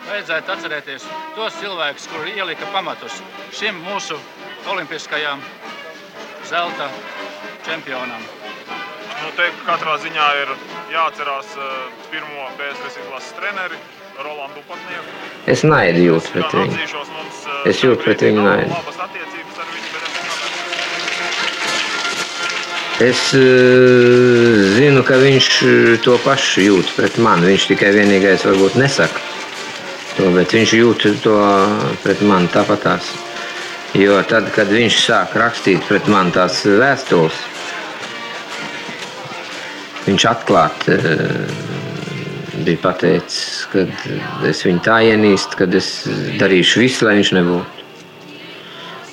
Vajadzētu 0.07 0.53
atcerēties 0.55 1.07
tos 1.35 1.57
cilvēkus, 1.59 2.07
kuri 2.13 2.37
ielika 2.39 2.69
pamatus 2.73 3.19
šim 3.55 3.81
mūsu 3.85 4.17
olimpiskajam 4.71 5.43
zelta 6.47 6.87
čempionam. 7.67 8.23
Nu, 9.21 9.29
te 9.37 9.51
katrā 9.67 9.97
ziņā 10.01 10.27
ir 10.41 10.55
jāatcerās 10.91 11.55
pirmo 12.11 12.47
PSRS 12.59 13.01
izlases 13.05 13.33
treneri. 13.39 13.81
Rolandu 14.21 14.61
Patnieku. 14.67 15.13
Es 15.49 15.63
naidu 15.65 16.03
jūtu 16.03 16.33
pret 16.35 16.53
viņu. 16.53 16.75
Mums, 17.15 17.37
es 17.71 17.79
jūtu 17.81 18.03
pret 18.03 18.21
viņu 18.27 18.43
naidu. 18.45 18.75
Es 23.01 23.21
zinu, 24.75 25.01
ka 25.07 25.17
viņš 25.17 25.47
to 26.05 26.19
pašu 26.21 26.67
jūt 26.67 26.91
pret 26.99 27.17
mani. 27.17 27.49
Viņš 27.49 27.69
tikai 27.71 27.89
vienīgais 27.95 28.45
varbūt 28.45 28.77
nesaka 28.77 29.23
to, 30.19 30.29
bet 30.35 30.53
viņš 30.53 30.75
jūt 30.77 31.07
to 31.23 31.37
pret 32.03 32.21
mani 32.27 32.51
tāpatās. 32.53 33.09
Jo 33.97 34.21
tad, 34.27 34.51
kad 34.55 34.69
viņš 34.71 34.99
sāk 35.07 35.33
rakstīt 35.39 35.81
pret 35.89 36.05
mani 36.11 36.35
tās 36.35 36.61
vēstules, 36.63 37.41
viņš 40.07 40.25
atklāti 40.29 40.97
bija 42.61 42.81
pateicis, 42.81 43.67
ka 43.71 43.85
es 44.47 44.63
viņu 44.65 44.81
tā 44.85 45.01
ienīstu, 45.11 45.57
ka 45.59 45.67
es 45.77 45.91
darīšu 46.41 46.83
visu, 46.83 47.05
lai 47.07 47.17
viņš 47.19 47.33
nebūtu. 47.37 47.85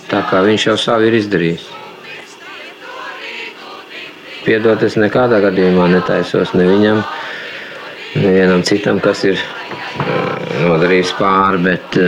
Tā 0.08 0.22
kā 0.30 0.40
viņš 0.44 0.66
jau 0.70 0.76
savu 0.80 1.08
ir 1.08 1.18
izdarījis. 1.18 1.66
Piedot, 4.46 4.82
es 4.86 4.96
nekādā 4.96 5.42
gadījumā 5.44 5.90
netaisos 5.92 6.54
ne 6.56 6.64
viņam, 6.68 7.02
nevienam 8.16 8.64
citam, 8.64 9.00
kas 9.04 9.26
ir 9.28 9.42
nodarījis 10.64 11.12
pāri, 11.18 11.60
bet 11.68 12.00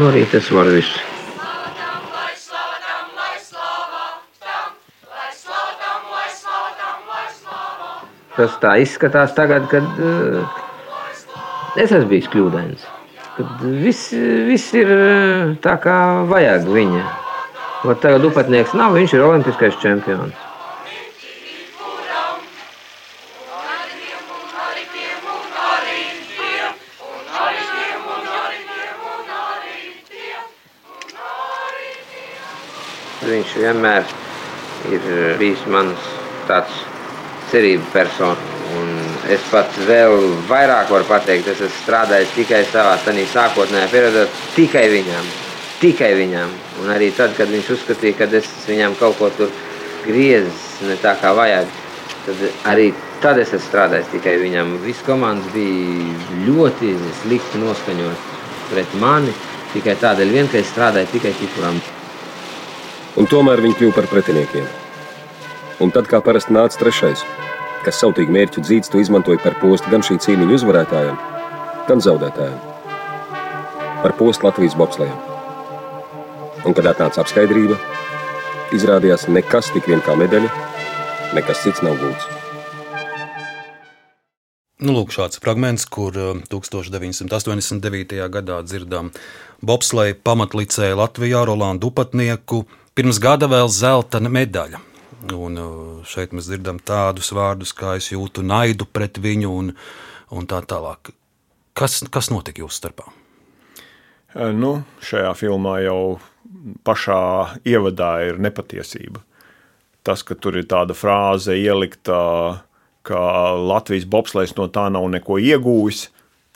no 0.00 0.12
rīta 0.14 0.40
es 0.40 0.48
varu 0.54 0.78
visu. 0.78 1.09
Tas 8.40 8.54
tā 8.56 8.70
izskatās 8.80 9.34
tagad, 9.36 9.66
kad 9.68 9.84
uh, 10.00 10.60
es 11.76 11.90
esmu 11.90 12.06
bijis 12.08 12.28
kļūdains. 12.32 12.86
Kad 13.36 13.64
viss, 13.82 14.14
viss 14.48 14.72
ir 14.80 14.88
tā, 15.60 15.74
kā 15.82 15.96
vajag 16.30 16.64
viņa. 16.72 17.02
Ot 17.84 18.00
tagad 18.00 18.24
upatnieks 18.24 18.72
nav, 18.72 18.96
viņš 18.96 19.12
ir 19.18 19.26
olimpiskais 19.26 19.76
čempions. 19.82 20.32
Viņš 33.28 33.52
vienmēr 33.66 34.08
ir 34.96 35.12
bijis 35.36 35.68
mans 35.68 36.08
tāds 36.48 36.88
cerību 37.50 37.92
persona. 37.92 38.38
Un 38.78 38.90
es 39.32 39.42
pat 39.50 39.74
vēl 39.88 40.16
vairāk 40.48 40.90
varu 40.92 41.06
pateikt, 41.08 41.50
es 41.50 41.60
esmu 41.60 41.82
strādājis 41.82 42.34
tikai 42.36 42.62
savā 42.70 42.96
sākotnējā 43.02 43.90
periodā, 43.90 44.26
tikai 44.54 44.88
viņam. 44.92 45.30
Tikai 45.80 46.12
viņam. 46.14 46.50
Un 46.82 46.90
arī 46.92 47.10
tad, 47.16 47.34
kad 47.36 47.48
viņš 47.48 47.70
uzskatīja, 47.76 48.18
ka 48.18 48.28
es 48.36 48.48
viņam 48.68 48.96
kaut 49.00 49.18
ko 49.18 49.30
tur 49.36 49.52
griezis, 50.06 50.80
ne 50.86 50.96
tā 51.00 51.14
kā 51.20 51.32
vajag, 51.36 51.68
tad 52.26 52.42
arī 52.72 52.90
tad 53.20 53.38
es 53.40 53.52
esmu 53.52 53.66
strādājis 53.68 54.12
tikai 54.14 54.36
viņam. 54.40 54.76
Viss 54.84 55.04
komandas 55.06 55.48
bija 55.54 56.44
ļoti 56.48 56.94
slikti 57.22 57.62
noskaņot 57.62 58.28
pret 58.70 59.00
mani, 59.00 59.32
tikai 59.74 59.96
tādēļ, 60.00 60.36
vien, 60.36 60.50
ka 60.50 60.60
es 60.60 60.70
strādāju 60.72 61.12
tikai 61.16 61.34
Kipuram. 61.40 61.80
Un 63.18 63.26
tomēr 63.26 63.64
viņi 63.64 63.80
kļuva 63.80 63.98
par 63.98 64.12
pretiniekiem. 64.12 64.79
Un 65.80 65.88
tad, 65.88 66.10
kā 66.12 66.18
parasti 66.20 66.52
nāca 66.52 66.76
trešais, 66.76 67.22
kas 67.86 68.00
sautīgi 68.02 68.34
mērķu 68.34 68.60
dzīves 68.66 68.92
izmantoja 69.00 69.40
par 69.40 69.54
postu 69.62 69.88
gan 69.88 70.02
šī 70.04 70.18
cīņa 70.20 70.48
uzvarētājiem, 70.58 71.14
gan 71.88 72.02
zaudētājiem. 72.04 72.58
Par 74.02 74.12
postu 74.18 74.44
Latvijas 74.44 74.76
bobslējiem. 74.76 75.16
Un, 76.68 76.76
kad 76.76 76.90
atnāca 76.90 77.22
apskaidrība, 77.22 77.78
izrādījās 78.76 79.24
nekas 79.32 79.72
tik 79.72 79.88
vien 79.88 80.04
kā 80.04 80.18
medaļa, 80.20 80.50
nekas 81.38 81.64
cits 81.64 81.80
nav 81.86 81.96
gūts. 82.02 82.28
Nu, 84.80 84.92
lūk, 84.96 85.16
šāds 85.16 85.40
fragments, 85.40 85.88
kur 85.88 86.12
1989. 86.52 88.20
gadā 88.36 88.60
dzirdam 88.68 89.10
bobsleja 89.64 90.20
pamatlicēju 90.28 91.00
Latvijā 91.00 91.42
Rolandu 91.48 91.88
Upatnieku, 91.88 92.66
pirms 92.96 93.20
gada 93.20 93.48
vēl 93.48 93.72
zelta 93.72 94.20
medaļa. 94.20 94.89
Un 95.28 95.58
šeit 96.08 96.32
mēs 96.32 96.48
dzirdam 96.48 96.78
tādus 96.80 97.32
vārdus, 97.36 97.74
kā 97.76 97.98
es 98.00 98.08
jūtu 98.12 98.44
naidu 98.46 98.86
pret 98.88 99.20
viņu 99.20 99.50
un, 99.52 99.72
un 100.32 100.46
tā 100.48 100.62
tālāk. 100.64 101.12
Kas, 101.76 102.00
kas 102.08 102.30
notika 102.32 102.62
jūsu 102.62 102.80
starpā? 102.80 103.10
Nu, 104.56 104.80
šajā 105.04 105.32
filmā 105.36 105.80
jau 105.84 106.20
pašā 106.86 107.20
ievadā 107.68 108.12
ir 108.28 108.40
nepatiesība. 108.42 109.22
Tas, 110.06 110.22
ka 110.24 110.36
tur 110.38 110.56
ir 110.56 110.68
tāda 110.70 110.96
frāze 110.96 111.56
ielikta, 111.58 112.20
ka 113.04 113.20
Latvijas 113.58 114.06
bobslēgs 114.08 114.56
no 114.56 114.68
tā 114.72 114.86
nav 114.92 115.08
neko 115.12 115.36
iegūjis, 115.42 116.06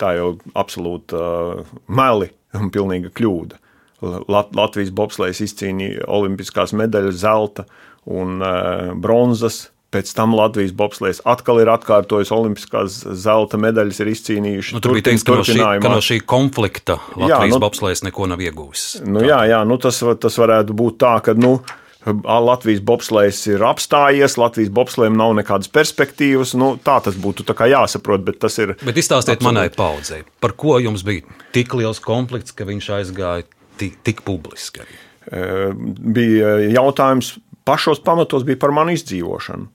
tā 0.01 0.15
jau 0.17 0.31
absolūti 0.57 1.19
uh, 1.19 1.77
meli 1.89 2.31
un 2.57 2.73
pilnīga 2.73 3.13
kļūda. 3.15 3.61
Lat 4.05 4.53
Latvijas 4.57 4.93
bobslēgs 4.93 5.41
izcīnīja 5.47 6.09
olimpiskās 6.13 6.75
medaļas, 6.77 7.21
zelta 7.23 7.65
un 8.11 8.43
uh, 8.43 8.93
bronzas. 8.97 9.69
Pēc 9.95 10.09
tam 10.11 10.33
Latvijas 10.35 10.73
bobslēgs 10.75 11.21
atkal 11.31 11.61
ir 11.63 11.69
atkārtojis 11.71 12.33
olimpiskās 12.35 12.97
zelta 13.15 13.61
medaļas, 13.63 14.01
ir 14.03 14.11
izcīnījuši. 14.11 14.75
Nu, 14.75 14.83
tur 14.83 14.97
bija 14.97 15.07
teikts, 15.07 15.23
ka 15.23 15.37
no, 15.39 15.45
šī, 15.47 15.61
ka 15.85 15.93
no 15.93 16.01
šī 16.03 16.19
konflikta 16.27 16.97
Latvijas 17.15 17.47
jā, 17.47 17.53
nu, 17.53 17.61
bobslēgs 17.63 18.03
neko 18.09 18.27
nav 18.33 18.43
ieguvis. 18.43 18.89
Nu, 19.07 19.23
jā, 19.23 19.45
jā 19.47 19.63
nu, 19.69 19.79
tas, 19.79 20.03
tas 20.19 20.39
varētu 20.43 20.75
būt 20.75 20.99
tā, 21.05 21.15
ka. 21.23 21.37
Nu, 21.39 21.61
Latvijas 22.05 22.83
bobslēgs 22.85 23.39
ir 23.49 23.63
apstājies, 23.65 24.35
Latvijas 24.37 24.73
bobslēgam 24.77 25.15
nav 25.17 25.33
nekādas 25.39 25.71
perspektīvas. 25.73 26.53
Nu, 26.61 26.75
tā 26.77 26.99
tas 27.07 27.17
būtu 27.17 27.47
tā 27.49 27.57
jāsaprot. 27.71 28.27
Bet, 28.27 28.45
ir 28.61 28.75
bet 28.83 29.01
izstāstiet 29.01 29.39
absolūti... 29.39 29.49
manai 29.49 29.71
paudzei, 29.73 30.21
par 30.43 30.53
ko 30.59 30.77
jums 30.83 31.07
bija 31.07 31.25
tik 31.57 31.73
liels 31.79 32.03
konflikts, 32.05 32.53
ka 32.53 32.67
viņš 32.69 32.91
aizgāja 32.99 33.47
tik, 33.81 33.97
tik 34.05 34.21
publiski? 34.27 34.85
Bija 35.25 36.59
jautājums 36.75 37.39
pašos 37.65 38.03
pamatos 38.05 38.45
bija 38.45 38.61
par 38.61 38.75
manu 38.77 38.95
izdzīvošanu. 38.95 39.71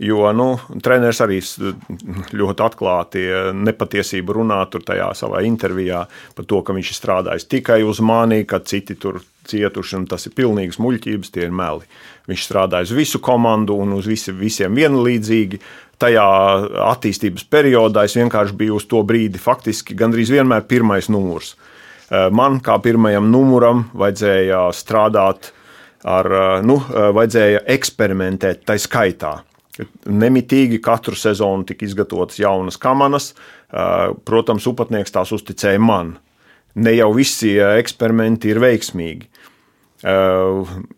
Jo 0.00 0.30
nu, 0.32 0.54
treneris 0.80 1.18
arī 1.20 1.42
ļoti 2.32 2.64
atklāti 2.64 3.24
nepatiesību 3.52 4.38
runā 4.38 4.62
tajā 4.72 5.10
savā 5.18 5.42
intervijā 5.44 6.06
par 6.36 6.46
to, 6.48 6.62
ka 6.64 6.72
viņš 6.72 6.92
ir 6.92 6.96
strādājis 6.96 7.44
tikai 7.52 7.82
uz 7.84 8.00
mani, 8.00 8.46
ka 8.48 8.62
citi 8.64 8.96
tur 8.96 9.18
cietuši, 9.50 9.98
un 9.98 10.06
tas 10.08 10.24
ir 10.24 10.32
pilnīgs 10.38 10.80
muļķības, 10.80 11.32
tie 11.34 11.44
ir 11.44 11.52
meli. 11.52 11.84
Viņš 12.32 12.46
strādāja 12.48 12.88
uz 12.88 12.94
visu 12.96 13.20
komandu 13.20 13.76
un 13.76 13.92
uz 13.98 14.08
visi, 14.08 14.32
visiem 14.32 14.72
vienlīdzīgi. 14.78 15.60
Tajā 16.00 16.26
attīstības 16.86 17.44
periodā 17.52 18.06
es 18.08 18.16
vienkārši 18.16 18.56
biju 18.56 18.80
uz 18.80 18.88
to 18.88 19.02
brīdi 19.04 19.36
faktiski 19.36 19.98
gandrīz 20.00 20.32
vienmēr 20.32 20.64
pirmais 20.64 21.12
numurs. 21.12 21.58
Man 22.08 22.62
kā 22.64 22.80
pirmajam 22.80 23.28
numuram 23.28 23.90
vajadzēja 23.92 24.70
strādāt 24.72 25.52
ar, 26.08 26.30
nu, 26.66 26.78
vajadzēja 26.88 27.64
eksperimentēt 27.76 28.64
tai 28.68 28.78
skaitā. 28.80 29.38
Nemitīgi 30.04 30.80
katru 30.84 31.16
sezonu 31.16 31.64
tika 31.68 31.86
izgatavotas 31.86 32.40
jaunas 32.40 32.76
kamanas. 32.80 33.30
Protams, 34.28 34.66
upatnieks 34.68 35.14
tās 35.14 35.32
uzticēja 35.32 35.80
man. 35.80 36.16
Ne 36.80 36.92
jau 36.94 37.10
visi 37.16 37.54
eksperimenti 37.58 38.50
ir 38.52 38.60
veiksmīgi. 38.62 39.28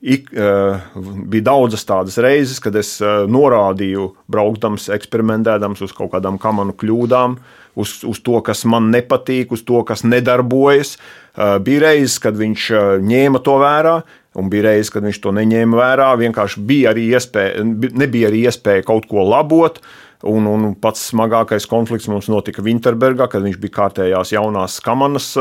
Ik, 0.02 0.28
bija 0.32 1.44
daudzas 1.46 1.82
tādas 1.88 2.18
reizes, 2.22 2.60
kad 2.62 2.76
es 2.78 2.96
norādīju, 3.02 4.12
braukdams, 4.30 4.88
eksperimentēdams 4.94 5.82
uz 5.82 5.94
kaut 5.96 6.12
kādām 6.14 6.38
kamanu 6.42 6.74
kļūdām, 6.78 7.36
uz, 7.78 7.96
uz 8.06 8.20
to, 8.22 8.38
kas 8.46 8.64
man 8.68 8.92
nepatīk, 8.94 9.54
uz 9.54 9.64
to, 9.66 9.82
kas 9.88 10.04
nedarbojas. 10.06 10.96
Bija 11.34 11.86
reizes, 11.88 12.18
kad 12.22 12.38
viņš 12.38 12.68
ņēma 13.02 13.42
to 13.42 13.58
vērā, 13.62 13.96
Un 14.38 14.48
bija 14.52 14.70
reizes, 14.70 14.88
kad 14.92 15.04
viņš 15.04 15.18
to 15.20 15.32
neņēma 15.36 15.76
vērā. 15.76 16.08
Vienkārši 16.20 16.62
bija 16.64 16.92
arī 16.94 17.10
iespēja, 17.12 17.64
nebija 18.00 18.30
arī 18.30 18.46
iespēja 18.48 18.86
kaut 18.88 19.08
ko 19.10 19.26
labot. 19.28 19.82
Un, 20.22 20.46
un 20.46 20.68
pats 20.78 21.08
smagākais 21.10 21.66
konflikts 21.66 22.06
mums 22.08 22.28
notika 22.30 22.62
Winterbergā, 22.62 23.26
kad 23.28 23.42
viņš 23.42 23.58
bija 23.60 23.74
kārtējās 23.80 24.30
jaunās 24.36 24.78
kamanas 24.84 25.32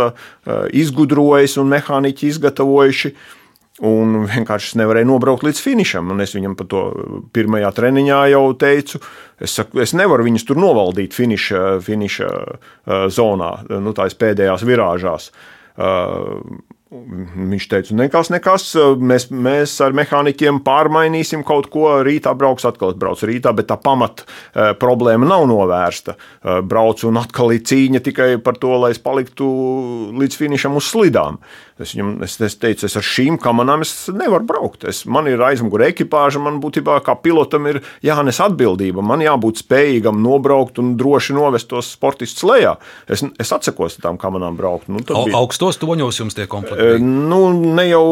izgudrojis 0.73 1.59
un 1.61 1.69
mehāniķi 1.71 2.31
izgatavojuši. 2.33 3.13
Un 3.87 4.25
vienkārši 4.29 4.77
nevarēja 4.81 5.07
nobraukt 5.09 5.45
līdz 5.47 5.61
finišam. 5.63 6.11
Un 6.13 6.21
es 6.21 6.35
viņam 6.35 6.57
par 6.59 6.67
to 6.69 6.81
pirmajā 7.33 7.71
treniņā 7.77 8.19
jau 8.33 8.43
teicu, 8.59 8.99
es, 9.39 9.55
saku, 9.55 9.79
es 9.85 9.95
nevaru 9.97 10.27
viņus 10.27 10.45
tur 10.49 10.59
novaldīt 10.61 11.15
finiša, 11.17 11.63
finiša 11.85 12.29
zonā, 13.13 13.53
nu, 13.71 13.95
tās 13.97 14.17
pēdējās 14.19 14.67
virāžās. 14.67 15.31
Viņš 16.91 17.65
teica, 17.71 17.93
nekas, 17.95 18.27
nekas, 18.33 18.65
mēs, 18.99 19.29
mēs 19.31 19.77
ar 19.79 19.93
mehāniķiem 19.95 20.57
pārmainīsim 20.65 21.45
kaut 21.47 21.69
ko. 21.71 21.85
Rītā 22.03 22.33
brauks, 22.35 22.65
atkal 22.67 22.97
brauc 22.99 23.21
rītā, 23.23 23.53
bet 23.55 23.69
tā 23.69 23.77
pamat 23.79 24.25
eh, 24.25 24.73
problēma 24.75 25.29
nav 25.29 25.45
novērsta. 25.47 26.17
Eh, 26.17 26.59
braucu 26.67 27.07
un 27.07 27.21
atkal 27.21 27.55
ir 27.55 27.63
cīņa 27.63 28.03
tikai 28.03 28.29
par 28.43 28.59
to, 28.59 28.73
lai 28.83 28.91
es 28.91 28.99
paliktu 28.99 29.47
līdz 30.19 30.39
finišam 30.41 30.75
uz 30.81 30.91
slidām. 30.91 31.39
Es, 31.81 31.95
viņam, 31.95 32.13
es, 32.25 32.37
es 32.43 32.55
teicu, 32.61 32.85
es 32.87 32.97
ar 32.97 33.05
šīm 33.05 33.37
kamerām 33.41 33.83
nevaru 34.17 34.45
braukt. 34.47 34.85
Es, 34.89 35.03
man 35.09 35.29
ir 35.31 35.41
aizmugurē 35.41 35.89
ekipāža, 35.91 36.41
man 36.43 36.59
būtībā 36.63 36.99
kā 37.05 37.15
pilotam 37.17 37.67
ir 37.71 37.81
jānes 38.05 38.41
atbildība. 38.43 39.03
Man 39.05 39.23
jābūt 39.23 39.63
spējīgam 39.63 40.21
nobraukt 40.23 40.79
un 40.81 40.93
droši 40.99 41.35
novest 41.37 41.69
tos 41.71 41.93
sportistus 41.95 42.45
lejā. 42.47 42.75
Es, 43.11 43.23
es 43.41 43.53
atsakos 43.55 43.97
tam 44.01 44.19
kamerām 44.21 44.59
braukt. 44.59 44.89
Nu, 44.91 45.01
bija... 45.01 45.33
Augstos 45.39 45.79
toņos 45.81 46.21
jums 46.21 46.37
tie 46.37 46.47
konflikti? 46.51 46.97
E, 46.97 47.01
nu, 47.01 47.41
ne 47.51 47.87
jau, 47.89 48.05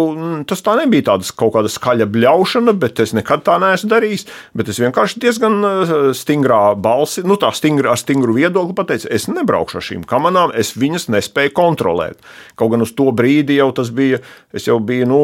tas 0.49 0.63
tā 0.65 0.75
nebija 0.79 1.11
tāda 1.11 1.29
kaut 1.39 1.53
kāda 1.57 1.71
skaļa 1.71 2.09
bļaušana, 2.09 2.75
bet 2.79 3.03
es 3.03 3.13
nekad 3.17 3.45
tā 3.47 3.59
neesmu 3.61 3.91
darījis. 3.93 4.25
Bet 4.57 4.71
es 4.73 4.81
vienkārši 4.81 5.21
diezgan 5.23 5.59
e, 5.61 5.73
stingrā 6.17 6.61
balsi, 6.79 7.23
nu 7.27 7.37
tā 7.39 7.51
stingra, 7.55 7.93
ar 7.93 8.01
stingru 8.01 8.35
viedokli 8.37 8.77
pateicu, 8.77 9.09
es 9.13 9.29
nebraukšu 9.29 9.79
ar 9.79 9.87
šīm 9.91 10.05
kamerām, 10.09 10.53
es 10.57 10.73
viņas 10.79 11.09
nespēju 11.13 11.53
kontrolēt. 11.57 12.19
Kaut 12.59 12.73
gan 12.73 12.83
uz 12.85 12.93
to 12.97 13.09
brīdi 13.15 13.58
jau 13.59 13.69
tas 13.75 13.89
bija, 13.95 14.19
es 14.55 14.67
jau 14.67 14.77
biju 14.83 15.07
nu, 15.09 15.21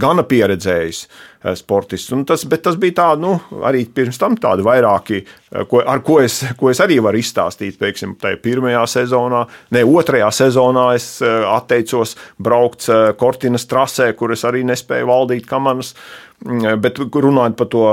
gana 0.00 0.24
pieredzējis 0.26 1.00
eh, 1.04 1.56
sportists. 1.58 2.12
Tas, 2.28 2.44
bet 2.48 2.64
tas 2.66 2.78
bija 2.80 2.96
tā, 3.00 3.08
nu, 3.20 3.36
arī 3.66 3.84
pirms 3.94 4.20
tam 4.20 4.38
tādi 4.40 4.64
vairāki, 4.66 5.20
eh, 5.22 5.66
ko, 5.70 5.82
ar 5.84 6.02
ko 6.06 6.20
es, 6.24 6.40
ko 6.60 6.72
es 6.72 6.80
arī 6.84 7.00
varu 7.04 7.20
izstāstīt. 7.20 7.78
Piemēram, 7.80 8.16
tajā 8.22 8.40
pirmajā 8.44 8.86
sezonā, 8.94 9.44
ne 9.76 9.84
otrajā 9.86 10.32
sezonā 10.42 10.88
es 10.96 11.12
eh, 11.24 11.44
atteicos 11.50 12.16
braukt 12.40 12.88
Kortinas 13.20 13.68
trasē, 13.70 14.10
kur 14.18 14.34
es 14.34 14.44
arī 14.48 14.64
nespēju 14.68 15.08
valdīt 15.10 15.48
kamanas. 15.50 15.94
Mm, 16.40 16.78
bet 16.80 16.96
runājot 16.96 17.56
par 17.58 17.68
to 17.68 17.86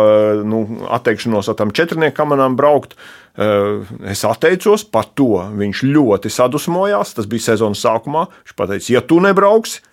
nu, 0.47 0.61
atteikšanos 0.95 1.49
ar 1.51 1.57
tām 1.59 1.73
četrnieku 1.75 2.15
kamerām 2.15 2.55
braukt, 2.55 2.95
es 3.37 4.23
atteicos 4.25 4.85
par 4.89 5.11
to. 5.17 5.37
Viņš 5.57 5.83
ļoti 5.85 6.31
sadusmojās. 6.33 7.13
Tas 7.17 7.29
bija 7.29 7.51
sezonas 7.51 7.83
sākumā. 7.85 8.27
Viņš 8.43 8.57
teica, 8.57 8.93
ja 8.95 9.03
tu 9.05 9.19
nebrauksi, 9.23 9.83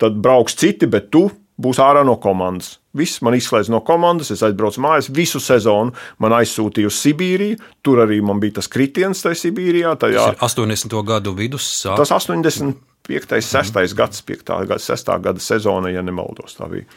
tad 0.00 0.16
brauks 0.24 0.56
citi, 0.58 0.88
bet 0.90 1.10
tu 1.14 1.28
būsi 1.60 1.82
ārā 1.84 2.02
no 2.06 2.16
komandas. 2.22 2.78
Viss 2.94 3.20
man 3.26 3.34
izslēdz 3.34 3.70
no 3.74 3.80
komandas, 3.86 4.30
es 4.30 4.42
aizbraucu 4.46 4.82
mājās 4.82 5.10
visu 5.14 5.40
sezonu. 5.42 5.94
Man 6.22 6.34
aizsūtīja 6.36 6.90
uz 6.90 6.98
Sibīriju. 7.02 7.58
Tur 7.82 8.04
arī 8.06 8.20
man 8.22 8.40
bija 8.42 8.60
tas 8.60 8.70
kritiens 8.70 9.22
tajā 9.24 9.38
Sibīrijā. 9.42 9.96
Tajā. 10.00 10.30
Tas 10.38 10.54
ir 10.54 10.64
80. 10.70 10.96
gadu 11.06 11.34
vidus. 11.36 11.66
Sāk. 11.82 11.98
Tas 12.00 12.14
85. 12.14 13.42
6. 13.44 13.98
gads, 13.98 14.22
5. 14.24 14.46
gada, 14.48 14.80
6. 14.80 15.12
gada 15.26 15.42
sezona, 15.42 15.92
ja 15.92 16.02
nemaldos. 16.06 16.56
Tā 16.58 16.70
bija. 16.70 16.88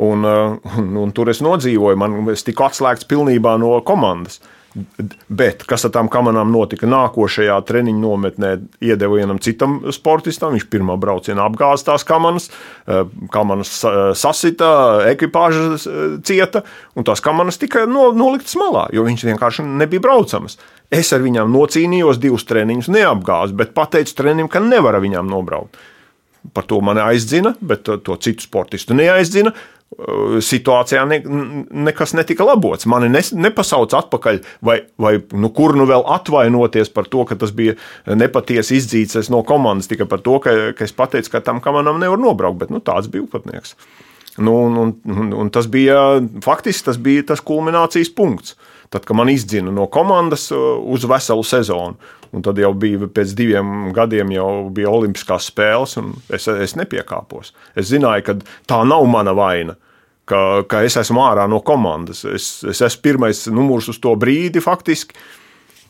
Un, 0.00 0.24
un, 0.24 0.94
un 1.02 1.12
tur 1.12 1.32
es 1.32 1.42
nodzīvoju, 1.44 1.98
man 1.98 2.20
es 2.32 2.44
tiku 2.46 2.68
atslēgts 2.68 3.08
pilnībā 3.10 3.56
no 3.60 3.74
komandas. 3.84 4.38
Bet 5.28 5.64
kas 5.66 5.82
ar 5.86 5.90
tām 5.94 6.06
kamerām 6.10 6.52
notika? 6.54 6.86
Nākošajā 6.86 7.56
treniņa 7.66 7.98
nometnē 7.98 8.50
iedeva 8.86 9.16
vienam 9.18 9.40
citam 9.42 9.80
sportistam. 9.94 10.54
Viņš 10.54 10.66
pirmā 10.70 10.94
braucienā 11.00 11.42
apgāza 11.42 11.88
tās 11.88 12.06
kameras, 12.06 12.46
eh, 12.86 13.02
kameras 13.34 13.72
eh, 13.82 13.98
sasita, 14.14 14.70
ekipāža 15.10 15.64
eh, 15.74 16.04
cieta, 16.22 16.62
un 16.94 17.06
tās 17.08 17.22
kameras 17.24 17.58
tika 17.58 17.82
noliktas 17.90 18.54
malā, 18.60 18.86
jo 18.94 19.06
viņš 19.08 19.26
vienkārši 19.32 19.66
nebija 19.66 20.06
braucamas. 20.06 20.58
Es 20.90 21.10
ar 21.16 21.26
viņām 21.26 21.50
nocīnījos 21.50 22.22
divus 22.22 22.46
treniņus, 22.46 22.92
neapgāzu, 22.94 23.58
bet 23.58 23.74
pateicu 23.74 24.14
trenim, 24.22 24.50
ka 24.50 24.62
nevar 24.62 24.98
ar 24.98 25.02
viņām 25.02 25.26
nobraukt. 25.30 25.82
Par 26.54 26.64
to 26.64 26.78
mani 26.80 27.02
aizdzina, 27.02 27.56
bet 27.60 27.84
to 27.84 28.16
citu 28.22 28.46
sportistu 28.46 28.94
neaizzina 28.96 29.52
situācijā 29.90 31.02
ne, 31.10 31.18
nekas 31.88 32.14
netika 32.14 32.46
labots. 32.46 32.86
Mani 32.90 33.08
ne, 33.10 33.22
nepasauc 33.42 33.94
atpakaļ, 33.98 34.38
vai, 34.64 34.78
vai 35.02 35.16
nu, 35.34 35.50
kur 35.54 35.74
nu 35.78 35.86
vēl 35.90 36.04
atvainoties 36.14 36.92
par 36.94 37.08
to, 37.10 37.24
ka 37.26 37.36
tas 37.40 37.50
bija 37.56 37.74
nepatiesi 38.06 38.78
izdzīts 38.78 39.32
no 39.34 39.42
komandas 39.46 39.90
tikai 39.90 40.06
par 40.10 40.22
to, 40.22 40.38
ka, 40.44 40.54
ka 40.78 40.86
es 40.86 40.94
pateicu, 40.94 41.32
ka 41.34 41.42
tam 41.44 41.58
kamanam 41.64 41.98
nevar 42.00 42.22
nobraukt, 42.22 42.60
bet 42.62 42.70
nu, 42.70 42.82
tāds 42.84 43.10
bija 43.10 43.26
upatnieks. 43.26 43.74
Nu, 44.38 44.54
un, 44.68 44.94
un, 45.04 45.32
un 45.36 45.50
tas 45.52 45.66
bija 45.68 46.20
faktiski 46.44 46.86
tas, 46.86 47.00
bija 47.02 47.26
tas 47.32 47.42
kulminācijas 47.44 48.12
punkts. 48.14 48.54
Tad, 48.90 49.04
kad 49.06 49.14
man 49.18 49.28
izdzina 49.30 49.70
no 49.74 49.84
komandas 49.86 50.48
uz 50.50 51.04
veselu 51.06 51.44
sezonu, 51.46 51.98
un 52.36 52.44
tad 52.46 52.58
jau 52.62 52.70
bija 52.78 53.08
pēc 53.10 53.34
diviem 53.38 53.90
gadiem, 53.96 54.32
jau 54.34 54.50
bija 54.74 54.92
Olimpiskās 54.92 55.50
spēles, 55.50 55.96
un 56.00 56.12
es, 56.32 56.46
es 56.48 56.76
nepiekāpos. 56.78 57.54
Es 57.74 57.90
zināju, 57.90 58.26
ka 58.26 58.36
tā 58.70 58.82
nav 58.86 59.06
mana 59.10 59.34
vaina. 59.36 59.76
Ka, 60.30 60.62
ka 60.70 60.84
es 60.86 60.94
esmu 61.00 61.24
ārā 61.26 61.48
no 61.50 61.58
komandas. 61.66 62.22
Es, 62.28 62.50
es 62.62 62.82
esmu 62.86 63.02
pirmais 63.02 63.42
numurs 63.50 63.88
uz 63.90 63.98
to 63.98 64.14
brīdi, 64.20 64.62
faktiski. 64.62 65.16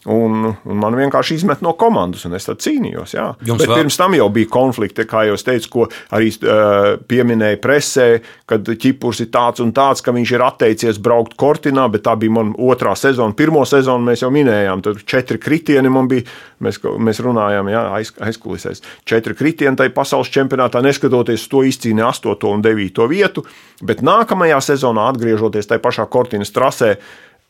Un, 0.09 0.47
un 0.49 0.79
man 0.81 0.95
vienkārši 0.97 1.37
izmet 1.37 1.61
no 1.61 1.75
komandas, 1.77 2.23
un 2.25 2.33
es 2.39 2.47
tad 2.49 2.63
cīnījos. 2.65 3.13
Jā. 3.19 3.27
Jums 3.45 3.61
Bet 3.61 3.69
vēl... 3.69 3.83
pirms 3.83 3.99
tam 4.01 4.17
jau 4.17 4.31
bija 4.33 4.49
konflikti, 4.49 5.05
kā 5.09 5.27
jau 5.29 5.37
teicu, 5.37 5.69
ko 5.75 5.87
arī 6.17 6.31
uh, 6.41 6.95
pieminēja 7.11 7.59
presē, 7.61 8.07
kad 8.49 8.65
ķipurs 8.65 9.21
ir 9.27 9.29
tāds 9.35 9.61
un 9.61 9.75
tāds, 9.77 10.01
ka 10.01 10.15
viņš 10.17 10.35
ir 10.39 10.47
atteicies 10.47 11.03
braukt 11.05 11.37
kortinā, 11.41 11.85
bet 11.93 12.07
tā 12.09 12.17
bija 12.21 12.39
mana 12.39 12.57
otrā 12.57 12.97
sezona. 12.97 13.37
Pirmo 13.37 13.67
sezonu 13.69 14.09
mēs 14.09 14.25
jau 14.25 14.33
minējām, 14.33 14.85
tur 14.87 15.05
četri 15.05 15.41
kritieni 15.43 15.93
man 15.93 16.09
bija. 16.09 16.25
Mēs, 16.61 16.77
mēs 16.81 17.23
runājām, 17.25 17.71
jā, 17.73 17.87
aiz, 17.97 18.11
aizkulisēs. 18.21 18.83
Četri 19.09 19.33
kritieni 19.37 19.79
tajā 19.81 19.95
pasaules 19.97 20.29
čempionātā, 20.33 20.83
neskatoties 20.85 21.47
to 21.49 21.63
izcīnīja 21.65 22.11
8 22.13 22.51
un 22.51 22.65
9 22.65 23.07
vietu. 23.09 23.47
Bet 23.81 24.05
nākamajā 24.05 24.59
sezonā, 24.65 25.07
atgriežoties 25.09 25.71
tajā 25.71 25.81
pašā 25.81 26.05
kortinas 26.13 26.53
trasē, 26.53 26.99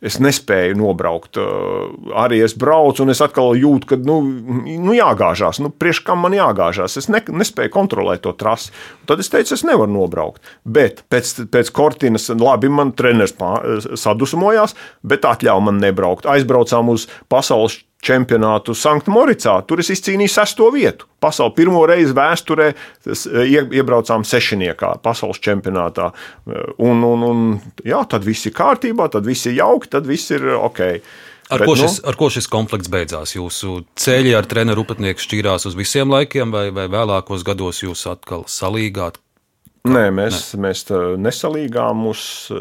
es 0.01 0.16
nespēju 0.22 0.78
nobraukt. 0.80 1.38
Arī 2.16 2.40
es 2.44 2.55
braucu, 2.59 3.05
un 3.05 3.12
es 3.12 3.20
atkal 3.24 3.59
jūtu, 3.59 3.92
ka 3.92 3.98
nu, 4.01 4.20
nu 4.80 4.96
jāgāžās. 4.96 5.61
Nu, 5.62 5.72
priekš 5.72 6.03
kam 6.07 6.24
man 6.24 6.36
jāgāžās? 6.36 6.96
Es 7.01 7.11
ne, 7.12 7.20
nespēju 7.20 7.72
kontrolēt 7.74 8.24
to 8.24 8.32
trasi. 8.40 8.72
Tad 9.09 9.20
es 9.22 9.30
teicu, 9.32 9.55
es 9.57 9.66
nevaru 9.66 9.92
nobraukt. 9.92 10.42
Bet 10.64 11.05
pēc, 11.12 11.34
pēc 11.53 11.72
kortinas, 11.76 12.30
labi, 12.32 12.72
man 12.72 12.94
treneris 12.96 13.36
sadusmojās, 14.01 14.76
bet 15.05 15.28
atļāva 15.28 15.68
man 15.68 15.80
nebraukt. 15.82 16.28
Aizbraucām 16.30 16.92
uz 16.94 17.07
pasaules 17.32 17.82
čempionātu 18.05 18.74
Sanktmoricā. 18.76 19.59
Tur 19.68 19.82
es 19.82 19.90
izcīnīju 19.92 20.32
sesto 20.32 20.68
vietu. 20.74 21.09
Pasauli 21.20 21.55
pirmo 21.59 21.82
reizi 21.88 22.14
vēsturē 22.16 22.70
iebraucām 23.76 24.24
sešniekā, 24.24 24.94
pasaules 25.05 25.40
čempionātā. 25.44 26.11
Un, 26.80 27.05
un, 27.05 27.26
un 27.26 27.42
jā, 27.84 28.01
tad 28.09 28.24
viss 28.26 28.48
ir 28.48 28.57
kārtībā, 28.57 29.11
tad 29.12 29.28
viss 29.28 29.51
ir 29.51 29.59
jauki, 29.61 29.92
tad 29.92 30.09
viss 30.09 30.32
ir 30.32 30.48
ok. 30.57 30.86
Ar, 31.51 31.64
Bet, 31.64 31.66
ko 31.66 31.74
šis, 31.74 31.96
nu, 31.98 32.07
ar 32.07 32.16
ko 32.16 32.28
šis 32.30 32.46
konflikts 32.51 32.90
beidzās? 32.92 33.34
Jūsu 33.34 33.80
ceļi 33.98 34.36
ar 34.38 34.46
treneru 34.46 34.84
upatnieku 34.86 35.24
šķīrās 35.24 35.66
uz 35.66 35.74
visiem 35.74 36.12
laikiem, 36.12 36.55
vai, 36.55 36.68
vai 36.74 36.86
vēlākos 36.92 37.42
gados 37.46 37.82
jūs 37.82 38.07
atkal 38.07 38.46
salīgāt? 38.46 39.18
Nē, 39.89 40.11
mēs, 40.12 40.51
Nē. 40.53 40.61
mēs 40.66 40.83
nesalīgām, 41.24 42.03
mūsu 42.05 42.57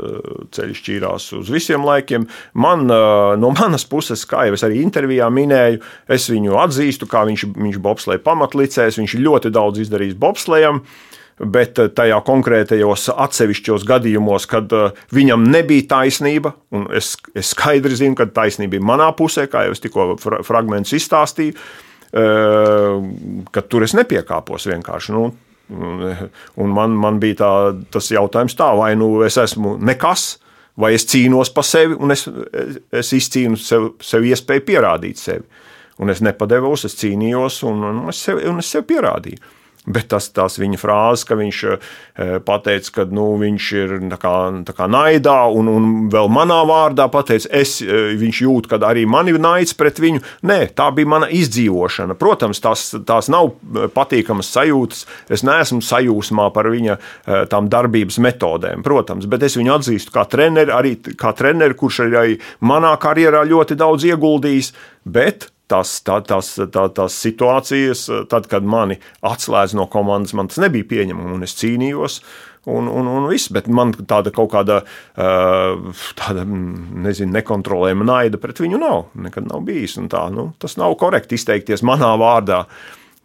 ceļš 0.55 0.77
šķīrās 0.79 1.25
uz 1.35 1.49
visiem 1.51 1.83
laikiem. 1.83 2.29
Man, 2.55 2.85
no 2.87 3.49
manas 3.57 3.83
puses, 3.89 4.23
kā 4.29 4.45
jau 4.47 4.55
es 4.55 4.63
arī 4.63 4.79
intervijā 4.85 5.27
minēju, 5.27 5.81
es 6.15 6.29
viņu 6.31 6.55
atzīstu, 6.63 7.09
kā 7.11 7.25
viņš, 7.27 7.43
viņš 7.59 7.79
bobslēja 7.83 8.23
pamatlicējs. 8.23 9.01
Viņš 9.01 9.17
ļoti 9.19 9.51
daudz 9.51 9.83
izdarījis 9.83 10.19
bobslējam. 10.19 10.79
Bet 11.39 11.79
tajā 11.95 12.17
konkrētajos 12.27 13.09
atsevišķos 13.15 13.85
gadījumos, 13.87 14.47
kad 14.51 14.73
viņam 15.15 15.45
nebija 15.47 15.85
taisnība, 15.93 16.51
un 16.75 16.89
es, 16.95 17.13
es 17.31 17.53
skaidri 17.53 17.95
zinu, 17.95 18.17
ka 18.19 18.27
taisnība 18.27 18.75
bija 18.75 18.87
manā 18.89 19.07
pusē, 19.15 19.47
kā 19.47 19.63
jau 19.67 19.75
es 19.75 19.83
tikko 19.83 20.17
fragmentus 20.19 20.97
izstāstīju, 20.99 21.55
ka 23.55 23.63
tur 23.71 23.87
es 23.87 23.95
nepiekāpos 23.95 24.67
vienkārši. 24.67 25.15
Nu, 25.15 25.29
Un 25.69 26.71
man, 26.73 26.95
man 26.97 27.19
bija 27.21 27.39
tā, 27.43 27.49
tas 27.93 28.09
jautājums, 28.09 28.55
tā, 28.57 28.71
vai 28.77 28.95
nu 28.97 29.11
es 29.25 29.37
esmu 29.37 29.75
nekas, 29.85 30.39
vai 30.79 30.95
es 30.97 31.05
cīnos 31.09 31.51
par 31.53 31.67
sevi, 31.67 31.97
un 31.99 32.15
es, 32.15 32.25
es 32.95 33.11
izcīnu 33.13 33.59
sev, 33.61 33.91
sev 34.01 34.25
iespēju 34.25 34.65
pierādīt 34.65 35.21
sevi. 35.21 35.45
Un 35.99 36.09
es 36.09 36.23
nepadevos, 36.23 36.85
es 36.87 36.95
cīnījos, 36.97 37.61
un, 37.67 37.83
un, 37.83 38.03
es, 38.09 38.21
sev, 38.23 38.39
un 38.49 38.61
es 38.63 38.69
sev 38.71 38.85
pierādīju. 38.89 39.41
Bet 39.89 40.11
tas, 40.11 40.27
tas 40.29 40.59
viņa 40.61 40.77
frāzes, 40.77 41.25
ka 41.25 41.35
viņš 41.39 41.59
eh, 41.71 42.35
pateica, 42.45 42.91
ka 42.93 43.05
nu, 43.09 43.25
viņš 43.41 43.69
ir 43.79 43.95
tā 44.11 44.19
kā, 44.21 44.33
tā 44.67 44.75
kā 44.77 44.85
naidā, 44.91 45.39
un, 45.49 45.71
un 45.71 45.89
vēl 46.13 46.29
manā 46.29 46.59
vārdā 46.69 47.07
pateica, 47.09 47.49
es, 47.57 47.79
eh, 47.81 48.13
viņš 48.19 48.41
jūt, 48.45 48.69
ka 48.69 48.77
arī 48.85 49.07
man 49.09 49.31
ir 49.31 49.41
naids 49.41 49.73
pret 49.77 49.97
viņu. 50.01 50.21
Nē, 50.45 50.59
tā 50.77 50.91
bija 50.93 51.09
mana 51.09 51.31
izdzīvošana. 51.33 52.17
Protams, 52.21 52.61
tās, 52.61 52.85
tās 53.09 53.31
nav 53.33 53.49
eh, 53.49 53.89
patīkamas 53.95 54.53
sajūtas. 54.53 55.05
Es 55.33 55.45
neesmu 55.47 55.81
sajūsmā 55.85 56.49
par 56.53 56.69
viņa 56.69 56.97
tām 57.49 57.67
darbības 57.71 58.17
metodēm, 58.21 58.81
protams, 58.85 59.25
bet 59.29 59.43
es 59.45 59.55
viņu 59.57 59.73
atzīstu 59.75 60.13
kā 60.13 60.25
treneri, 60.29 60.73
arī 60.73 60.95
kā 61.17 61.31
treneri, 61.37 61.77
kurš 61.77 62.01
arī 62.07 62.37
manā 62.65 62.91
karjerā 63.01 63.45
ļoti 63.47 63.77
daudz 63.79 64.05
ieguldījis. 64.09 64.73
Bet 65.09 65.49
tās, 65.69 65.95
tā, 66.05 66.19
tās, 66.25 66.51
tā, 66.73 66.85
tās 66.95 67.17
situācijas, 67.23 68.05
tad, 68.31 68.47
kad 68.51 68.67
mani 68.67 68.99
atslēdz 69.25 69.75
no 69.79 69.87
komandas, 69.91 70.35
man 70.37 70.51
tas 70.51 70.61
nebija 70.63 70.87
pieņemami, 70.89 71.35
un 71.37 71.47
es 71.47 71.57
cīnījos. 71.59 72.21
Un, 72.69 72.89
un, 72.91 73.07
un 73.07 73.25
viss, 73.31 73.49
bet 73.55 73.69
man 73.71 73.93
tāda 73.95 74.33
kaut 74.35 74.51
kāda, 74.51 74.81
tāda 75.15 76.43
nezinu, 76.43 77.31
nekontrolējama 77.37 78.05
naida 78.05 78.37
pret 78.41 78.59
viņu 78.61 78.81
nav. 78.81 79.05
Nekad 79.17 79.47
nav 79.47 79.63
bijis. 79.65 79.95
Tā, 80.11 80.25
nu, 80.33 80.49
tas 80.61 80.75
nav 80.77 80.97
korekti 80.99 81.39
izteikties 81.39 81.85
manā 81.87 82.11
vārdā. 82.19 82.65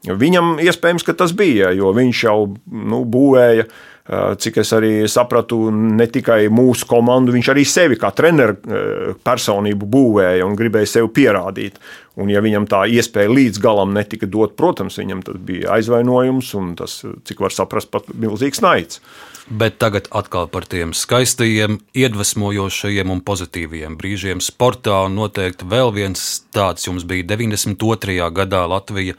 Viņam 0.05 0.61
iespējams, 0.63 1.05
ka 1.05 1.17
tas 1.19 1.35
bija, 1.37 1.73
jo 1.77 1.91
viņš 1.97 2.23
jau 2.29 2.39
nu, 2.71 3.03
būvēja 3.11 3.67
uh, 3.67 3.75
cik 4.05 4.59
es 4.61 4.71
arī 4.77 4.93
sapratu, 5.09 5.71
ne 5.73 6.05
tikai 6.13 6.51
mūsu 6.53 6.85
komandu, 6.89 7.33
viņš 7.33 7.49
arī 7.55 7.63
sevi 7.65 7.97
kā 7.97 8.11
treneru 8.13 8.57
eh, 8.61 9.13
personību 9.25 9.89
būvēja 9.89 10.45
un 10.45 10.57
gribēja 10.59 10.99
sevi 10.99 11.09
pierādīt. 11.21 11.79
Un, 12.21 12.29
ja 12.31 12.43
viņam 12.45 12.69
tā 12.71 12.85
iespēja 12.93 13.33
līdz 13.33 13.63
galam 13.65 13.95
netika 13.97 14.29
dot, 14.31 14.53
protams, 14.61 15.01
viņam 15.01 15.25
tas 15.25 15.39
bija 15.41 15.73
aizvainojums 15.79 16.53
un 16.61 16.75
tas, 16.79 17.01
cik 17.03 17.41
var 17.43 17.57
saprast, 17.57 17.91
pat 17.91 18.13
milzīgs 18.13 18.61
naids. 18.63 19.01
Bet 19.49 19.81
tagad 19.81 20.07
atkal 20.15 20.47
par 20.53 20.69
tiem 20.69 20.93
skaistajiem, 20.97 21.81
iedvesmojošajiem 21.97 23.11
un 23.13 23.25
pozitīviem 23.25 23.97
brīžiem 24.01 24.41
sportā. 24.45 25.03
Noteikti 25.13 25.69
vēl 25.69 25.93
viens 25.97 26.45
tāds 26.55 26.87
jums 26.87 27.09
bija 27.09 27.27
92. 27.35 28.21
gadā 28.37 28.63
Latvija 28.69 29.17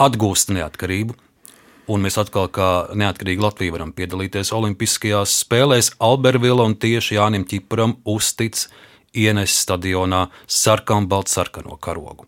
atgūst 0.00 0.52
neatkarību 0.52 1.16
Un 1.86 2.02
mēs 2.02 2.16
atkal, 2.18 2.48
kā 2.50 2.88
neatkarīgi 2.98 3.42
Latvija, 3.42 3.74
varam 3.76 3.92
piedalīties 3.94 4.50
Olimpiskajās 4.56 5.36
spēlēs. 5.44 5.92
Albervila 6.02 6.64
un 6.66 6.74
tieši 6.82 7.14
Jānim 7.14 7.44
Čipuram 7.46 7.94
uztic 8.10 8.64
ienes 9.14 9.54
stadionā 9.62 10.24
sarkanbaltu 10.50 11.30
sarkano 11.36 11.78
karogu. 11.78 12.26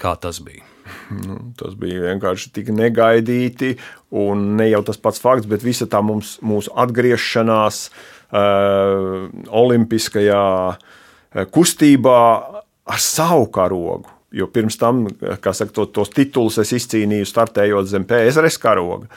Kā 0.00 0.14
tas 0.16 0.40
bija? 0.40 0.64
Nu, 1.12 1.36
tas 1.60 1.74
bija 1.78 2.06
vienkārši 2.08 2.54
tik 2.56 2.70
negaidīti, 2.74 3.74
un 4.16 4.54
ne 4.58 4.70
jau 4.70 4.80
tas 4.88 4.98
pats 4.98 5.20
fakts, 5.22 5.48
bet 5.50 5.62
visa 5.62 5.84
tā 5.90 6.00
mums, 6.02 6.38
mūsu 6.40 6.72
atgriešanās 6.80 7.82
uh, 7.90 9.28
Olimpiskajā 9.60 10.46
uh, 10.72 11.44
kustībā 11.52 12.22
ar 12.90 13.04
savu 13.04 13.46
karogu 13.52 14.19
Jo 14.32 14.46
pirms 14.52 14.78
tam, 14.78 15.04
kā 15.42 15.52
saka, 15.56 15.74
to, 15.74 15.88
tos 15.90 16.12
titulus 16.14 16.60
es 16.62 16.70
izcīnīju 16.76 17.26
startējot 17.26 17.90
zem 17.90 18.06
PSRS 18.06 18.60
karoga. 18.62 19.10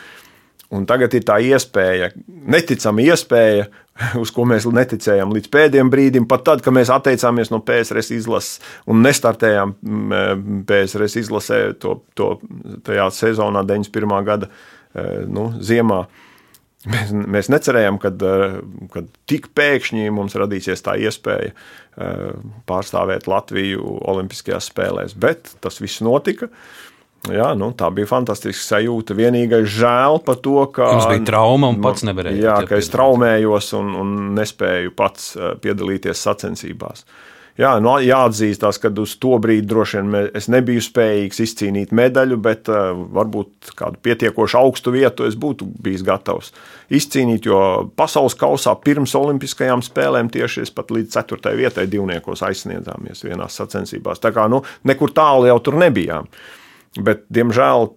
Un 0.74 0.88
tagad 0.90 1.14
ir 1.14 1.22
tā 1.28 1.36
iespēja, 1.46 2.10
neticama 2.26 3.04
iespēja, 3.06 3.68
uz 4.24 4.32
ko 4.34 4.48
mēs 4.50 4.66
neticējām 4.66 5.36
līdz 5.36 5.52
pēdējiem 5.54 5.92
brīdim, 5.94 6.28
pat 6.30 6.46
tad, 6.48 6.64
kad 6.66 6.74
mēs 6.74 6.90
atteicāmies 6.94 7.54
no 7.54 7.62
PSRS 7.66 8.10
izlases 8.18 8.58
un 8.90 9.04
nestartējām 9.06 9.76
mm, 9.78 10.64
PSRS 10.70 11.20
izlasē 11.22 11.60
to, 11.78 12.00
to 12.18 12.36
tajā 12.88 13.10
sezonā 13.14 13.62
91. 13.70 14.18
gada 14.26 14.50
nu, 15.30 15.52
ziemā. 15.62 16.04
Mēs, 16.90 17.14
mēs 17.16 17.48
necerējām, 17.54 17.98
ka 18.02 18.12
tik 19.30 19.50
pēkšņi 19.56 20.10
mums 20.12 20.36
radīsies 20.40 20.84
tā 20.84 20.98
iespēja 21.00 21.54
eh, 21.54 22.24
pārstāvēt 22.68 23.30
Latviju 23.32 24.00
Olimpiskajās 24.12 24.68
spēlēs, 24.72 25.16
bet 25.16 25.56
tas 25.64 25.80
viss 25.84 26.04
notika. 26.04 26.52
Jā, 27.32 27.54
nu, 27.56 27.70
tā 27.80 27.88
bija 27.96 28.10
fantastiska 28.10 28.66
sajūta. 28.66 29.16
Vienīgais 29.16 29.70
žēl 29.72 30.20
par 30.26 30.42
to, 30.44 30.58
ka. 30.76 30.90
Jums 30.98 31.08
bija 31.14 31.28
trauma 31.30 31.70
un 31.72 31.80
pats 31.86 32.04
nevarēja. 32.04 32.42
Jā, 32.50 32.58
ka 32.68 32.76
es 32.82 32.92
traumējos 32.92 33.72
un, 33.80 33.94
un 34.02 34.18
nespēju 34.36 34.92
pats 35.00 35.38
eh, 35.38 35.54
piedalīties 35.64 36.26
sacensībās. 36.28 37.08
Uh, 37.08 37.33
jā, 37.60 37.72
nu, 37.84 37.94
jāatzīstās, 38.04 38.80
ka 38.82 38.92
uz 39.02 39.16
to 39.22 39.36
brīdi 39.42 39.68
droši 39.70 40.02
vien 40.02 40.30
es 40.36 40.48
nebiju 40.52 40.82
spējīgs 40.84 41.42
izcīnīt 41.46 41.94
medaļu, 41.96 42.38
bet 42.44 42.72
uh, 42.72 42.94
varbūt 43.16 43.74
kādu 43.80 44.00
pietiekoši 44.06 44.58
augstu 44.60 44.94
vietu 44.96 45.28
es 45.28 45.38
būtu 45.40 45.68
bijis 45.84 46.06
gatavs 46.08 46.54
izcīnīt. 46.94 47.48
Jo 47.50 47.60
pasaules 48.00 48.38
kausā 48.40 48.76
pirms 48.84 49.16
Olimpiskajām 49.20 49.84
spēlēm 49.86 50.32
tieši 50.34 50.66
es 50.66 50.74
pat 50.74 50.94
līdz 50.94 51.20
4. 51.20 51.56
vietai 51.60 51.88
divniekos 51.92 52.46
aizsniedzāmies 52.48 53.26
vienās 53.28 53.60
sacensībās. 53.62 54.22
Tā 54.24 54.34
kā 54.36 54.48
nu, 54.52 54.64
nekur 54.90 55.14
tālu 55.16 55.50
jau 55.52 55.60
tur 55.64 55.80
nebijām. 55.82 56.30
Bet, 56.94 57.24
diemžēl, 57.34 57.88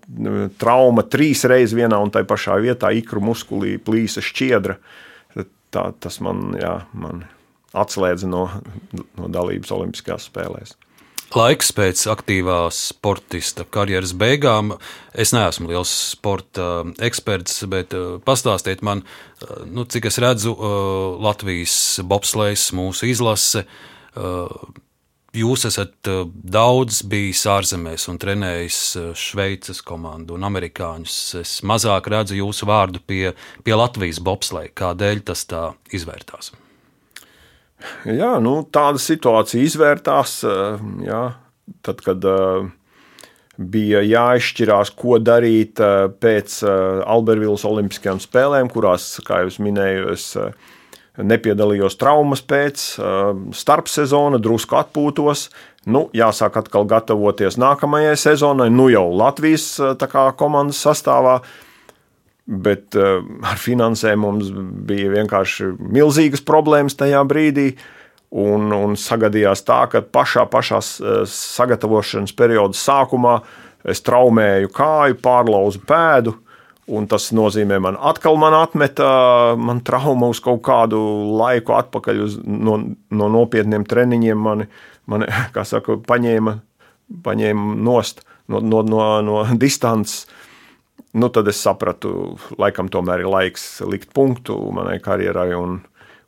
trauma 0.57 1.05
trīs 1.05 1.45
reizes 1.45 1.77
vienā 1.77 1.99
un 2.01 2.09
tajā 2.15 2.25
pašā 2.31 2.57
vietā, 2.65 2.89
ikru 2.97 3.21
muskulī 3.21 3.75
plīsa 3.77 4.25
šķiedra. 4.25 4.79
Tā, 5.75 5.91
tas 6.01 6.17
man, 6.25 6.55
jā, 6.57 6.79
man 6.97 7.27
atslēdza 7.77 8.29
no, 8.31 8.49
no 9.18 9.31
dalības 9.33 9.72
Olimpiskajās 9.77 10.31
spēlēs. 10.31 10.77
Laiks 11.35 11.72
pēc 11.74 12.05
aktīvās 12.09 12.79
sportista 12.93 13.64
karjeras 13.66 14.12
beigām. 14.14 14.77
Es 15.11 15.33
neesmu 15.35 15.72
liels 15.72 15.91
sporta 16.12 16.66
uh, 16.85 16.93
eksperts, 17.03 17.59
bet 17.68 17.97
uh, 17.99 18.20
pastāstiet 18.22 18.85
man, 18.87 19.03
uh, 19.03 19.64
nu, 19.66 19.85
cik 19.91 20.07
es 20.07 20.20
redzu, 20.22 20.55
Latvijas 21.20 21.77
bobslēgs, 22.07 22.70
mūsu 22.77 23.11
izlase. 23.11 23.66
Jūs 25.37 25.66
esat 25.68 26.09
daudz 26.57 27.03
bijis 27.05 27.43
ārzemēs 27.53 28.07
un 28.09 28.20
trenējis 28.22 28.79
Šveices 29.20 29.83
komandu 29.85 30.39
un 30.39 30.47
amerikāņus. 30.49 31.16
Es 31.43 31.57
mazāk 31.61 32.09
redzu 32.14 32.39
jūsu 32.39 32.70
vārdu 32.70 33.03
pie, 33.05 33.35
pie 33.66 33.77
Latvijas 33.77 34.22
bobslēga. 34.24 34.72
Kādēļ 34.87 35.27
tas 35.29 35.45
tā 35.51 35.66
izvērtās? 35.93 36.55
Jā, 38.07 38.37
nu, 38.43 38.61
tāda 38.72 39.01
situācija 39.03 39.64
izvērtās. 39.66 40.39
Eh, 40.47 40.87
jā, 41.07 41.22
tad, 41.87 42.03
kad 42.05 42.24
eh, 42.30 42.68
bija 43.57 44.03
jāizšķirās, 44.07 44.93
ko 44.99 45.18
darīt 45.22 45.82
eh, 45.82 46.07
pēc 46.22 46.61
Albertvīlas 46.66 47.66
Olimpiskajām 47.68 48.22
spēlēm, 48.22 48.70
kurās, 48.72 49.14
kā 49.26 49.43
jau 49.45 49.53
minēju, 49.66 50.11
es 50.14 50.30
nepiedalījos 51.16 51.97
traumas 51.97 52.43
pēc, 52.45 52.82
starpsezona, 53.57 54.37
drusku 54.43 54.76
atpūtos. 54.76 55.47
Nu, 55.89 56.11
jāsāk 56.12 56.59
atkal 56.61 56.84
gatavoties 56.91 57.57
nākamajai 57.62 58.16
sezonai, 58.20 58.66
nu 58.74 58.91
jau 58.93 59.07
Latvijas 59.16 59.70
kā, 60.03 60.26
komandas 60.37 60.82
sastāvā. 60.84 61.39
Bet 62.47 62.94
uh, 62.94 63.24
ar 63.42 63.59
finansēm 63.59 64.20
mums 64.22 64.53
bija 64.86 65.11
vienkārši 65.16 65.72
milzīgas 65.82 66.44
problēmas 66.47 66.94
tajā 66.99 67.24
brīdī. 67.26 67.72
Un, 68.36 68.70
un 68.74 68.94
sagadījās 68.99 69.62
tā, 69.66 69.84
ka 69.90 70.03
pašā, 70.03 70.44
pašā 70.51 70.78
uh, 70.78 71.20
sagatavošanas 71.30 72.34
perioda 72.38 72.78
sākumā 72.78 73.40
es 73.86 74.03
traumēju 74.07 74.70
kāju, 74.74 75.18
pārlauzu 75.22 75.82
pēdu. 75.86 76.36
Un 76.86 77.09
tas 77.11 77.32
nozīmē, 77.34 77.80
man 77.82 77.97
atkal 77.99 78.36
man 78.38 78.55
atmeta 78.55 79.09
man 79.59 79.80
trauma 79.82 80.28
uz 80.30 80.38
kaut 80.42 80.61
kādu 80.68 81.01
laiku 81.34 81.74
atpakaļ 81.74 82.20
uz, 82.22 82.36
no, 82.47 82.76
no 83.11 83.30
nopietniem 83.34 83.82
treniņiem. 83.90 84.38
Mani, 84.38 84.68
mani 85.11 85.26
kā 85.55 85.66
saka, 85.66 85.99
paņēma, 86.07 86.61
paņēma 87.26 87.74
nost 87.82 88.22
no, 88.47 88.62
no, 88.62 88.86
no, 88.86 89.03
no 89.26 89.42
distances 89.59 90.28
nu, 91.17 91.31
tad 91.33 91.49
es 91.51 91.61
sapratu, 91.64 92.37
laikam 92.61 92.91
tomēr 92.93 93.25
ir 93.25 93.31
laiks 93.33 93.67
likt 93.89 94.12
punktu 94.17 94.57
manai 94.77 94.99
karjerai 95.03 95.53
un, 95.57 95.81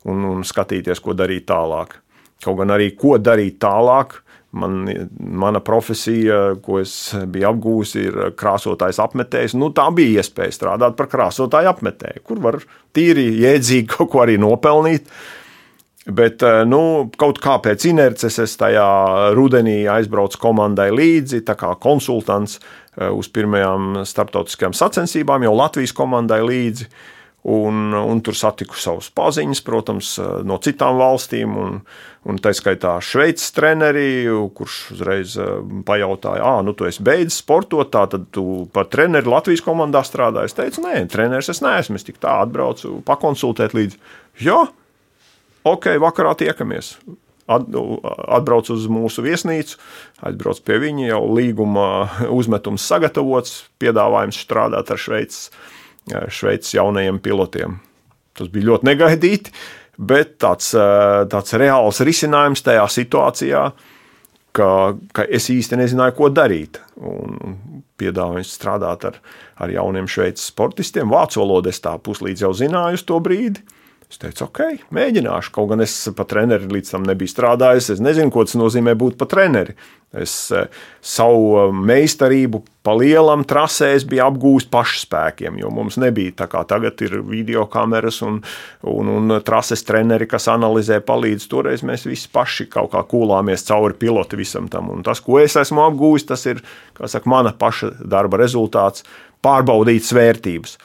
un, 0.09 0.25
un 0.33 0.45
skatīties, 0.47 1.01
ko 1.03 1.15
darīt 1.17 1.47
tālāk. 1.49 1.99
Kaut 2.43 2.59
gan 2.61 2.71
arī 2.71 2.93
ko 2.97 3.17
darīt 3.19 3.57
tālāk, 3.61 4.15
man, 4.51 4.85
mana 5.19 5.59
profesija, 5.63 6.55
ko 6.63 6.79
es 6.81 6.93
biju 7.29 7.49
apgūlis, 7.51 7.95
ir 7.99 8.21
krāsotājs 8.39 9.01
apmetējs. 9.03 9.57
Nu, 9.59 9.73
tā 9.75 9.89
bija 9.95 10.23
iespēja 10.23 10.55
strādāt 10.55 10.95
par 10.99 11.09
krāsotāju 11.11 11.73
apmetēju, 11.73 12.23
kur 12.25 12.41
var 12.43 12.61
tīri 12.95 13.27
jēdzīgi 13.43 13.91
kaut 13.97 14.13
ko 14.13 14.23
arī 14.25 14.39
nopelnīt. 14.41 15.11
Bet 16.09 16.41
nu, 16.65 17.09
kaut 17.19 17.37
kā 17.43 17.59
pēc 17.61 17.83
inerces 17.91 18.39
es 18.41 18.55
tajā 18.57 18.85
rudenī 19.37 19.83
aizbraucu 19.91 20.39
komandai 20.41 20.87
līdzi, 20.95 21.43
kā 21.45 21.75
konsultants. 21.83 22.57
Eh, 22.99 23.07
uz 23.15 23.29
pirmajām 23.31 24.01
starptautiskajām 24.03 24.73
sacensībām, 24.75 25.45
jau 25.45 25.55
Latvijas 25.55 25.95
komandai 25.95 26.41
līdzi. 26.43 26.89
Un, 27.49 27.93
un 27.95 28.19
tur 28.19 28.35
satiku 28.35 28.75
savus 28.75 29.07
paziņas, 29.15 29.61
protams, 29.63 30.09
eh, 30.19 30.41
no 30.43 30.57
citām 30.59 30.97
valstīm, 30.99 31.53
un, 31.55 31.77
un 32.27 32.41
tā 32.43 32.51
skaitā 32.51 32.97
Šveices 32.99 33.53
treneri, 33.55 34.27
kurš 34.57 34.79
uzreiz 34.97 35.37
eh, 35.39 35.53
pajautāja, 35.87 36.43
ah, 36.43 36.59
nu, 36.65 36.75
tu 36.75 36.89
esi 36.89 37.05
beidzis 37.07 37.39
sportot, 37.39 37.87
tā 37.93 38.03
tad 38.11 38.27
tu 38.35 38.65
par 38.75 38.91
treneri 38.91 39.31
Latvijas 39.31 39.63
komandā 39.63 40.03
strādā. 40.03 40.43
Es 40.43 40.57
teicu, 40.57 40.83
nē, 40.83 41.05
treneris 41.13 41.53
es 41.55 41.63
neesmu, 41.63 41.95
es 41.95 42.07
tik 42.09 42.19
tā 42.19 42.41
atbraucu 42.43 42.97
pakonsultēt 43.07 43.77
līdzi. 43.79 44.03
Jā, 44.43 44.59
ok, 45.71 45.93
vakarā 46.03 46.35
tiekamies 46.43 46.97
atbrauc 47.49 48.69
uz 48.73 48.85
mūsu 48.91 49.25
viesnīcu, 49.25 49.79
aizbrauc 50.29 50.61
pie 50.65 50.79
viņa, 50.85 51.09
jau 51.11 51.21
līguma 51.35 51.87
uzmetums 52.39 52.85
sagatavots, 52.89 53.63
piedāvājums 53.81 54.39
strādāt 54.45 54.93
ar 54.93 55.01
Šveices, 55.01 55.49
Šveices 56.33 56.75
jaunajiem 56.77 57.19
pilotiem. 57.23 57.79
Tas 58.37 58.49
bija 58.53 58.71
ļoti 58.71 58.87
negaidīti, 58.87 59.53
bet 59.99 60.37
tāds, 60.41 60.71
tāds 60.73 61.55
reāls 61.59 61.99
risinājums 62.07 62.63
tajā 62.63 62.85
situācijā, 62.93 63.63
ka, 64.55 64.69
ka 65.13 65.25
es 65.27 65.49
īsti 65.51 65.79
nezināju, 65.81 66.15
ko 66.17 66.29
darīt. 66.33 66.79
Un 66.99 67.57
piedāvāju 67.99 68.47
strādāt 68.47 69.05
ar, 69.09 69.19
ar 69.59 69.73
jauniem 69.73 70.07
šveicis 70.09 70.49
sportistiem. 70.53 71.11
Vācu 71.11 71.41
valodu 71.43 71.71
es 71.71 71.81
tā 71.83 71.95
puslīdz 71.99 72.45
jau 72.45 72.53
zināju 72.55 72.99
uz 72.99 73.05
to 73.07 73.19
brīdi. 73.23 73.63
Es 74.09 74.17
teicu, 74.17 74.47
ok, 74.47 74.59
mēģināšu. 74.89 75.51
Kaut 75.53 75.67
gan 75.69 75.83
es 75.85 75.93
pat 76.17 76.31
treneri 76.31 76.65
līdz 76.65 76.95
tam 76.95 77.03
nebiju 77.05 77.29
strādājis. 77.29 77.91
Es 77.93 77.99
nezinu, 78.01 78.31
ko 78.33 78.41
tas 78.41 78.57
nozīmē 78.57 78.95
būt 78.97 79.19
par 79.19 79.29
treneri. 79.29 79.75
Es 80.17 80.33
eh, 80.49 80.65
savu 81.05 81.43
eh, 81.59 81.75
meistarību 81.91 82.63
pa 82.81 82.95
lielam 82.97 83.43
trasēs 83.45 84.07
biju 84.09 84.23
apgūst 84.25 84.71
pašspēkiem, 84.73 85.59
jo 85.61 85.69
mums 85.69 85.99
nebija 86.01 86.39
tā 86.41 86.49
kā 86.49 86.63
tagad 86.65 87.05
ir 87.05 87.19
video 87.21 87.67
kameras 87.69 88.23
un, 88.25 88.41
un, 88.89 89.13
un 89.13 89.37
trases 89.45 89.85
treneri, 89.85 90.25
kas 90.31 90.49
analizē, 90.49 91.03
palīdz. 91.05 91.45
Toreiz 91.53 91.85
mēs 91.85 92.09
visi 92.09 92.33
paši 92.33 92.65
kaut 92.73 92.95
kā 92.95 93.05
kūlāmies 93.13 93.69
cauri 93.69 93.93
piloti 94.01 94.41
visam 94.41 94.73
tam. 94.73 94.89
Un 94.89 95.05
tas, 95.05 95.21
ko 95.21 95.37
es 95.37 95.53
esmu 95.61 95.85
apgūst, 95.85 96.33
tas 96.33 96.49
ir 96.49 96.65
saka, 96.97 97.29
mana 97.29 97.53
paša 97.53 97.93
darba 98.01 98.41
rezultāts, 98.41 99.05
pārbaudīt 99.45 100.09
svērtības. 100.09 100.79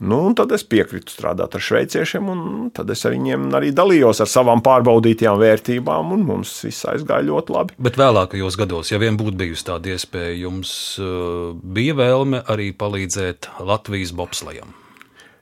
Nu, 0.00 0.18
tad 0.32 0.48
es 0.56 0.62
piekritu 0.64 1.12
strādāt 1.12 1.52
ar 1.58 1.60
šveiciešiem, 1.60 2.28
un 2.32 2.68
tad 2.72 2.88
es 2.92 3.02
ar 3.04 3.12
viņiem 3.12 3.50
arī 3.58 3.68
dalījos 3.76 4.22
ar 4.24 4.30
savām 4.32 4.62
pārbaudītajām 4.64 5.36
vērtībām, 5.42 6.14
un 6.16 6.22
mums 6.24 6.54
viss 6.64 6.86
aizgāja 6.88 7.26
ļoti 7.26 7.52
labi. 7.52 7.76
Bet 7.84 7.98
vēlākajos 8.00 8.56
gados, 8.56 8.94
ja 8.94 9.00
vien 9.02 9.18
būtu 9.20 9.36
bijusi 9.42 9.66
tāda 9.68 9.92
iespēja, 9.92 10.38
jums 10.46 10.72
uh, 11.04 11.52
bija 11.60 11.98
vēlme 12.00 12.40
arī 12.48 12.70
palīdzēt 12.80 13.50
Latvijas 13.60 14.14
bobslejam. 14.16 14.72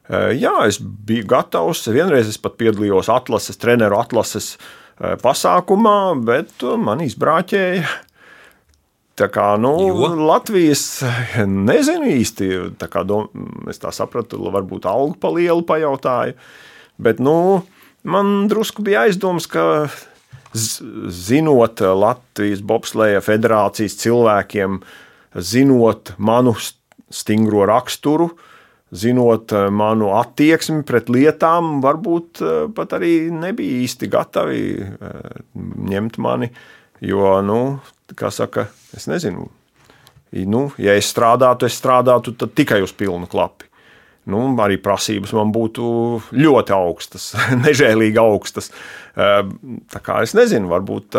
Uh, 0.09 0.35
jā, 0.35 0.57
es 0.67 0.81
biju 0.83 1.29
gatavs. 1.31 1.85
Vienreiz 1.95 2.27
es 2.33 2.43
pat 2.43 2.59
piedalījos 2.59 3.13
atlases, 3.15 3.61
treneru 3.63 4.01
atlases 4.03 4.57
uh, 4.57 5.15
pasākumā, 5.23 5.99
bet 6.27 6.67
man 6.83 7.07
izbrāķēja 7.07 7.87
Tā 9.19 9.27
kā 9.35 9.49
nu, 9.59 9.73
jo? 9.89 10.11
Latvijas 10.29 11.03
nezinu 11.47 12.07
īsti. 12.13 12.51
Tā 12.79 12.87
kā, 12.91 13.03
es 13.71 13.83
tā 13.83 13.91
sapratu, 13.95 14.39
varbūt 14.55 14.87
algu 14.87 15.17
pa 15.19 15.33
lielu 15.35 15.65
pajautāju. 15.67 16.37
Bet 17.03 17.23
nu, 17.23 17.35
man 18.07 18.47
drusku 18.51 18.85
bija 18.87 19.07
aizdoms, 19.09 19.49
ka 19.51 19.89
zinot 20.55 21.83
Latvijas 21.83 22.63
Bobsleja 22.65 23.23
federācijas 23.25 23.99
cilvēkiem, 24.01 24.81
zinot 25.35 26.15
manu 26.19 26.55
stingro 27.11 27.67
raksturu, 27.69 28.31
zinot 28.95 29.53
manu 29.75 30.15
attieksmi 30.17 30.83
pret 30.89 31.11
lietām, 31.13 31.79
varbūt 31.85 32.41
eh, 32.41 32.59
pat 32.75 32.95
arī 32.97 33.13
nebija 33.35 33.83
īsti 33.85 34.09
gatavi 34.13 34.63
eh, 34.81 35.31
ņemt 35.93 36.19
mani. 36.25 36.49
Jo, 37.05 37.39
nu, 37.47 37.61
kā 38.19 38.31
saka, 38.35 38.67
Es 38.97 39.07
nezinu, 39.07 39.49
nu, 40.49 40.63
ja 40.81 40.95
es 40.97 41.11
strādātu, 41.13 41.69
es 41.69 41.77
strādātu 41.77 42.33
tikai 42.49 42.81
uz 42.85 42.95
pilnu 42.97 43.29
klapu. 43.31 43.67
Nu, 44.29 44.43
arī 44.61 44.77
prasības 44.77 45.33
man 45.33 45.53
būtu 45.55 45.83
ļoti 46.37 46.75
augstas, 46.77 47.31
nežēlīgi 47.65 48.21
augstas. 48.21 48.69
Tā 49.17 50.03
kā 50.05 50.19
es 50.25 50.35
nezinu, 50.37 50.69
varbūt 50.69 51.17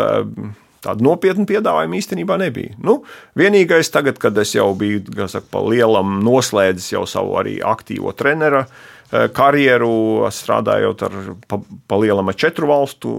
tādu 0.80 1.04
nopietnu 1.04 1.44
piedāvājumu 1.48 1.98
īstenībā 1.98 2.38
nebija. 2.40 2.76
Nu, 2.82 3.00
vienīgais, 3.38 3.90
tagad, 3.92 4.20
kad 4.22 4.38
es 4.38 4.54
jau 4.54 4.70
biju 4.78 5.26
saka, 5.26 5.64
lielam 5.66 6.20
noslēdzis 6.24 6.94
jau 6.94 7.02
savu 7.10 7.34
arī 7.42 7.58
aktīvo 7.66 8.14
treneru 8.16 8.62
karjeru, 9.10 10.28
strādājot 10.30 11.02
ar 11.02 11.16
pa, 11.48 11.58
pa 11.88 12.32
četru 12.36 12.68
valstu 12.70 13.10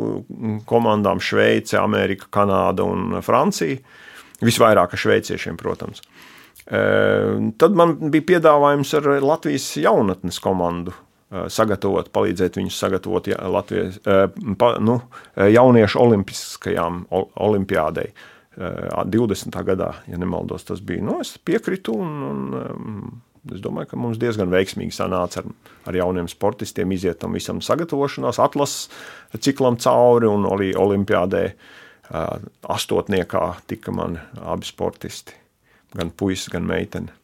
komandām- 0.66 1.20
Šveice, 1.28 1.78
Amerika, 1.78 2.26
Kanāda 2.32 2.86
un 2.88 3.22
Francija 3.22 3.78
Visvairāk 4.42 4.96
ar 4.96 5.02
šveiciešiem, 5.02 5.58
protams. 5.60 6.02
Tad 6.66 7.78
man 7.78 7.96
bija 8.14 8.28
piedāvājums 8.36 8.94
ar 8.98 9.10
Latvijas 9.22 9.68
jaunatnes 9.78 10.40
komandu 10.42 10.94
sagatavot, 11.32 12.10
palīdzēt 12.12 12.58
viņus 12.60 12.78
sagatavot 12.84 13.30
Latvijas 13.54 14.00
nu, 14.84 14.98
jauniešu 15.38 16.02
olimpiskajām 16.02 17.06
olimpiādei. 17.12 18.12
20. 18.52 19.56
gadā, 19.64 19.94
ja 20.12 20.18
nemaldos, 20.20 20.66
tas 20.68 20.82
bija. 20.84 21.02
Nu, 21.08 21.22
es 21.24 21.38
piekritu, 21.40 21.96
un, 21.96 22.10
un 22.52 22.98
es 23.50 23.62
domāju, 23.64 23.92
ka 23.92 24.00
mums 24.00 24.20
diezgan 24.22 24.52
veiksmīgi 24.54 24.94
sanāca 24.96 25.42
ar, 25.42 25.52
ar 25.90 25.98
jauniem 25.98 26.30
sportistiem 26.32 26.92
iziet 26.94 27.22
tam 27.22 27.38
visam 27.38 27.62
sagatavošanās, 27.64 28.42
atlases 28.44 28.90
ciklam 29.40 29.80
cauri 29.82 30.30
un 30.30 30.46
arī 30.52 30.74
olimpiādē. 30.78 31.46
Astotniekā 32.12 33.46
tika 33.72 33.94
man 33.96 34.18
abi 34.44 34.68
sportisti, 34.68 35.38
gan 35.96 36.12
puisis, 36.12 36.50
gan 36.52 36.66
meitene. 36.68 37.21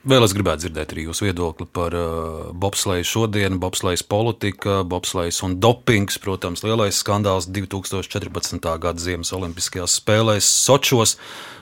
Vēl 0.00 0.24
es 0.24 0.32
gribētu 0.32 0.64
dzirdēt 0.64 0.94
arī 0.94 1.02
jūsu 1.04 1.26
viedokli 1.26 1.66
par 1.76 1.92
uh, 1.92 2.46
bobsleju 2.56 3.04
šodien, 3.04 3.58
bobslejas 3.60 4.00
politika, 4.08 4.78
bobslejas 4.80 5.42
un 5.44 5.58
dopings. 5.60 6.16
Protams, 6.24 6.62
lielais 6.64 6.96
skandāls 7.02 7.50
2014. 7.52 8.64
gada 8.80 8.96
Ziemas 8.96 9.34
Olimpiskajās 9.36 9.98
spēlēs 10.00 10.48
Sočos. 10.48 11.18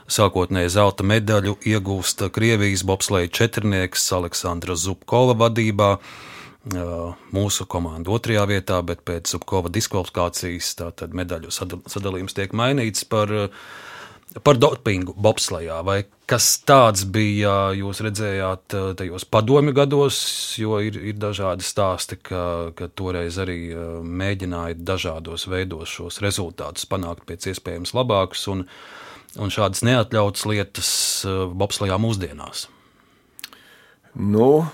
Sākotnēji 0.07 0.71
zelta 0.71 1.03
medaļu 1.03 1.57
iegūst 1.67 2.23
Krievijas 2.31 2.87
bobsleja 2.87 3.27
četrnieks 3.41 4.07
Aleksandra 4.15 4.79
Zubkova 4.79 5.35
vadībā. 5.43 5.97
Uh, 5.99 7.19
mūsu 7.35 7.67
komanda 7.67 8.15
otrajā 8.15 8.47
vietā, 8.51 8.79
bet 8.87 9.03
pēc 9.03 9.35
Zubkova 9.35 9.71
diskvalifikācijas 9.75 10.77
tātad 10.79 11.11
medaļu 11.11 11.51
sadalījums 11.51 12.39
tiek 12.39 12.55
mainīts 12.55 13.03
par, 13.09 13.35
par 14.45 14.59
dopingu 14.61 15.15
bobslajā. 15.17 15.79
Vai 15.87 16.03
kas 16.29 16.51
tāds 16.69 17.05
bija, 17.09 17.73
jūs 17.77 18.03
redzējāt 18.05 18.77
tajos 19.01 19.25
padomju 19.29 19.75
gados, 19.77 20.21
jo 20.61 20.81
ir, 20.85 20.99
ir 21.11 21.19
dažādi 21.21 21.67
stāsti, 21.67 22.21
ka, 22.29 22.45
ka 22.77 22.91
toreiz 22.99 23.41
arī 23.41 23.61
mēģināja 24.05 24.79
dažādos 24.79 25.49
veidos 25.51 25.97
šos 25.99 26.21
rezultātus 26.25 26.89
panākt 26.91 27.27
pēc 27.29 27.51
iespējams 27.55 27.95
labākus 27.97 28.47
un, 28.53 28.67
un 29.41 29.55
šādas 29.55 29.85
neatļautas 29.89 30.47
lietas 30.51 30.93
bobslajā 31.59 31.99
mūsdienās. 32.03 32.69
Nu, 34.19 34.67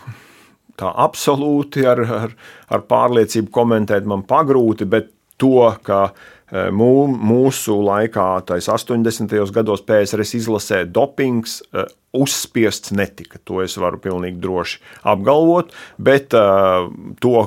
tā 0.80 0.90
absolūti 1.04 1.84
ar, 1.86 2.00
ar, 2.00 2.38
ar 2.72 2.86
pārliecību 2.88 3.52
komentēt 3.54 4.06
man 4.08 4.24
pagrūti, 4.26 4.88
bet 4.88 5.12
to, 5.40 5.68
ka 5.86 6.14
e, 6.52 6.68
mūsu 6.70 7.76
laikā, 7.84 8.28
tais 8.48 8.68
80. 8.70 9.34
gados 9.54 9.84
PSRS 9.86 10.38
izlasē 10.40 10.84
dopings, 10.90 11.60
e, 11.72 11.86
uzspiests 12.14 12.94
netika. 12.94 13.40
To 13.48 13.62
es 13.64 13.76
varu 13.80 14.00
pilnīgi 14.02 14.40
droši 14.42 14.80
apgalvot, 15.14 15.74
bet 15.98 16.34
e, 16.36 16.42
to, 17.22 17.38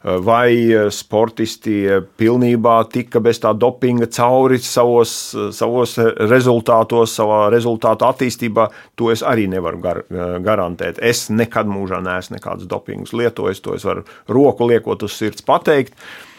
vai 0.00 0.54
sportisti 0.96 1.74
pilnībā 2.16 2.78
tika 2.88 3.20
bez 3.20 3.36
tā 3.42 3.50
dopinga 3.52 4.06
cauri 4.08 4.56
savos, 4.64 5.12
savos 5.52 5.98
rezultātos, 6.30 7.12
savā 7.18 7.42
rezultātu 7.52 8.06
attīstībā, 8.08 8.64
to 8.96 9.10
es 9.12 9.20
arī 9.20 9.44
nevaru 9.52 9.82
gar, 9.84 10.00
garantēt. 10.40 11.02
Es 11.04 11.26
nekad 11.28 11.68
mūžā 11.68 12.00
neesmu 12.00 12.38
nekādus 12.38 12.70
dopingus 12.70 13.12
lietojis, 13.12 13.60
to 13.60 13.76
es 13.76 13.84
varu 13.84 14.06
roku 14.24 14.70
liekot 14.72 15.04
uz 15.04 15.20
sirds 15.20 15.44
pateikt. 15.44 15.92
Uh, 15.92 16.29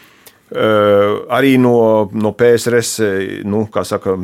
arī 0.52 1.54
no, 1.62 1.76
no 2.12 2.32
PSRS 2.36 2.90
nu, 3.48 3.62
saka, 3.88 4.18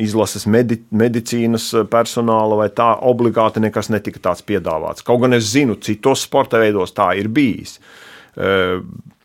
izlases 0.00 0.46
medi, 0.48 0.78
medicīnas 0.96 1.68
personāla 1.92 2.56
vai 2.62 2.70
tā 2.72 2.94
obligāti 3.04 3.60
nekas 3.60 3.90
netika 3.92 4.22
tāds 4.30 4.44
piedāvāts. 4.46 5.04
Kaut 5.04 5.20
gan 5.26 5.36
es 5.36 5.50
zinu, 5.52 5.76
citos 5.76 6.24
sporta 6.24 6.62
veidos 6.62 6.96
tā 6.96 7.10
ir 7.20 7.28
bijis. 7.28 7.76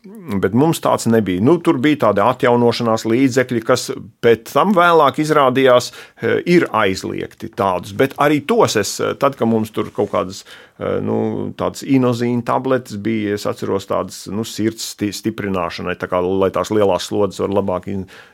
Bet 0.02 0.54
mums 0.58 0.80
tāds 0.82 1.04
nebija. 1.06 1.38
Nu, 1.46 1.60
tur 1.62 1.76
bija 1.82 2.08
tādi 2.08 2.22
atjaunošanās 2.24 3.04
līdzekļi, 3.06 3.60
kas 3.62 3.84
pēc 4.24 4.50
tam 4.50 4.72
vēlāk 4.74 5.20
izrādījās, 5.22 5.92
eh, 6.18 6.40
ir 6.50 6.66
aizliegti 6.74 7.52
tādus. 7.54 7.94
Bet 7.94 8.16
arī 8.18 8.40
tos 8.42 8.74
es, 8.76 8.98
eh, 8.98 9.14
tad, 9.14 9.36
kad 9.38 9.46
mums 9.46 9.70
tur 9.70 9.90
kaut 9.94 10.10
kādas 10.10 10.44
nu, 10.82 11.54
inozīna 11.54 12.42
tabletes 12.42 12.96
bija, 12.96 13.34
es 13.34 13.44
atceros 13.46 13.86
tādas 13.86 14.26
nu, 14.26 14.42
sirds 14.42 14.96
stiprināšanai, 14.98 15.94
tā 15.94 16.08
kā, 16.10 16.18
lai 16.18 16.50
tās 16.50 16.72
lielās 16.74 17.06
slodzes 17.06 17.38
var 17.38 17.50
labāk, 17.54 17.86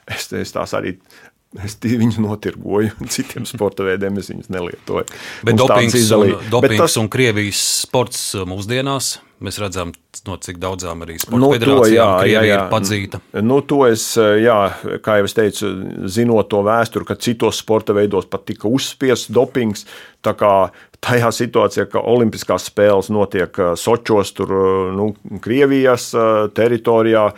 es, 0.06 0.32
es 0.32 0.52
tās 0.52 0.72
arī 0.72 0.96
Es 1.64 1.78
viņus 1.80 2.18
notirgoju, 2.20 2.90
citiem 3.08 3.46
sporta 3.48 3.86
veidiem 3.86 4.18
es 4.20 4.28
viņus 4.28 4.50
nelietoju. 4.52 5.06
Bet 5.48 5.56
dopings, 5.56 5.96
un, 6.12 6.34
dopings 6.52 6.68
Bet 6.68 6.76
tas... 6.76 6.96
un 7.00 7.08
Krievijas 7.08 7.62
sports 7.86 8.34
mūsdienās 8.44 9.14
mēs 9.44 9.58
redzam, 9.62 9.92
no 10.26 10.36
cik 10.42 10.58
daudzām 10.62 11.04
arī 11.06 11.18
sporta 11.20 11.40
nu, 11.40 11.50
federācijām 11.54 11.94
jā, 11.94 12.08
jā, 12.30 12.42
jā. 12.48 12.58
ir 12.58 12.72
padzīta. 12.72 13.20
Nu, 13.44 13.60
to 13.66 13.80
es, 13.88 14.04
jā, 14.16 14.58
kā 15.04 15.18
jau 15.20 15.28
es 15.28 15.36
teicu, 15.36 15.70
zinot 16.10 16.50
to 16.52 16.62
vēsturi, 16.66 17.08
ka 17.08 17.18
citos 17.22 17.60
sporta 17.62 17.96
veidos 17.96 18.28
pat 18.30 18.46
tika 18.50 18.70
uzspiests 18.70 19.32
dopings. 19.34 19.86
Tā 20.26 20.34
kā 20.38 20.52
tajā 21.04 21.30
situācijā, 21.34 21.86
ka 21.92 22.02
Olimpiskās 22.10 22.66
spēles 22.70 23.12
notiek 23.14 23.62
Sočos, 23.78 24.34
tur 24.36 24.54
nu, 24.96 25.12
Krievijas 25.44 26.10
teritorijā, 26.56 27.28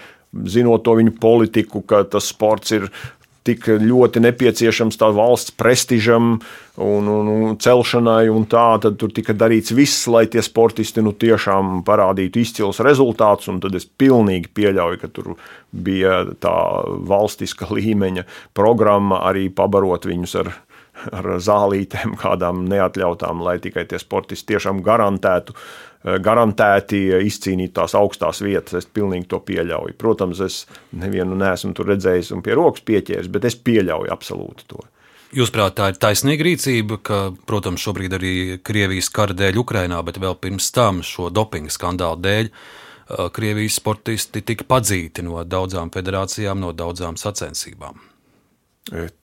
zinot 0.47 0.85
to 0.87 0.97
viņu 1.01 1.17
politiku, 1.21 1.83
ka 1.83 2.05
tas 2.09 2.31
sports 2.33 2.77
ir 2.77 2.89
tik 3.47 3.67
ļoti 3.81 4.21
nepieciešams 4.23 4.99
tā 5.01 5.09
valsts 5.17 5.55
prestižam 5.57 6.35
un, 6.81 7.09
un, 7.09 7.31
un 7.31 7.59
celšanai, 7.61 8.29
un 8.33 8.47
tā, 8.51 8.67
tad 8.83 8.99
tur 9.01 9.13
tika 9.17 9.35
darīts 9.37 9.75
viss, 9.77 10.07
lai 10.13 10.27
tie 10.31 10.43
sportisti 10.45 11.05
nu, 11.05 11.15
tiešām 11.17 11.81
parādītu 11.87 12.43
izcils 12.43 12.83
rezultātus, 12.85 13.51
un 13.53 13.61
tad 13.65 13.77
es 13.79 13.89
pilnīgi 13.89 14.53
pieļauju, 14.57 15.01
ka 15.01 15.13
tur 15.13 15.35
bija 15.71 16.25
tā 16.43 16.57
valstiska 17.09 17.71
līmeņa 17.77 18.27
programma 18.57 19.25
arī 19.31 19.49
pabarot 19.53 20.09
viņus 20.11 20.37
ar 20.45 20.53
ar 21.09 21.37
zālītēm, 21.41 22.17
kādām 22.21 22.67
neatļautām, 22.69 23.41
lai 23.45 23.59
tikai 23.63 23.87
tie 23.89 24.01
sportisti 24.01 24.55
tiešām 24.55 24.83
garantētu, 24.85 25.55
eh, 25.55 25.90
garantēti 26.05 27.03
izcīnīt 27.27 27.75
tās 27.77 27.95
augstās 27.99 28.41
vietas. 28.45 28.79
Es 28.81 28.89
pilnīgi 28.89 29.29
to 29.31 29.41
pieļauju. 29.45 29.97
Protams, 30.01 30.41
es 30.47 30.63
nevienu 30.97 31.37
neesmu 31.39 31.75
tur 31.77 31.91
redzējis 31.93 32.33
un 32.37 32.45
pie 32.47 32.57
rokas 32.57 32.85
pieķēris, 32.89 33.29
bet 33.33 33.49
es 33.51 33.59
pieļauju 33.61 34.13
absolūti 34.15 34.69
to. 34.71 34.81
Jūsuprāt, 35.31 35.77
tā 35.79 35.93
ir 35.93 35.99
taisnīga 36.03 36.43
rīcība, 36.43 36.97
ka, 37.07 37.19
protams, 37.47 37.83
šobrīd 37.85 38.17
arī 38.17 38.35
Krievijas 38.67 39.13
kara 39.15 39.37
dēļ 39.39 39.61
Ukrainā, 39.63 40.01
bet 40.03 40.19
vēl 40.19 40.35
pirms 40.43 40.73
tam 40.75 41.05
šo 41.07 41.29
dopinga 41.31 41.71
skandālu 41.71 42.19
dēļ 42.25 42.49
eh, 42.49 43.29
Krievijas 43.37 43.79
sportisti 43.79 44.43
tika 44.43 44.67
padzīti 44.67 45.23
no 45.23 45.45
daudzām 45.47 45.93
federācijām, 45.95 46.59
no 46.65 46.73
daudzām 46.75 47.21
sacensībām. 47.21 48.01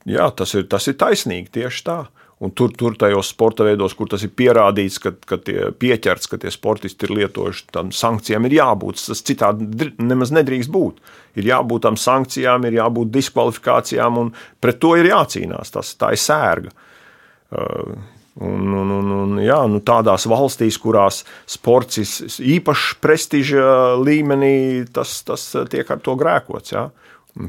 Jā, 0.07 0.29
tas 0.37 0.53
ir, 0.55 0.67
tas 0.71 0.87
ir 0.87 0.95
taisnīgi 1.01 1.51
tieši 1.59 1.83
tā. 1.89 1.97
Un 2.37 2.51
tur, 2.53 2.69
tur 2.77 2.93
tajos 2.93 3.31
sporta 3.33 3.65
veidos, 3.65 3.95
kur 3.97 4.09
tas 4.11 4.21
ir 4.21 4.29
pierādīts, 4.37 4.99
ka, 5.01 5.09
ka 5.25 5.39
tie 5.41 5.71
pieķerts, 5.73 6.29
ka 6.29 6.37
tie 6.37 6.51
sportisti 6.53 7.07
ir 7.07 7.15
lietojuši, 7.17 7.63
tam 7.73 7.89
sankcijām 7.89 8.45
ir 8.45 8.59
jābūt. 8.59 9.01
Tas 9.07 9.23
citādi 9.25 9.87
nemaz 9.97 10.29
nedrīkst 10.37 10.69
būt. 10.73 10.99
Ir 11.41 11.49
jābūt 11.49 11.87
tam 11.87 11.97
sankcijām, 11.97 12.67
ir 12.69 12.77
jābūt 12.77 13.09
diskvalifikācijām, 13.15 14.21
un 14.21 14.29
pret 14.61 14.77
to 14.83 14.93
ir 14.99 15.09
jācīnās. 15.09 15.73
Tas, 15.73 15.95
tā 15.97 16.11
ir 16.13 16.21
sērga. 16.21 16.75
Uh, 17.47 17.97
un, 18.45 18.69
un, 18.83 18.93
un, 18.99 19.11
un, 19.17 19.35
jā, 19.41 19.57
nu 19.71 19.81
tādās 19.81 20.27
valstīs, 20.29 20.77
kurās 20.81 21.23
sports 21.49 22.03
ir 22.03 22.37
īpaši 22.59 22.99
prestiža 23.01 23.67
līmenī, 23.97 24.85
tas, 24.93 25.23
tas 25.25 25.49
tiek 25.73 25.89
ar 25.89 26.05
to 26.05 26.13
grēkots. 26.19 26.77
Jā. 26.77 26.85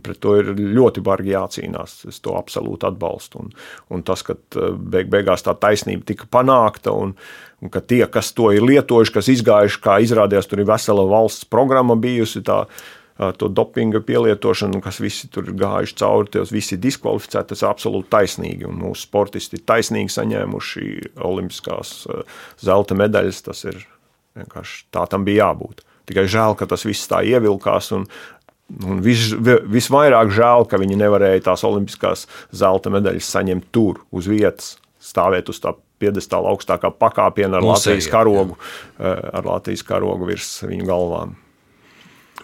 Pret 0.05 0.21
to 0.21 0.35
ir 0.41 0.53
ļoti 0.59 1.03
bargi 1.05 1.33
jācīnās. 1.33 2.03
Es 2.11 2.21
to 2.25 2.37
absolūti 2.39 2.89
atbalstu. 2.89 3.45
Un, 3.45 3.53
un 3.95 4.05
tas, 4.07 4.25
ka 4.27 4.37
eh, 4.37 4.75
beig, 4.77 5.09
beigās 5.13 5.47
tā 5.47 5.55
taisnība 5.59 6.07
tika 6.09 6.29
panākta, 6.31 6.93
un, 6.93 7.15
un 7.63 7.73
ka 7.73 7.81
tie, 7.81 8.05
kas 8.13 8.35
to 8.37 8.51
ir 8.57 8.67
lietojuši, 8.67 9.15
kas 9.15 9.33
izgājuši, 9.33 9.83
kā 9.85 9.99
izrādījās, 10.05 10.51
tur 10.51 10.63
ir 10.63 10.71
vesela 10.71 11.07
valsts 11.09 11.49
programma 11.49 11.99
bijusi. 11.99 12.45
Tā, 12.47 12.65
To 13.19 13.49
dopinga 13.51 13.99
pielietošanu, 14.07 14.79
kas 14.79 15.01
visi 15.03 15.27
tur 15.35 15.49
ir 15.51 15.57
gājuši 15.59 15.97
cauri, 15.99 16.29
tos 16.37 16.53
visi 16.55 16.77
ir 16.77 16.85
diskvalificēti. 16.85 17.49
Tas 17.51 17.65
ir 17.65 17.67
absolūti 17.67 18.13
taisnīgi. 18.15 18.69
Un 18.71 18.79
mūsu 18.79 19.09
sportisti 19.09 19.59
ir 19.59 19.65
taisnīgi 19.67 20.15
saņēmuši 20.15 20.85
olimpiskās 21.27 21.97
zelta 22.63 22.95
medaļas. 22.95 23.41
Tas 23.49 23.65
ir 23.67 23.81
vienkārši 24.39 24.85
tā 24.95 25.03
tam 25.11 25.27
bija 25.27 25.49
jābūt. 25.49 25.83
Tikai 26.09 26.25
žēl, 26.31 26.55
ka 26.57 26.69
tas 26.71 26.87
viss 26.89 27.11
tā 27.11 27.21
ievilkās 27.27 27.91
un 27.97 28.07
Un 28.85 29.01
vis, 29.01 29.31
visvairāk 29.73 30.33
žēl, 30.37 30.67
ka 30.69 30.81
viņi 30.81 30.99
nevarēja 31.01 31.47
tās 31.47 31.65
olimpiskās 31.65 32.27
zelta 32.53 32.93
medaļas 32.93 33.31
saņemt 33.33 33.71
tur, 33.73 34.03
uz 34.13 34.29
vietas, 34.29 34.75
stāvēt 35.01 35.49
uz 35.49 35.61
tā 35.65 35.73
piedestāla 35.99 36.53
augstākā 36.53 36.91
pakāpiena 36.95 37.59
ar 37.59 37.65
Mūsējā, 37.65 37.75
Latvijas 37.75 38.09
karogu, 38.13 38.59
jā. 38.59 38.99
Eh, 39.01 39.29
ar 39.41 39.49
Latvijas 39.49 39.85
karogu 39.89 40.29
virs 40.29 40.51
viņu 40.67 40.89
galvām. 40.89 41.37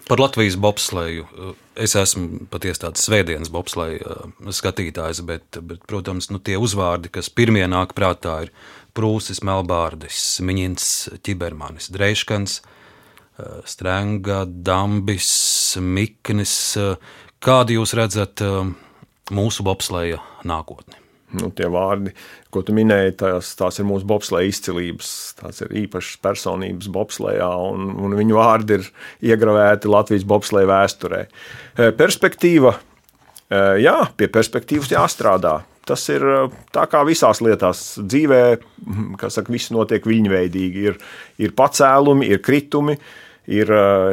Par 0.04 0.20
Latvijas 0.20 0.56
bobsleju. 0.60 1.54
Es 1.80 1.94
esmu 1.96 2.44
patiesi 2.52 2.82
tāds 2.82 3.04
svētdienas 3.06 3.52
bobsleja 3.52 4.00
eh, 4.00 4.52
skatītājs, 4.52 5.22
bet, 5.28 5.60
bet 5.60 5.84
protams, 5.90 6.30
nu, 6.32 6.40
tie 6.40 6.58
uzvārdi, 6.60 7.12
kas 7.14 7.30
pirmie 7.32 7.66
nāk 7.70 7.94
prātā, 7.96 8.44
ir 8.46 8.54
Prūsis, 8.94 9.40
Melbārdis, 9.42 10.38
Miņins, 10.44 10.90
Ķibermanis, 11.26 11.90
Dreiškans. 11.94 12.60
Eh, 13.38 13.62
Strenga, 13.64 14.44
Dambis, 14.46 15.76
Miknis. 15.82 16.76
Eh, 16.78 16.94
kādu 17.42 17.80
jūs 17.80 17.94
redzat 17.98 18.38
eh, 18.46 18.60
mūsu 19.34 19.66
bobsleja 19.66 20.20
nākotni? 20.46 21.00
Nu, 21.34 21.48
tie 21.50 21.66
vārdi, 21.66 22.12
ko 22.54 22.62
tu 22.62 22.70
minēji, 22.76 23.16
tās, 23.18 23.50
tās 23.58 23.80
ir 23.82 23.88
mūsu 23.88 24.06
bobsleja 24.06 24.52
izcilības. 24.52 25.10
Tās 25.40 25.64
ir 25.64 25.74
īpašas 25.82 26.20
personības 26.22 26.86
bobslejā, 26.94 27.50
un, 27.72 27.90
un 28.06 28.14
viņu 28.14 28.38
vārdi 28.38 28.78
ir 28.78 28.86
iegravēti 29.32 29.90
Latvijas 29.90 30.28
bobsleja 30.30 30.70
vēsturē. 30.70 31.24
Perspektīva, 31.98 32.76
jā, 33.50 33.96
pie 34.14 34.30
perspektīvas 34.30 34.94
jāstrādā. 34.94 35.56
Tas 35.84 36.06
ir 36.08 36.22
tā 36.72 36.86
kā 36.88 37.02
visās 37.04 37.42
lietās 37.44 37.98
dzīvē, 38.00 38.42
kas 39.20 39.36
saka, 39.36 39.52
viss 39.52 39.72
notiek 39.74 40.06
viņveidīgi. 40.08 40.88
Ir, 40.88 40.96
ir 41.44 41.52
pacēlumi, 41.58 42.30
ir 42.32 42.40
kritumi, 42.44 42.96
uh, 42.96 43.20
ir, 43.50 43.70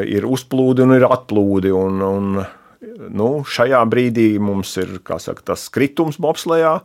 ir 0.08 0.28
uzplūdi 0.28 0.86
un 0.86 0.96
ir 0.98 1.06
atplūdi. 1.08 1.72
Un, 1.76 2.04
un, 2.06 2.44
nu, 3.14 3.30
šajā 3.48 3.82
brīdī 3.90 4.30
mums 4.42 4.74
ir 4.82 5.00
saka, 5.02 5.42
tas 5.54 5.68
kritums 5.74 6.20
bobslējā, 6.22 6.78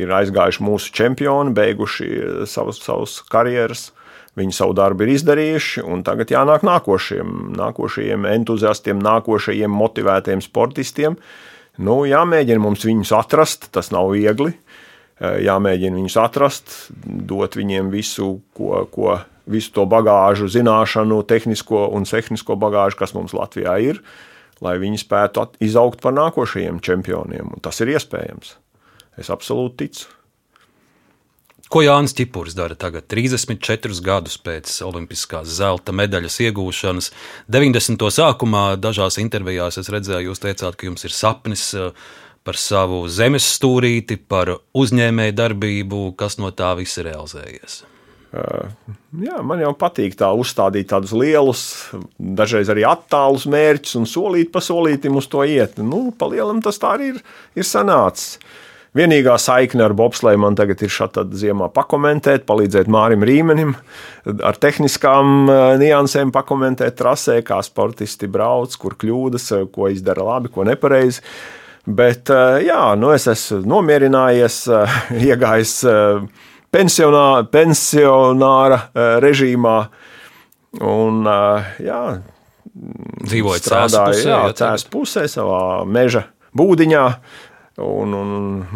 ir 0.00 0.14
aizgājuši 0.20 0.64
mūsu 0.64 0.94
čempioni, 0.94 1.54
beiguši 1.56 2.10
savas, 2.50 2.82
savas 2.84 3.20
karjeras. 3.30 3.90
Viņi 4.34 4.50
savu 4.50 4.72
darbu 4.74 5.04
ir 5.04 5.12
izdarījuši, 5.12 5.84
un 5.86 6.00
tagad 6.02 6.32
jānāk 6.34 6.64
nākošiem, 6.66 7.52
nākošajiem 7.54 8.24
entuziastiem, 8.32 8.98
nākošajiem 8.98 9.70
motivētiem 9.70 10.42
sportistiem. 10.42 11.14
Nu, 11.82 12.04
jāmēģina 12.06 12.62
mums 12.62 12.84
viņus 12.86 13.10
atrast, 13.16 13.68
tas 13.74 13.90
nav 13.94 14.12
viegli. 14.14 14.52
Eh, 15.20 15.40
jāmēģina 15.46 15.98
viņus 15.98 16.18
atrast, 16.22 16.74
dot 17.04 17.56
viņiem 17.58 17.90
visu, 17.90 18.40
ko, 18.54 18.84
ko 18.90 19.18
visu 19.50 19.72
to 19.74 19.84
bagāžu, 19.86 20.48
zināšanu, 20.50 21.20
tehnisko 21.28 21.88
un 21.94 22.06
tehnisko 22.08 22.56
bagāžu, 22.58 22.98
kas 22.98 23.14
mums 23.14 23.34
Latvijā 23.36 23.76
ir, 23.82 24.00
lai 24.64 24.76
viņi 24.82 25.02
spētu 25.02 25.48
izaugt 25.62 26.02
par 26.02 26.14
nākošajiem 26.16 26.80
čempioniem. 26.82 27.52
Un 27.54 27.62
tas 27.62 27.80
ir 27.82 27.94
iespējams. 27.94 28.56
Es 29.18 29.30
absolūti 29.30 29.84
ticu. 29.84 30.08
Ko 31.74 31.80
Jānis 31.82 32.12
Čipurs 32.14 32.54
dara 32.54 32.76
tagad, 32.78 33.08
34 33.10 33.96
gadus 34.06 34.36
pēc 34.38 34.76
Olimpiskās 34.86 35.48
zelta 35.56 35.90
medaļas 35.90 36.36
iegūšanas? 36.44 37.08
90. 37.50 38.04
sākumā 38.14 38.76
dažās 38.78 39.18
intervijās 39.18 39.80
es 39.82 39.90
redzēju, 39.90 40.28
jūs 40.28 40.42
teicāt, 40.44 40.78
ka 40.78 40.86
jums 40.86 41.02
ir 41.02 41.16
sapnis 41.16 41.64
eh, 41.74 41.90
par 42.46 42.60
savu 42.62 43.00
zemes 43.10 43.48
stūrīti, 43.56 44.20
par 44.22 44.52
uzņēmēju 44.70 45.34
darbību, 45.42 46.04
kas 46.14 46.38
no 46.38 46.54
tā 46.54 46.76
viss 46.78 47.02
ir 47.02 47.10
realizējies. 47.10 47.80
Jā, 49.24 49.42
man 49.42 49.66
jau 49.66 49.74
patīk 49.78 50.14
tā 50.18 50.30
uzstādīt 50.30 50.92
tādus 50.94 51.10
lielus, 51.18 51.64
dažreiz 52.18 52.70
arī 52.70 52.86
attālus 52.86 53.50
mērķus 53.50 53.98
un 53.98 54.06
solīt 54.10 54.54
pa 54.54 54.62
solītam 54.62 55.18
uz 55.18 55.26
to 55.30 55.42
iet. 55.42 55.82
Nu, 55.82 56.06
palielam 56.18 56.62
tas 56.62 56.78
tā 56.78 56.94
arī 57.00 57.16
ir, 57.16 57.24
ir 57.58 57.66
sanācis. 57.66 58.38
Vienīgā 58.94 59.34
saikne 59.42 59.82
ar 59.88 59.94
bobslēju 59.98 60.38
man 60.44 60.54
tagad 60.58 60.84
ir 60.86 60.92
šāda 60.94 61.24
ziemā 61.34 61.66
pakomentēt, 61.74 62.44
palīdzēt 62.46 62.86
Mārim 62.86 63.26
Rīmenim, 63.26 63.74
ar 64.46 64.60
tehniskām 64.62 65.50
niansēm 65.82 66.30
pakomentēt 66.34 66.94
trasē, 67.00 67.40
kā 67.42 67.58
sportisti 67.66 68.30
brauc, 68.30 68.76
kur 68.78 68.94
kļūdas, 69.00 69.50
ko 69.74 69.90
izdara 69.90 70.28
labi, 70.30 70.52
ko 70.54 70.66
nepareizi. 70.68 71.24
Bet 71.84 72.30
jā, 72.64 72.82
nu 72.96 73.10
es 73.12 73.26
esmu 73.28 73.64
nomierinājies, 73.74 74.62
iegājis 75.26 75.78
pensionā, 76.74 77.44
pensionāra 77.50 78.80
eh, 78.90 79.16
režīmā. 79.24 79.78
Un, 80.82 81.24
eh, 81.30 81.74
jā, 81.86 82.04
Dzīvojot 82.74 83.62
strādāju, 83.62 84.22
cēlā 84.58 84.72
pusē, 84.90 85.28
savā 85.30 85.84
meža 85.86 86.24
būdiņā. 86.58 87.04
Un, 87.82 88.14
un 88.14 88.34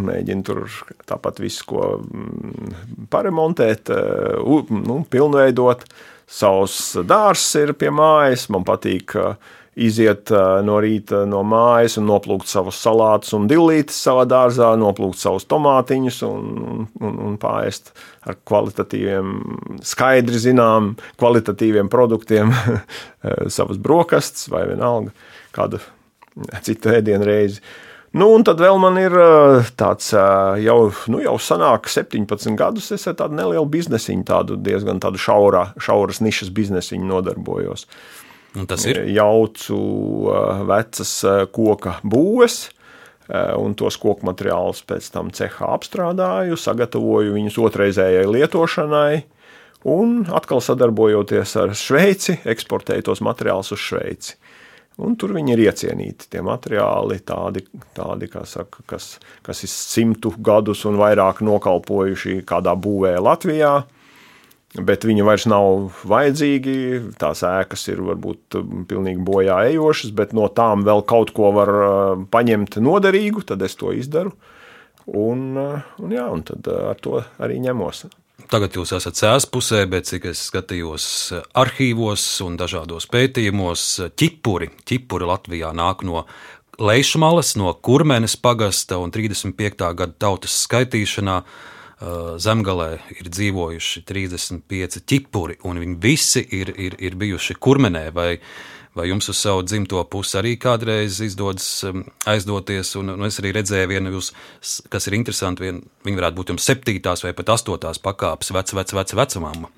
mēģinu 0.08 0.42
tur 0.42 0.64
tāpat 1.06 1.38
visu, 1.38 1.62
ko 1.70 1.82
mm, 2.02 3.06
paremontēt, 3.12 3.92
eh, 3.94 4.64
nu, 4.74 5.02
pilnveidot. 5.10 5.86
Savs 6.28 6.98
dārsts 7.08 7.54
ir 7.56 7.72
pie 7.78 7.88
mājas. 7.94 8.48
Man 8.52 8.66
patīk 8.68 9.14
uh, 9.16 9.36
iziet 9.78 10.30
no 10.66 10.78
rīta 10.82 11.22
no 11.28 11.42
mājas 11.46 11.98
un 12.00 12.08
noplūkt 12.08 12.50
savus 12.50 12.78
salātus 12.82 13.34
un 13.36 13.46
dillītes 13.50 13.98
savā 14.02 14.24
dārzā, 14.28 14.72
noplūkt 14.80 15.20
savus 15.20 15.46
tomātiņus 15.50 16.20
un, 16.26 16.86
un, 16.98 17.18
un 17.28 17.36
pāriest 17.40 17.92
ar 18.28 18.38
kvalitatīviem, 18.48 19.34
skaidri 19.86 20.42
zinām, 20.48 20.94
kvalitatīviem 21.20 21.90
produktiem 21.92 22.54
savas 23.56 23.78
brokastis 23.82 24.50
vai 24.52 24.66
vienalga 24.72 25.14
kādu 25.54 25.82
citu 26.62 26.92
ēdienu 26.94 27.26
reizi. 27.26 27.62
Nu, 28.16 28.30
un 28.32 28.44
tad 28.46 28.60
vēl 28.62 28.78
man 28.80 28.96
ir 29.00 29.12
tāds 29.76 30.14
jau, 30.16 30.78
nu, 31.12 31.20
jau 31.20 31.34
sanāk 31.42 31.90
17 31.92 32.56
gadus, 32.56 32.88
es 32.96 33.04
ar 33.10 33.18
tādu 33.18 33.36
nelielu 33.36 33.68
biznesiņu, 33.68 34.24
tādu 34.28 34.56
diezgan 34.56 35.02
tādu 35.02 35.20
šaurā, 35.20 35.74
šauras 35.82 36.22
nišas 36.24 36.48
biznesiņu 36.56 37.04
nodarbojos. 37.10 37.84
Un 38.56 38.64
tas 38.66 38.86
ir 38.88 39.02
jaucu 39.12 39.78
vecas 40.70 41.12
koka 41.52 41.98
būves. 42.02 42.68
un 43.60 43.74
tos 43.76 43.98
koku 44.00 44.24
materiālus 44.24 44.80
pēc 44.88 45.10
tam 45.12 45.28
cehā 45.28 45.66
apstrādāju, 45.76 46.56
sagatavoju 46.56 47.34
viņus 47.34 47.58
otrreizējai 47.60 48.24
lietošanai. 48.24 49.24
Un 49.84 50.22
atkal 50.32 50.62
sadarbojoties 50.64 51.52
ar 51.60 51.74
Šveici, 51.76 52.38
eksportēju 52.48 53.04
tos 53.10 53.20
materiālus 53.20 53.74
uz 53.76 53.84
Šveici. 53.84 54.37
Un 54.98 55.14
tur 55.14 55.30
viņi 55.36 55.54
ir 55.54 55.60
iecienīti. 55.68 56.26
Tie 56.32 56.40
materiāli, 56.42 57.20
tādi, 57.26 57.62
tādi 57.94 58.28
saka, 58.50 58.82
kas, 58.90 59.12
kas 59.46 59.62
ir 59.62 59.70
simtu 59.70 60.32
gadus 60.42 60.82
un 60.90 60.98
vairāk 60.98 61.42
nokalpojuši 61.46 62.40
kādā 62.48 62.74
būvē 62.74 63.14
Latvijā. 63.22 63.76
Bet 64.74 65.06
viņi 65.06 65.24
vairs 65.24 65.46
nav 65.48 65.94
vajadzīgi. 66.08 66.74
Tās 67.20 67.44
ēkas 67.46 67.86
ir 67.92 68.02
varbūt 68.10 68.58
pilnīgi 68.90 69.22
bojā 69.24 69.62
ejošas, 69.70 70.12
bet 70.18 70.34
no 70.36 70.50
tām 70.50 70.82
vēl 70.84 71.04
kaut 71.08 71.32
ko 71.36 71.54
var 71.56 71.72
uh, 71.72 72.26
paņemt 72.28 72.80
noderīgu, 72.82 73.46
tad 73.48 73.62
es 73.64 73.78
to 73.78 73.94
izdaru. 73.96 74.34
Un, 75.08 75.46
uh, 75.56 75.94
un, 76.02 76.12
jā, 76.12 76.26
un 76.28 76.42
tad 76.44 76.68
uh, 76.68 76.90
ar 76.90 77.00
to 77.00 77.22
arī 77.38 77.62
ņemos. 77.64 78.08
Tagad 78.46 78.76
jūs 78.78 78.92
esat 78.94 79.18
sēspusē, 79.18 79.80
bet 79.90 80.06
cik 80.06 80.28
es 80.30 80.44
skatījos 80.46 81.06
arhīvos 81.58 82.22
un 82.46 82.54
dažādos 82.60 83.08
pētījumos, 83.10 83.82
ķipuri, 84.14 84.70
ķipuri 84.86 85.26
Latvijā 85.26 85.72
nāk 85.74 86.04
no 86.06 86.22
Leišmalas, 86.78 87.56
no 87.58 87.72
Kurmenes 87.74 88.36
pagasta 88.38 89.00
un 89.02 89.10
35. 89.10 89.90
gada 89.98 90.14
tautas 90.22 90.54
skaitīšanā. 90.68 91.42
Zemgalē 92.38 92.92
ir 93.10 93.26
dzīvojuši 93.26 94.04
35 94.06 95.00
ķipuri, 95.02 95.56
un 95.66 95.80
viņi 95.82 95.96
visi 95.98 96.44
ir, 96.54 96.70
ir, 96.78 96.94
ir 97.02 97.16
bijuši 97.18 97.56
kurmenē 97.58 98.04
vai 98.14 98.36
Vai 98.98 99.06
jums 99.12 99.28
uz 99.30 99.38
savu 99.38 99.62
dzimto 99.62 100.00
pusi 100.10 100.34
arī 100.40 100.56
kādreiz 100.58 101.20
izdodas 101.22 101.66
um, 101.86 102.02
aizdoties? 102.26 102.96
Un, 102.98 103.12
un 103.14 103.28
es 103.28 103.38
arī 103.38 103.52
redzēju, 103.54 103.90
vienu 103.92 104.16
jūs, 104.16 104.32
kas 104.90 105.06
ir 105.06 105.14
interesanti, 105.20 105.68
vien, 105.68 105.78
viņa 106.06 106.18
varētu 106.18 106.38
būt 106.40 106.50
jums 106.54 106.66
septītās 106.66 107.22
vai 107.22 107.30
pat 107.38 107.52
astotās 107.54 108.02
pakāpes 108.02 108.50
vec, 108.56 108.74
vec, 108.74 108.94
vec, 108.98 109.14
vecumam. 109.20 109.68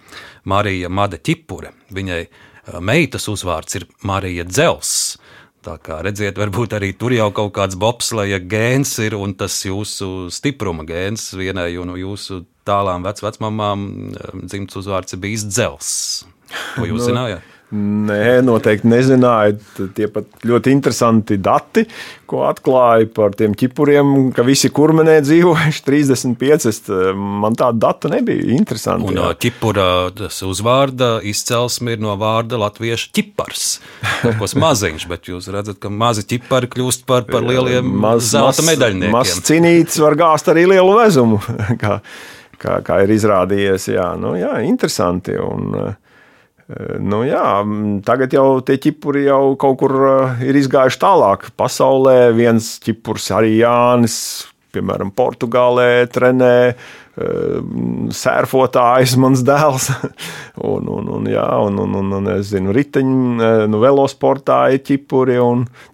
Marija 0.48 0.88
Made 0.88 1.20
Čipure. 1.20 1.74
Viņai 1.92 2.22
uh, 2.24 2.80
meitas 2.80 3.28
uzvārds 3.28 3.76
ir 3.76 3.86
Marija 4.08 4.48
Dzels. 4.48 4.94
Tā 5.60 5.76
kā 5.84 5.98
redziet, 6.00 6.40
varbūt 6.40 6.72
arī 6.78 6.94
tur 6.96 7.12
jau 7.12 7.28
kaut 7.36 7.52
kāds 7.58 7.76
bobsleja 7.76 8.40
gēns 8.40 8.94
ir, 9.04 9.18
un 9.20 9.36
tas 9.36 9.58
jūsu 9.66 10.30
stipruma 10.32 10.86
gēns 10.88 11.34
vienai 11.36 11.74
no 11.84 12.00
jūsu 12.00 12.46
tālām 12.64 13.04
vecmāmām 13.04 13.84
um, 13.84 14.44
dzimts 14.46 14.80
uzvārds 14.80 15.12
ir 15.12 15.20
bijis 15.20 15.44
Dzels. 15.52 15.90
Ko 16.78 16.88
jūs 16.88 17.00
nu, 17.02 17.08
zinājāt? 17.10 17.59
Nē, 17.70 18.40
noteikti 18.42 18.88
nezināju. 18.90 19.58
Tie 19.94 20.08
pat 20.10 20.42
ļoti 20.42 20.72
interesanti 20.74 21.36
dati, 21.38 21.84
ko 22.26 22.40
atklāja 22.48 23.06
par 23.14 23.36
tiem 23.38 23.54
ķipuriem, 23.54 24.32
ka 24.34 24.42
visi 24.46 24.72
kurmenē 24.74 25.20
dzīvojuši 25.22 25.84
35. 25.86 26.90
Man 27.14 27.54
tāda 27.58 27.78
data 27.86 28.10
nebija. 28.10 28.48
Interesanti. 28.56 29.12
Un 29.12 29.20
jā. 29.22 29.28
ķipura 29.46 29.86
uzvārda 30.50 31.12
izcelsme 31.30 31.94
ir 31.94 32.02
no 32.02 32.16
vārda 32.18 32.58
latviešu 32.58 33.12
ķipars. 33.14 33.68
Tas 34.26 34.56
maziņš, 34.66 35.06
bet 35.14 35.30
jūs 35.30 35.46
redzat, 35.54 35.78
ka 35.78 35.94
mazi 35.94 36.26
ķipari 36.26 36.72
kļūst 36.74 37.06
par, 37.06 37.28
par 37.30 37.46
lieliem 37.46 37.86
maz, 38.02 38.32
zelta 38.34 38.66
medaļniekiem. 38.66 39.14
Mazs 39.14 39.46
cinītis 39.46 40.02
var 40.02 40.18
gāzt 40.18 40.50
arī 40.50 40.66
lielu 40.74 40.98
vezumu, 40.98 41.38
kā, 41.82 42.00
kā, 42.58 42.80
kā 42.82 43.02
ir 43.06 43.14
izrādījies. 43.14 43.92
Jā, 43.94 44.10
nu, 44.18 44.34
jā 44.42 44.58
interesanti. 44.66 45.38
Un, 45.38 45.74
uh, 45.78 45.98
Nu, 47.02 47.24
jā, 47.26 47.64
tagad 48.06 48.34
jau 48.36 48.60
tie 48.62 48.76
ķipuri 48.78 49.24
jau 49.26 49.56
kaut 49.58 49.80
kur 49.80 49.94
ir 50.44 50.58
izgājuši 50.60 51.00
tālāk 51.02 51.48
pasaulē. 51.58 52.30
Viens 52.36 52.76
ķipurs 52.84 53.30
arī 53.34 53.56
Jānis, 53.58 54.16
piemēram, 54.74 55.10
Portugālē 55.16 56.06
trenē. 56.12 56.56
Sērfotājs, 58.16 59.16
mans 59.20 59.42
dēls, 59.44 59.88
un, 60.70 60.86
un, 60.88 61.08
un, 61.18 61.26
jā, 61.28 61.42
un, 61.66 61.80
un, 61.82 61.96
un, 61.98 62.14
un 62.16 62.30
es 62.32 62.52
zinu, 62.54 62.72
riteņu, 62.72 63.66
nu, 63.68 63.80
velosportā 63.82 64.60
ir 64.72 64.80
ķipuri. 64.86 65.36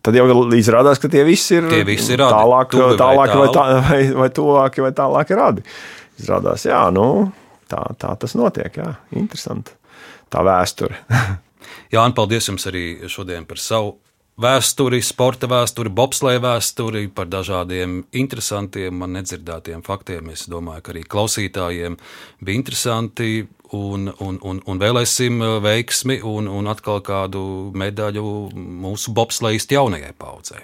Tad 0.07 0.19
jau 0.21 0.27
izrādās, 0.55 1.01
ka 1.03 1.11
tie 1.11 1.25
visi 1.27 1.57
ir, 1.57 1.67
tie 1.73 1.83
visi 1.89 2.15
ir 2.15 2.23
radi. 2.23 2.37
tālāk, 2.37 2.77
tālāk 3.01 3.35
vai, 3.41 3.49
tā, 3.57 3.65
vai, 3.89 3.99
vai 4.21 4.29
tuvāki 4.37 4.85
vai 4.87 4.93
tālāki 5.01 5.41
radi. 5.41 5.67
Izrādās, 6.21 6.69
jā, 6.69 6.85
nu, 6.95 7.09
tā, 7.73 7.83
tā 7.99 8.13
tas 8.21 8.37
notiek, 8.39 8.79
jā, 8.85 8.93
interesanti 9.17 9.75
tā 10.33 10.43
vēsture. 10.47 10.99
Jā, 11.93 12.03
un 12.03 12.15
paldies 12.17 12.49
jums 12.49 12.67
arī 12.69 13.09
šodien 13.11 13.47
par 13.47 13.61
savu 13.63 13.97
vēsturi, 14.43 15.01
sporta 15.05 15.49
vēsturi, 15.51 15.93
bobsleja 15.93 16.43
vēsturi, 16.45 17.07
par 17.15 17.29
dažādiem 17.33 18.03
interesantiem, 18.17 18.95
man 19.01 19.17
nedzirdētiem 19.17 19.85
faktiem. 19.87 20.31
Es 20.35 20.47
domāju, 20.53 20.85
ka 20.85 20.95
arī 20.95 21.05
klausītājiem 21.09 21.99
bija 22.41 22.63
interesanti. 22.63 23.47
Un, 23.75 24.07
un, 24.23 24.37
un, 24.47 24.61
un 24.63 24.79
vēlēsim 24.79 25.41
veiksmi 25.65 26.21
un, 26.23 26.47
un 26.47 26.71
atkal 26.71 27.01
kādu 27.03 27.43
medaļu 27.75 28.23
mūsu 28.55 29.11
bobslejas 29.11 29.67
jaunajai 29.73 30.13
paudzei. 30.15 30.63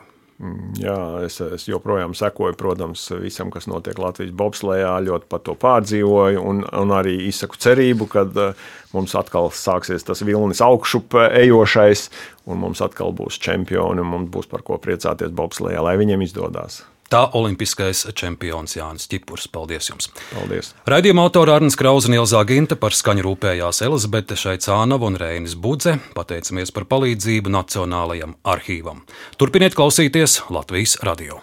Jā, 0.82 0.96
es, 1.22 1.36
es 1.38 1.68
joprojām 1.68 2.16
sekoju, 2.18 2.56
protams, 2.58 3.04
visam, 3.22 3.52
kas 3.54 3.68
notiek 3.70 3.98
Latvijas 4.02 4.32
bobslējā, 4.34 4.96
ļoti 5.06 5.28
par 5.30 5.42
to 5.46 5.54
pārdzīvoju, 5.54 6.42
un, 6.42 6.64
un 6.66 6.94
arī 6.96 7.14
izsaku 7.28 7.60
cerību, 7.62 8.08
ka 8.10 8.24
uh, 8.26 8.64
mums 8.90 9.14
atkal 9.18 9.52
sāksies 9.54 10.02
tas 10.08 10.24
vilnis 10.26 10.62
augšup 10.64 11.14
ejošais, 11.28 12.08
un 12.50 12.58
mums 12.64 12.82
atkal 12.82 13.14
būs 13.14 13.38
čempioni, 13.42 14.02
un 14.02 14.10
mums 14.16 14.32
būs 14.34 14.50
par 14.50 14.66
ko 14.66 14.82
priecāties 14.82 15.30
bobslējā, 15.30 15.84
lai 15.86 15.94
viņiem 16.02 16.26
izdodas. 16.26 16.82
Tā 17.12 17.26
olimpiskais 17.36 18.06
čempions 18.16 18.72
Jānis 18.72 19.04
Čipurs. 19.04 19.44
Paldies 19.52 19.90
jums! 19.90 20.08
Paldies! 20.30 20.70
Radījuma 20.88 21.26
autora 21.26 21.58
Arnēs 21.58 21.76
Krausa 21.76 22.08
un 22.08 22.16
Ilzā 22.16 22.40
Ginta 22.48 22.78
par 22.80 22.96
skaņu 22.96 23.26
rūpējās 23.26 23.82
Elizabete 23.84 24.38
Šaicānova 24.40 25.10
un 25.10 25.18
Reinis 25.20 25.52
Budze. 25.52 25.98
Pateicamies 26.16 26.72
par 26.72 26.88
palīdzību 26.88 27.52
Nacionālajam 27.52 28.32
arhīvam. 28.48 29.04
Turpiniet 29.36 29.76
klausīties 29.76 30.40
Latvijas 30.48 30.96
radio! 31.04 31.42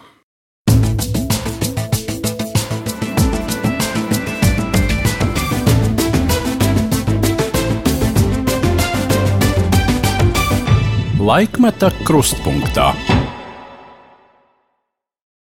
Laikmeta 11.29 11.93
krustpunktā. 12.07 12.89